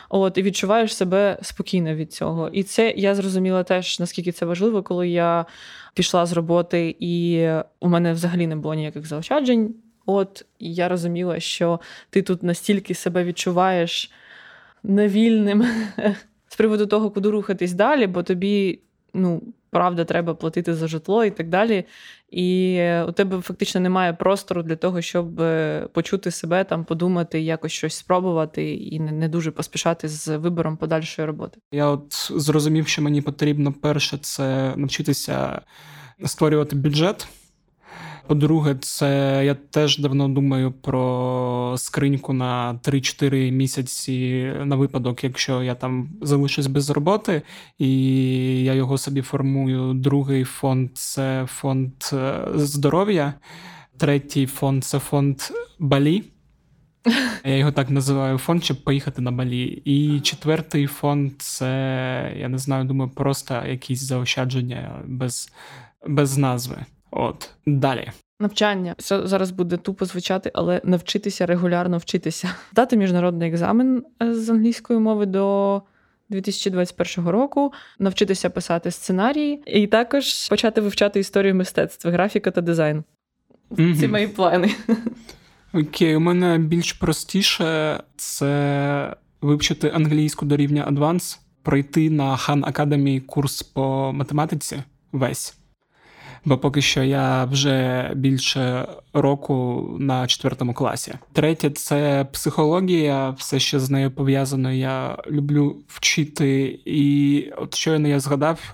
От, 0.10 0.38
і 0.38 0.44
відчуваєш 0.44 0.96
себе 0.96 1.40
спокійно 1.42 1.96
від 1.96 2.14
цього. 2.14 2.50
І 2.50 2.64
це 2.64 2.94
я 2.98 3.16
зрозуміла 3.16 3.64
теж, 3.64 4.00
наскільки 4.00 4.32
це 4.32 4.46
важливо, 4.46 4.84
коли 4.84 5.10
я 5.10 5.46
пішла 5.94 6.26
з 6.26 6.34
роботи, 6.34 6.96
і 7.00 7.48
у 7.80 7.90
мене 7.90 8.14
взагалі 8.14 8.48
не 8.48 8.56
було 8.56 8.74
ніяких 8.74 9.06
заощаджень. 9.06 9.74
От 10.10 10.46
і 10.60 10.74
я 10.74 10.88
розуміла, 10.88 11.40
що 11.40 11.80
ти 12.10 12.22
тут 12.22 12.44
настільки 12.44 12.94
себе 12.94 13.24
відчуваєш 13.24 14.12
невільним 14.84 15.66
з 16.48 16.56
приводу 16.56 16.86
того, 16.86 17.12
куди 17.12 17.30
рухатись 17.30 17.74
далі, 17.74 18.08
бо 18.08 18.24
тобі, 18.24 18.80
ну, 19.14 19.42
правда, 19.70 20.06
треба 20.06 20.34
платити 20.34 20.74
за 20.74 20.88
житло 20.88 21.26
і 21.26 21.32
так 21.32 21.50
далі. 21.50 21.84
І 22.30 22.82
у 23.08 23.12
тебе 23.12 23.42
фактично 23.42 23.82
немає 23.82 24.14
простору 24.14 24.64
для 24.64 24.76
того, 24.76 25.02
щоб 25.02 25.42
е, 25.42 25.88
почути 25.94 26.32
себе, 26.32 26.64
там, 26.64 26.86
подумати, 26.86 27.42
якось 27.42 27.72
щось 27.72 27.96
спробувати 27.96 28.76
і 28.76 29.00
не, 29.00 29.12
не 29.12 29.30
дуже 29.30 29.52
поспішати 29.52 30.08
з 30.08 30.38
вибором 30.38 30.78
подальшої 30.78 31.26
роботи. 31.26 31.60
Я 31.72 31.88
от 31.88 32.32
зрозумів, 32.36 32.88
що 32.88 33.02
мені 33.02 33.22
потрібно 33.22 33.74
перше 33.74 34.18
це 34.18 34.74
навчитися 34.76 35.62
створювати 36.26 36.76
бюджет. 36.76 37.28
По-друге, 38.28 38.76
це 38.82 39.42
я 39.46 39.54
теж 39.54 39.98
давно 39.98 40.28
думаю 40.30 40.72
про 40.72 41.76
скриньку 41.78 42.34
на 42.34 42.80
3-4 42.84 43.52
місяці 43.52 44.52
на 44.66 44.76
випадок, 44.76 45.24
якщо 45.24 45.64
я 45.64 45.76
там 45.76 46.10
залишусь 46.22 46.68
без 46.68 46.90
роботи, 46.90 47.42
і 47.78 47.90
я 48.64 48.74
його 48.74 48.98
собі 48.98 49.22
формую. 49.22 49.94
Другий 49.94 50.44
фонд 50.44 50.90
це 50.94 51.46
фонд 51.50 51.92
е, 52.14 52.46
здоров'я, 52.56 53.34
третій 53.98 54.46
фонд 54.46 54.84
це 54.84 55.00
фонд 55.00 55.38
Балі. 55.80 56.24
Я 57.46 57.58
його 57.58 57.72
так 57.72 57.90
називаю 57.90 58.38
фонд, 58.38 58.64
щоб 58.64 58.84
поїхати 58.84 59.22
на 59.22 59.32
Балі. 59.32 59.82
І 59.86 60.20
четвертий 60.20 60.88
фонд 60.88 61.32
це, 61.38 62.34
я 62.40 62.50
не 62.50 62.58
знаю, 62.58 62.86
думаю, 62.86 63.12
просто 63.12 63.64
якісь 63.68 64.02
заощадження 64.02 65.02
без, 65.06 65.52
без 66.08 66.38
назви. 66.38 66.86
От 67.20 67.50
далі. 67.66 68.12
Навчання 68.40 68.96
Це 68.98 69.28
зараз 69.28 69.52
буде 69.52 69.78
тупо 69.78 70.06
звучати, 70.06 70.52
але 70.54 70.82
навчитися 70.84 71.46
регулярно 71.46 71.98
вчитися. 71.98 72.50
Дати 72.74 72.98
міжнародний 72.98 73.50
екзамен 73.50 74.04
е, 74.22 74.34
з 74.34 74.50
англійської 74.50 75.00
мови 75.00 75.26
до 75.26 75.82
2021 76.30 77.28
року, 77.30 77.74
навчитися 78.00 78.50
писати 78.50 78.92
сценарії, 78.92 79.64
і 79.66 79.88
також 79.88 80.50
почати 80.50 80.82
вивчати 80.82 81.20
історію 81.20 81.56
мистецтва, 81.56 82.12
графіка 82.12 82.52
та 82.52 82.62
дизайн. 82.62 83.04
Mm-hmm. 83.72 84.00
Ці 84.00 84.08
мої 84.08 84.28
плани. 84.28 84.76
Окей, 85.74 86.16
у 86.16 86.20
мене 86.20 86.58
більш 86.58 86.94
простіше 86.94 88.00
це 88.16 89.16
вивчити 89.42 89.90
англійську 89.90 90.46
до 90.46 90.58
рівня 90.58 90.84
advanced, 90.88 91.40
пройти 91.64 92.10
на 92.10 92.38
Khan 92.38 92.66
Academy 92.66 93.22
курс 93.22 93.64
по 93.64 94.12
математиці 94.14 94.84
весь 95.12 95.58
Бо 96.48 96.58
поки 96.58 96.82
що 96.82 97.04
я 97.04 97.46
вже 97.46 98.12
більше 98.16 98.88
року 99.14 99.88
на 100.00 100.28
четвертому 100.28 100.74
класі. 100.74 101.14
Третє 101.34 101.70
це 101.70 102.28
психологія, 102.32 103.30
все, 103.30 103.60
що 103.60 103.80
з 103.80 103.90
нею 103.90 104.12
пов'язано, 104.12 104.72
я 104.72 105.18
люблю 105.32 105.76
вчити. 105.88 106.80
І 106.86 107.52
от 107.58 107.76
щойно 107.76 108.08
я 108.08 108.20
згадав, 108.20 108.74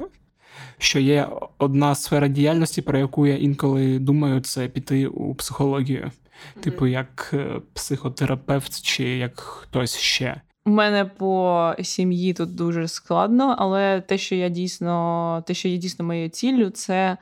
що 0.78 1.00
є 1.00 1.28
одна 1.58 1.96
сфера 1.96 2.28
діяльності, 2.28 2.82
про 2.82 3.00
яку 3.00 3.28
я 3.28 3.38
інколи 3.38 4.00
думаю, 4.00 4.42
це 4.42 4.68
піти 4.68 5.08
у 5.08 5.36
психологію, 5.36 6.12
типу 6.62 6.88
як 6.88 7.30
е, 7.34 7.48
психотерапевт 7.74 8.82
чи 8.82 9.04
як 9.04 9.40
хтось 9.40 9.98
ще. 9.98 10.42
У 10.66 10.70
мене 10.70 11.06
по 11.06 11.74
сім'ї 11.82 12.34
тут 12.34 12.56
дуже 12.56 12.88
складно, 12.88 13.56
але 13.60 14.02
те, 14.02 14.18
що 14.18 14.36
я 14.36 14.50
дійсно, 14.50 15.44
те, 15.48 15.54
що 15.54 15.68
є 15.68 15.78
дійсно 15.78 16.06
моєю 16.06 16.30
ціллю, 16.30 16.70
це 16.70 17.18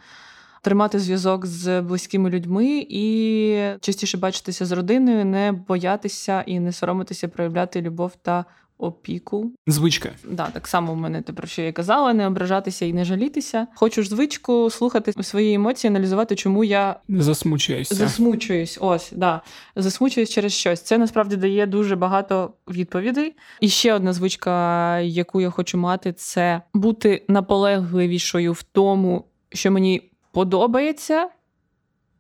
тримати 0.62 1.00
зв'язок 1.00 1.46
з 1.46 1.82
близькими 1.82 2.30
людьми 2.30 2.86
і 2.90 3.58
частіше 3.82 4.18
бачитися 4.18 4.66
з 4.66 4.72
родиною, 4.72 5.26
не 5.26 5.52
боятися 5.52 6.42
і 6.42 6.60
не 6.60 6.72
соромитися 6.72 7.28
проявляти 7.28 7.82
любов 7.82 8.12
та 8.22 8.46
опіку. 8.82 9.52
Звичка. 9.68 10.10
Да, 10.30 10.48
так 10.48 10.68
само 10.68 10.94
в 10.94 10.96
мене 10.96 11.22
те, 11.22 11.34
про 11.34 11.48
що 11.48 11.62
я 11.62 11.72
казала, 11.72 12.14
не 12.14 12.28
ображатися 12.28 12.86
і 12.86 12.94
не 12.94 13.06
жалітися. 13.06 13.68
Хочу 13.76 14.04
ж 14.04 14.10
звичку 14.10 14.70
слухати 14.70 15.24
свої 15.24 15.54
емоції, 15.54 15.92
аналізувати, 15.92 16.36
чому 16.36 16.64
я 16.64 17.00
Не 17.08 17.24
засмучуєшся. 17.24 17.96
Засмучуюсь, 17.96 18.78
ось 18.82 19.12
да. 19.16 19.42
Засмучуюсь 19.76 20.30
через 20.30 20.54
щось. 20.54 20.82
Це 20.82 20.98
насправді 20.98 21.36
дає 21.36 21.66
дуже 21.66 21.96
багато 21.96 22.54
відповідей. 22.70 23.36
І 23.60 23.70
ще 23.70 23.94
одна 23.94 24.14
звичка, 24.14 25.00
яку 25.00 25.42
я 25.42 25.50
хочу 25.50 25.78
мати, 25.78 26.14
це 26.14 26.62
бути 26.74 27.26
наполегливішою 27.28 28.54
в 28.54 28.64
тому, 28.64 29.26
що 29.54 29.72
мені 29.72 30.11
подобається, 30.32 31.30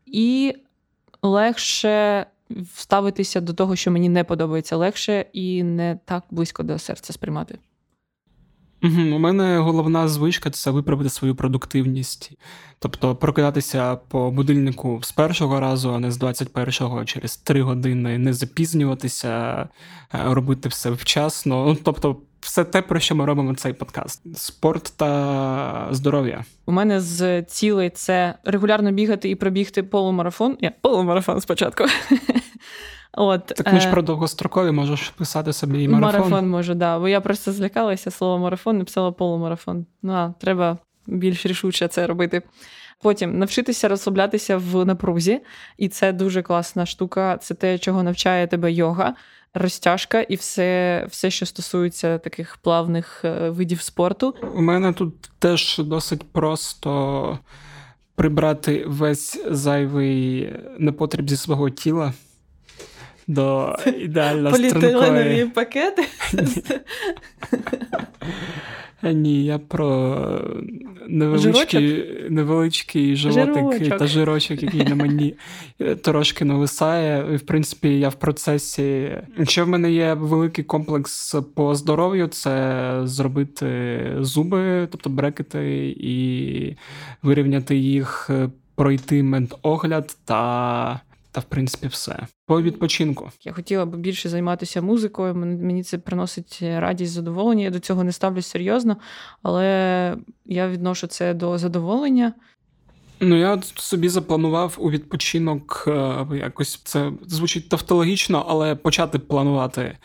і 0.06 0.56
легше 1.22 2.26
ставитися 2.76 3.42
до 3.42 3.54
того, 3.54 3.76
що 3.76 3.92
мені 3.92 4.10
не 4.10 4.24
подобається, 4.24 4.76
легше 4.76 5.26
і 5.34 5.64
не 5.64 6.00
так 6.06 6.24
близько 6.32 6.64
до 6.64 6.80
серця 6.80 7.14
сприймати. 7.14 7.60
У 8.84 9.20
мене 9.20 9.58
головна 9.58 10.08
звичка 10.08 10.50
це 10.50 10.72
виправити 10.72 11.10
свою 11.10 11.36
продуктивність. 11.36 12.32
Тобто 12.80 13.16
прокидатися 13.16 13.96
по 13.96 14.32
будильнику 14.32 15.00
з 15.04 15.12
першого 15.12 15.60
разу, 15.60 15.94
а 15.94 16.00
не 16.00 16.12
з 16.12 16.20
21-го, 16.20 17.06
через 17.06 17.38
три 17.38 17.62
години, 17.62 18.18
не 18.18 18.34
запізнюватися, 18.34 19.30
е, 20.14 20.20
робити 20.24 20.70
все 20.70 20.92
вчасно. 20.92 21.66
Ну, 21.66 21.78
тобто, 21.84 22.18
все 22.40 22.64
те, 22.64 22.82
про 22.82 23.00
що 23.00 23.16
ми 23.16 23.26
робимо 23.26 23.56
цей 23.56 23.74
подкаст: 23.74 24.38
спорт 24.38 24.94
та 24.98 25.88
здоров'я. 25.92 26.46
У 26.66 26.72
мене 26.72 27.02
з 27.02 27.44
цілей 27.44 27.90
це 27.90 28.36
регулярно 28.44 28.92
бігати 28.92 29.30
і 29.30 29.36
пробігти 29.36 29.84
полумарафон. 29.84 30.58
Я 30.62 30.72
полумарафон 30.82 31.42
спочатку. 31.42 31.84
От, 33.14 33.46
Так 33.46 33.74
ми 33.74 33.80
ж 33.80 33.88
е, 33.88 33.92
про 33.92 34.02
довгострокові 34.02 34.72
можеш 34.72 35.10
писати 35.10 35.54
собі 35.54 35.84
і 35.84 35.88
марафон. 35.88 36.20
Марафон 36.22 36.50
можу, 36.50 36.74
да. 36.74 37.00
Бо 37.00 37.08
я 37.08 37.22
просто 37.22 37.52
злякалася 37.52 38.12
слово 38.12 38.40
марафон, 38.40 38.78
написала 38.78 39.12
полумарафон. 39.12 39.86
Ну, 40.02 40.14
а 40.14 40.34
треба 40.40 40.78
більш 41.08 41.46
рішуче 41.46 41.88
це 41.88 42.08
робити. 42.08 42.42
Потім 43.02 43.40
навчитися 43.40 43.88
розслаблятися 43.88 44.58
в 44.58 44.86
напрузі, 44.86 45.42
і 45.78 45.90
це 45.90 46.14
дуже 46.14 46.42
класна 46.42 46.86
штука. 46.86 47.38
Це 47.38 47.54
те, 47.54 47.78
чого 47.78 48.04
навчає 48.04 48.48
тебе 48.48 48.72
йога, 48.72 49.16
розтяжка 49.54 50.22
і 50.22 50.36
все, 50.36 51.06
все 51.10 51.30
що 51.30 51.46
стосується 51.46 52.18
таких 52.18 52.58
плавних 52.58 53.22
е, 53.26 53.50
видів 53.50 53.82
спорту. 53.82 54.36
У 54.56 54.62
мене 54.62 54.94
тут 54.94 55.14
теж 55.40 55.78
досить 55.78 56.32
просто 56.32 57.40
прибрати 58.16 58.86
весь 58.88 59.44
зайвий 59.50 60.54
непотріб 60.80 61.30
зі 61.30 61.38
свого 61.38 61.70
тіла 61.70 62.14
до 63.32 63.76
ідеально 64.00 64.56
стрункої. 64.56 65.46
пакети. 65.46 66.04
Ні, 69.04 69.46
я 69.46 69.60
про 69.60 70.18
невеличкий, 71.08 72.06
невеличкий 72.30 73.16
животик 73.16 73.56
Жирочок. 73.56 73.98
та 73.98 74.08
жирочок, 74.08 74.64
який 74.64 74.84
на 74.84 74.96
мені 74.96 75.36
трошки 76.02 76.46
нависає. 76.46 77.34
І, 77.34 77.36
в 77.36 77.42
принципі, 77.42 78.00
я 78.00 78.10
в 78.10 78.16
процесі. 78.16 79.12
Якщо 79.38 79.66
в 79.66 79.68
мене 79.68 79.92
є 79.92 80.14
великий 80.14 80.64
комплекс 80.64 81.36
по 81.56 81.76
здоров'ю, 81.76 82.28
це 82.28 82.92
зробити 83.04 84.00
зуби, 84.20 84.88
тобто 84.92 85.10
брекети, 85.10 85.96
і 86.00 86.76
вирівняти 87.24 87.76
їх, 87.76 88.30
пройти 88.76 89.24
медогляд 89.24 90.18
та. 90.26 91.02
Та 91.32 91.42
в 91.42 91.44
принципі 91.44 91.88
все. 91.88 92.28
По 92.46 92.62
відпочинку. 92.62 93.32
Я 93.44 93.52
хотіла 93.54 93.86
б 93.86 93.96
більше 93.96 94.30
займатися 94.30 94.82
музикою. 94.82 95.34
мен- 95.36 95.62
Мені 95.66 95.84
це 95.84 95.98
приносить 95.98 96.60
радість, 96.62 97.12
задоволення. 97.14 97.64
Я 97.64 97.70
до 97.70 97.80
цього 97.80 98.04
не 98.04 98.12
ставлюсь 98.12 98.48
серйозно, 98.48 98.98
але 99.44 100.18
я 100.46 100.68
відношу 100.70 101.08
це 101.08 101.34
до 101.34 101.58
задоволення. 101.58 102.34
Ну, 103.20 103.36
я 103.40 103.52
от 103.54 103.66
собі 103.66 104.10
запланував 104.10 104.76
у 104.80 104.92
відпочинок 104.92 105.84
е, 105.88 106.26
якось 106.38 106.82
це 106.84 107.12
звучить 107.28 107.70
тавтологічно, 107.70 108.46
але 108.50 108.76
почати 108.76 109.20
планувати 109.20 109.98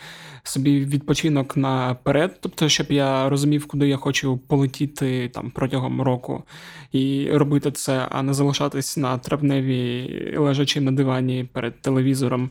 собі 0.49 0.85
відпочинок 0.85 1.57
наперед, 1.57 2.39
тобто, 2.41 2.69
щоб 2.69 2.87
я 2.91 3.29
розумів, 3.29 3.67
куди 3.67 3.89
я 3.89 3.97
хочу 3.97 4.37
полетіти 4.37 5.29
там 5.29 5.51
протягом 5.51 6.03
року 6.03 6.43
і 6.93 7.31
робити 7.33 7.71
це, 7.71 8.07
а 8.11 8.23
не 8.23 8.35
залишатись 8.35 8.97
на 8.97 9.19
травневі, 9.19 10.35
лежачи 10.39 10.81
на 10.81 10.93
дивані 10.93 11.49
перед 11.53 11.81
телевізором. 11.81 12.51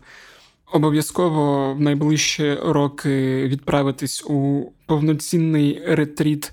Обов'язково 0.71 1.73
в 1.73 1.81
найближчі 1.81 2.53
роки 2.53 3.47
відправитись 3.47 4.23
у 4.27 4.65
повноцінний 4.85 5.81
ретріт 5.87 6.51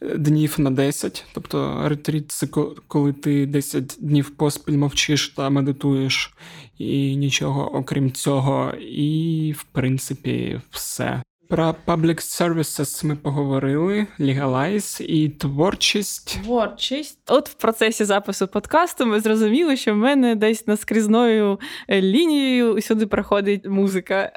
днів 0.00 0.54
на 0.58 0.70
10. 0.70 1.24
Тобто 1.32 1.88
ретріт 1.88 2.32
це 2.32 2.46
ко- 2.46 2.74
коли 2.88 3.12
ти 3.12 3.46
10 3.46 3.96
днів 4.00 4.30
поспіль 4.30 4.76
мовчиш 4.76 5.28
та 5.28 5.50
медитуєш, 5.50 6.34
і 6.78 7.16
нічого 7.16 7.74
окрім 7.74 8.12
цього. 8.12 8.72
І, 8.80 9.54
в 9.58 9.62
принципі, 9.62 10.60
все. 10.70 11.22
Про 11.48 11.74
public 11.86 12.20
services 12.20 13.06
ми 13.06 13.16
поговорили, 13.16 14.06
legalize 14.20 15.02
і 15.02 15.28
творчість. 15.28 16.42
Творчість. 16.42 17.18
От 17.26 17.48
в 17.48 17.54
процесі 17.54 18.04
запису 18.04 18.48
подкасту 18.48 19.06
ми 19.06 19.20
зрозуміли, 19.20 19.76
що 19.76 19.94
в 19.94 19.96
мене 19.96 20.34
десь 20.34 20.66
наскрізною 20.66 21.60
е, 21.88 22.02
лінією 22.02 22.82
сюди 22.82 23.06
проходить 23.06 23.66
музика. 23.66 24.32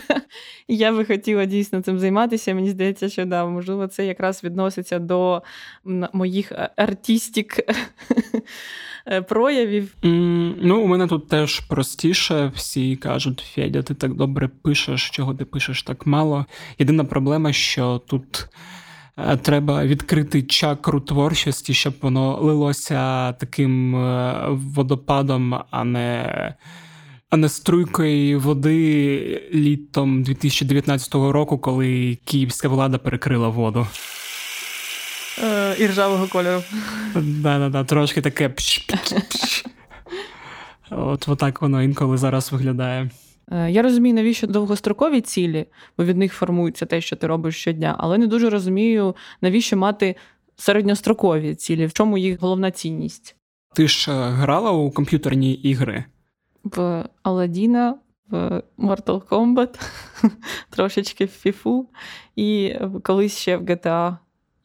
Я 0.68 0.92
би 0.92 1.04
хотіла 1.04 1.44
дійсно 1.44 1.82
цим 1.82 1.98
займатися. 1.98 2.54
Мені 2.54 2.70
здається, 2.70 3.08
що 3.08 3.24
да, 3.24 3.46
можливо, 3.46 3.86
це 3.86 4.06
якраз 4.06 4.44
відноситься 4.44 4.98
до 4.98 5.42
моїх 6.12 6.52
е, 6.52 6.70
артістік 6.76 7.56
проявів. 9.28 9.94
М, 10.04 10.54
Ну, 10.62 10.80
у 10.82 10.86
мене 10.86 11.06
тут 11.06 11.28
теж 11.28 11.60
простіше. 11.60 12.52
Всі 12.54 12.96
кажуть, 12.96 13.44
Федя, 13.54 13.82
ти 13.82 13.94
так 13.94 14.14
добре 14.14 14.48
пишеш, 14.62 15.10
чого 15.10 15.34
ти 15.34 15.44
пишеш 15.44 15.82
так 15.82 16.06
мало. 16.06 16.46
Єдина 16.78 17.04
проблема, 17.04 17.52
що 17.52 18.02
тут 18.08 18.48
е, 19.18 19.36
треба 19.36 19.84
відкрити 19.84 20.42
чакру 20.42 21.00
творчості, 21.00 21.74
щоб 21.74 21.94
воно 22.02 22.38
лилося 22.40 23.32
таким 23.32 23.96
е, 23.96 24.34
водопадом, 24.48 25.54
а 25.70 25.84
не. 25.84 26.54
А 27.30 27.36
не 27.36 27.48
струйкою 27.48 28.40
води 28.40 29.42
літом 29.54 30.22
2019 30.22 31.14
року, 31.14 31.58
коли 31.58 32.18
київська 32.24 32.68
влада 32.68 32.98
перекрила 32.98 33.48
воду. 33.48 33.86
І 35.78 35.86
ржавого 35.86 36.26
кольору. 36.28 36.62
Да-да-да, 37.14 37.84
трошки 37.84 38.20
таке. 38.20 38.54
От 40.90 41.28
отак 41.28 41.62
воно 41.62 41.82
інколи 41.82 42.16
зараз 42.16 42.52
виглядає. 42.52 43.10
Е, 43.52 43.70
Я 43.70 43.82
розумію, 43.82 44.14
навіщо 44.14 44.46
довгострокові 44.46 45.20
цілі, 45.20 45.66
бо 45.98 46.04
від 46.04 46.16
них 46.16 46.32
формується 46.32 46.86
те, 46.86 47.00
що 47.00 47.16
ти 47.16 47.26
робиш 47.26 47.56
щодня, 47.60 47.94
але 47.98 48.18
не 48.18 48.26
дуже 48.26 48.50
розумію, 48.50 49.16
навіщо 49.40 49.76
мати 49.76 50.16
середньострокові 50.56 51.54
цілі, 51.54 51.86
в 51.86 51.92
чому 51.92 52.18
їх 52.18 52.40
головна 52.40 52.70
цінність. 52.70 53.36
Ти 53.74 53.88
ж 53.88 54.12
е, 54.12 54.14
грала 54.30 54.70
у 54.70 54.90
комп'ютерні 54.90 55.52
ігри. 55.54 56.04
В 56.64 57.04
Аладдіна, 57.22 57.94
в 58.30 58.62
Mortal 58.78 59.22
Kombat, 59.22 59.80
трошечки 60.70 61.24
в 61.24 61.30
FIFA, 61.44 61.82
і 62.36 62.74
колись 63.02 63.38
ще 63.38 63.56
в 63.56 63.62
GTA. 63.62 64.16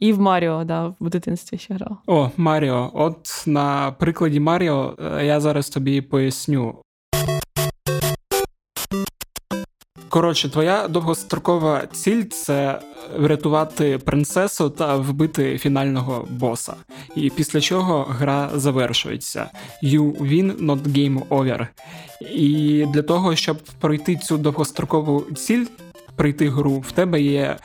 І 0.04 0.14
в 0.14 0.20
Маріо, 0.20 0.64
да, 0.64 0.93
в 0.99 1.10
дитинстві 1.10 1.58
ще 1.58 1.74
грала. 1.74 1.97
О, 2.08 2.30
Маріо. 2.38 2.91
От 2.93 3.43
на 3.45 3.91
прикладі 3.91 4.39
Маріо 4.39 4.95
е, 5.18 5.26
я 5.26 5.39
зараз 5.39 5.70
тобі 5.70 6.01
поясню. 6.01 6.76
Коротше, 10.10 10.49
твоя 10.49 10.88
довгострокова 10.88 11.82
ціль 11.91 12.24
це 12.24 12.80
врятувати 13.18 13.97
принцесу 13.97 14.70
та 14.70 14.95
вбити 14.95 15.58
фінального 15.58 16.28
боса. 16.30 16.74
І 17.16 17.30
після 17.30 17.62
чого 17.62 18.04
гра 18.04 18.49
завершується. 18.54 19.49
You 19.84 20.18
win, 20.22 20.66
not 20.66 20.82
game 20.82 21.28
over. 21.28 21.68
І 22.36 22.86
для 22.93 23.01
того, 23.01 23.36
щоб 23.36 23.58
пройти 23.80 24.16
цю 24.16 24.38
довгострокову 24.38 25.22
ціль, 25.36 25.66
пройти 26.16 26.49
гру, 26.49 26.80
в 26.80 26.91
тебе 26.91 27.22
є 27.22 27.58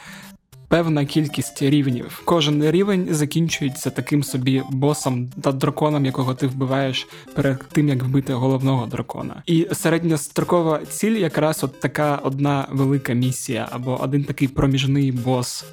певна 0.68 1.04
кількість 1.04 1.62
рівнів. 1.62 2.22
Кожен 2.24 2.70
рівень 2.70 3.08
закінчується 3.10 3.90
таким 3.90 4.22
собі 4.22 4.62
босом 4.70 5.28
та 5.42 5.52
драконом, 5.52 6.04
якого 6.06 6.34
ти 6.34 6.46
вбиваєш 6.46 7.08
перед 7.34 7.64
тим, 7.72 7.88
як 7.88 8.02
вбити 8.02 8.32
головного 8.32 8.86
дракона. 8.86 9.42
І 9.46 9.68
середньострокова 9.72 10.80
ціль 10.88 11.16
якраз 11.16 11.64
от 11.64 11.80
така 11.80 12.16
одна 12.16 12.66
велика 12.70 13.12
місія, 13.12 13.68
або 13.70 14.00
один 14.02 14.24
такий 14.24 14.48
проміжний 14.48 15.12
бос, 15.12 15.64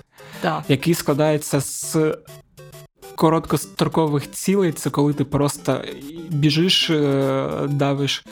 Так. 0.42 0.64
який 0.68 0.94
складається 0.94 1.62
з. 1.62 1.98
Короткострокових 3.16 4.32
цілей 4.32 4.72
це 4.72 4.90
коли 4.90 5.14
ти 5.14 5.24
просто 5.24 5.82
біжиш, 6.30 6.90
е, 6.90 7.50
давиш 7.70 8.26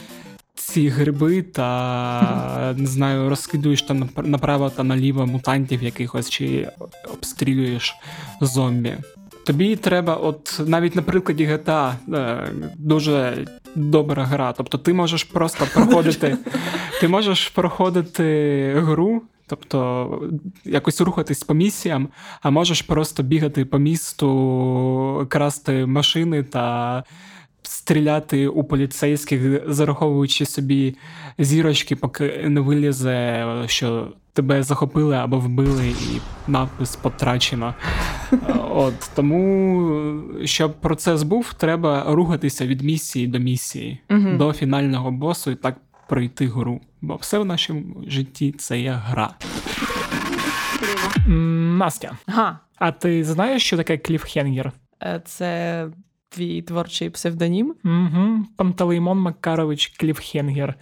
ці 0.56 0.88
гриби 0.88 1.41
та 1.41 2.74
не 2.78 2.88
знаю, 2.88 3.30
розкидуєш 3.30 3.82
там 3.82 4.10
направо 4.24 4.70
та 4.70 4.84
наліво 4.84 5.28
мутантів 5.28 5.84
якихось 5.84 6.30
чи 6.30 6.68
обстрілюєш 7.14 7.95
зомбі. 8.41 8.97
Тобі 9.45 9.76
треба, 9.76 10.16
от 10.16 10.62
навіть 10.66 10.95
на 10.95 11.01
прикладі 11.01 11.47
GTA 11.47 11.93
е, 12.14 12.49
дуже 12.76 13.47
добра 13.76 14.26
гра. 14.26 14.54
Тобто 14.58 14.78
ти 14.78 14.93
можеш 14.93 15.24
просто 15.24 15.66
проходити, 15.74 16.38
ти 17.01 17.08
можеш 17.08 17.49
проходити 17.49 18.74
гру, 18.78 19.22
тобто 19.47 20.30
якось 20.66 21.01
рухатись 21.01 21.43
по 21.43 21.54
місіям, 21.54 22.08
а 22.41 22.49
можеш 22.49 22.82
просто 22.82 23.24
бігати 23.24 23.66
по 23.66 23.80
місту, 23.80 25.28
красти 25.30 25.86
машини 25.86 26.43
та 26.43 27.04
стріляти 27.64 28.47
у 28.47 28.64
поліцейських, 28.64 29.61
зараховуючи 29.74 30.45
собі 30.45 30.95
зірочки, 31.38 31.95
поки 31.95 32.45
не 32.49 32.61
вилізе, 32.61 33.45
що 33.68 34.14
тебе 34.34 34.64
захопили 34.64 35.16
або 35.16 35.39
вбили, 35.39 35.88
і 35.88 36.22
надпис 36.51 36.95
потрачено. 36.95 37.74
От 38.70 39.11
тому, 39.16 40.22
щоб 40.45 40.74
процес 40.82 41.24
був, 41.24 41.53
треба 41.53 42.05
рухатися 42.07 42.68
від 42.68 42.82
місії 42.82 43.28
до 43.28 43.39
місії, 43.39 43.99
Мгм. 44.09 44.38
до 44.38 44.53
фінального 44.53 45.11
босу 45.11 45.51
і 45.51 45.55
так 45.55 45.78
пройти 46.09 46.47
гру. 46.47 46.82
Бо 47.01 47.16
все 47.16 47.39
в 47.39 47.45
нашому 47.45 47.84
житті 48.07 48.51
це 48.57 48.80
є 48.80 48.91
гра. 49.05 49.34
Настя, 51.28 52.18
Ага. 52.26 52.59
а 52.76 52.91
ти 52.91 53.24
знаєш, 53.24 53.64
що 53.66 53.78
таке 53.78 53.97
кліфхенгер? 53.97 54.72
Е, 55.03 55.22
Це 55.26 55.88
твій 56.34 56.62
творчий 56.62 57.10
псевдонім. 57.10 57.76
Угу. 57.86 58.46
Пантелеймон 58.58 59.20
Макарович 59.20 59.88
Кліфхенгер. 59.88 60.76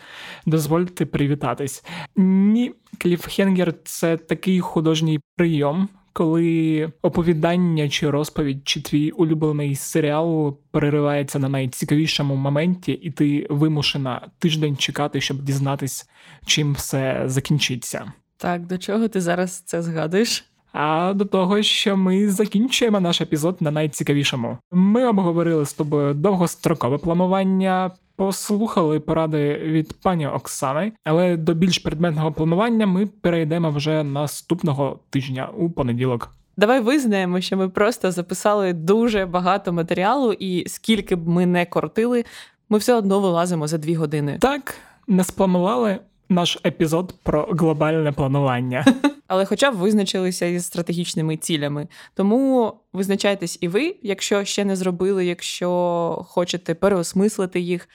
Дозвольте 0.46 1.06
привітатись. 1.06 1.84
Ні, 2.16 2.74
Кліфхенгер 2.98 3.74
це 3.84 4.18
такий 4.18 4.60
художній 4.60 5.20
прийом, 5.36 5.90
коли 6.14 6.92
оповідання 7.02 7.90
чи 7.90 8.10
розповідь, 8.10 8.68
чи 8.68 8.82
твій 8.82 9.12
улюблений 9.12 9.76
серіал 9.76 10.58
переривається 10.72 11.40
на 11.40 11.50
найцікавішому 11.50 12.36
моменті, 12.36 12.92
і 12.92 13.12
ти 13.12 13.48
вимушена 13.50 14.28
тиждень 14.40 14.78
чекати, 14.78 15.22
щоб 15.22 15.42
дізнатись, 15.42 16.10
чим 16.46 16.74
все 16.74 17.24
закінчиться. 17.26 18.12
Так, 18.38 18.66
до 18.68 18.78
чого 18.78 19.08
ти 19.08 19.22
зараз 19.22 19.60
це 19.60 19.82
згадуєш? 19.82 20.51
А 20.74 21.14
до 21.14 21.26
того, 21.26 21.62
що 21.62 21.98
ми 21.98 22.30
закінчуємо 22.30 23.00
наш 23.00 23.22
епізод 23.22 23.58
на 23.60 23.72
найцікавішому. 23.72 24.58
Ми 24.72 25.08
обговорили 25.08 25.66
з 25.66 25.74
тобою 25.74 26.14
довгострокове 26.14 26.98
планування, 26.98 27.92
послухали 28.16 29.00
поради 29.00 29.54
від 29.54 29.94
пані 30.02 30.28
Оксани, 30.28 30.92
але 31.04 31.38
до 31.38 31.54
більш 31.54 31.80
предметного 31.80 32.32
планування 32.32 32.88
ми 32.88 33.06
перейдемо 33.06 33.70
вже 33.72 34.04
наступного 34.04 35.00
тижня 35.10 35.50
у 35.58 35.70
понеділок. 35.70 36.30
Давай 36.58 36.80
визнаємо, 36.80 37.42
що 37.42 37.58
ми 37.58 37.70
просто 37.70 38.12
записали 38.12 38.74
дуже 38.74 39.26
багато 39.26 39.74
матеріалу, 39.74 40.34
і 40.34 40.68
скільки 40.68 41.16
б 41.16 41.28
ми 41.28 41.46
не 41.46 41.66
коротили, 41.66 42.26
ми 42.70 42.78
все 42.78 42.94
одно 42.94 43.20
вилазимо 43.20 43.68
за 43.68 43.78
дві 43.78 43.96
години. 43.96 44.38
Так, 44.42 44.76
не 45.08 45.24
спланували 45.24 46.00
наш 46.30 46.60
епізод 46.66 47.16
про 47.24 47.48
глобальне 47.52 48.12
планування. 48.12 48.86
Але 49.32 49.46
хоча 49.46 49.72
б 49.72 49.76
визначилися 49.76 50.46
із 50.46 50.66
стратегічними 50.66 51.38
цілями. 51.38 51.88
Тому 52.14 52.74
визначайтесь 52.94 53.58
і 53.62 53.68
ви, 53.68 53.96
якщо 54.02 54.46
ще 54.46 54.66
не 54.66 54.76
зробили, 54.76 55.26
якщо 55.26 56.26
хочете 56.28 56.74
переосмислити 56.74 57.60
їх. 57.60 57.90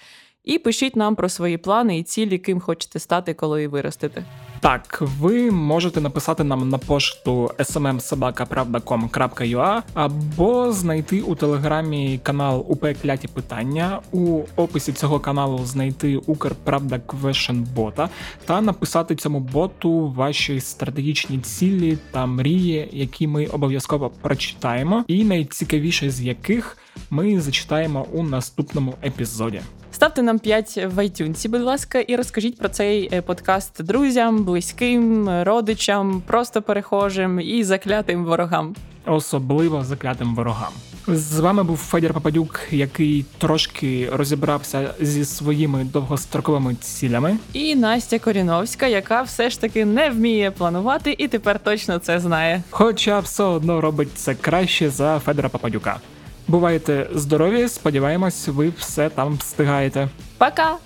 І 0.45 0.59
пишіть 0.59 0.97
нам 0.97 1.15
про 1.17 1.29
свої 1.29 1.59
плани 1.59 1.99
і 1.99 2.03
цілі, 2.03 2.39
ким 2.39 2.61
хочете 2.61 2.99
стати, 2.99 3.35
коли 3.35 3.69
виростете. 3.69 4.25
Так, 4.61 5.03
ви 5.21 5.51
можете 5.51 6.01
написати 6.01 6.45
нам 6.45 6.69
на 6.69 6.79
пошту 6.79 7.51
smmsobaka.pravda.com.ua 7.59 9.83
або 9.95 10.73
знайти 10.73 11.21
у 11.21 11.35
телеграмі 11.35 12.21
канал 12.23 12.65
УП 12.69 12.87
Кляті 13.03 13.29
Питання. 13.29 14.01
У 14.13 14.43
описі 14.57 14.93
цього 14.93 15.21
каналу 15.21 15.65
знайти 15.65 16.17
Укрправда 16.17 17.01
Question 17.07 17.67
бота 17.75 18.09
та 18.45 18.61
написати 18.61 19.17
цьому 19.17 19.41
боту 19.41 20.13
ваші 20.17 20.61
стратегічні 20.61 21.39
цілі 21.39 21.99
та 22.11 22.27
мрії, 22.27 22.89
які 22.93 23.27
ми 23.27 23.47
обов'язково 23.47 24.11
прочитаємо, 24.23 25.05
і 25.09 25.25
найцікавіше 25.25 26.11
з 26.11 26.21
яких 26.21 26.79
ми 27.11 27.41
зачитаємо 27.41 28.07
у 28.13 28.23
наступному 28.23 28.95
епізоді. 29.05 29.61
Ставте 29.97 30.23
нам 30.23 30.39
5 30.39 30.77
в 30.77 30.99
iTunes, 30.99 31.49
будь 31.49 31.61
ласка, 31.61 32.01
і 32.01 32.17
розкажіть 32.17 32.59
про 32.59 32.69
цей 32.69 33.09
е, 33.13 33.23
подкаст 33.23 33.83
друзям, 33.83 34.45
близьким, 34.45 35.29
родичам, 35.43 36.23
просто 36.27 36.63
перехожим 36.63 37.41
і 37.41 37.65
заклятим 37.65 38.25
ворогам. 38.25 38.75
особливо 39.07 39.85
заклятим 39.85 40.35
ворогам. 40.35 40.73
З 41.09 41.41
вами 41.41 41.63
був 41.63 41.77
Федір 41.77 42.15
Попадюк, 42.15 42.61
який 42.71 43.25
трошки 43.39 44.11
розібрався 44.13 44.95
зі 45.01 45.25
своїми 45.25 45.85
довгостроковими 45.85 46.75
цілями. 46.75 47.37
І 47.53 47.75
Настя 47.75 48.19
Коріновська, 48.19 48.87
яка 48.87 49.23
все 49.23 49.51
ж 49.51 49.61
таки 49.61 49.85
не 49.85 50.11
вміє 50.11 50.51
планувати 50.51 51.17
і 51.19 51.29
тепер 51.29 51.59
точно 51.59 51.99
це 51.99 52.21
знає. 52.21 52.63
Хоча 52.71 53.19
все 53.19 53.45
одно 53.45 53.81
робить 53.81 54.11
це 54.15 54.35
краще 54.35 54.91
за 54.91 55.19
Федора 55.19 55.49
Попадюка. 55.49 56.01
Бувайте 56.49 57.07
здорові! 57.15 57.69
Сподіваємось, 57.69 58.49
ви 58.49 58.73
все 58.79 59.09
там 59.09 59.37
встигаєте. 59.37 60.09
Пока! 60.39 60.77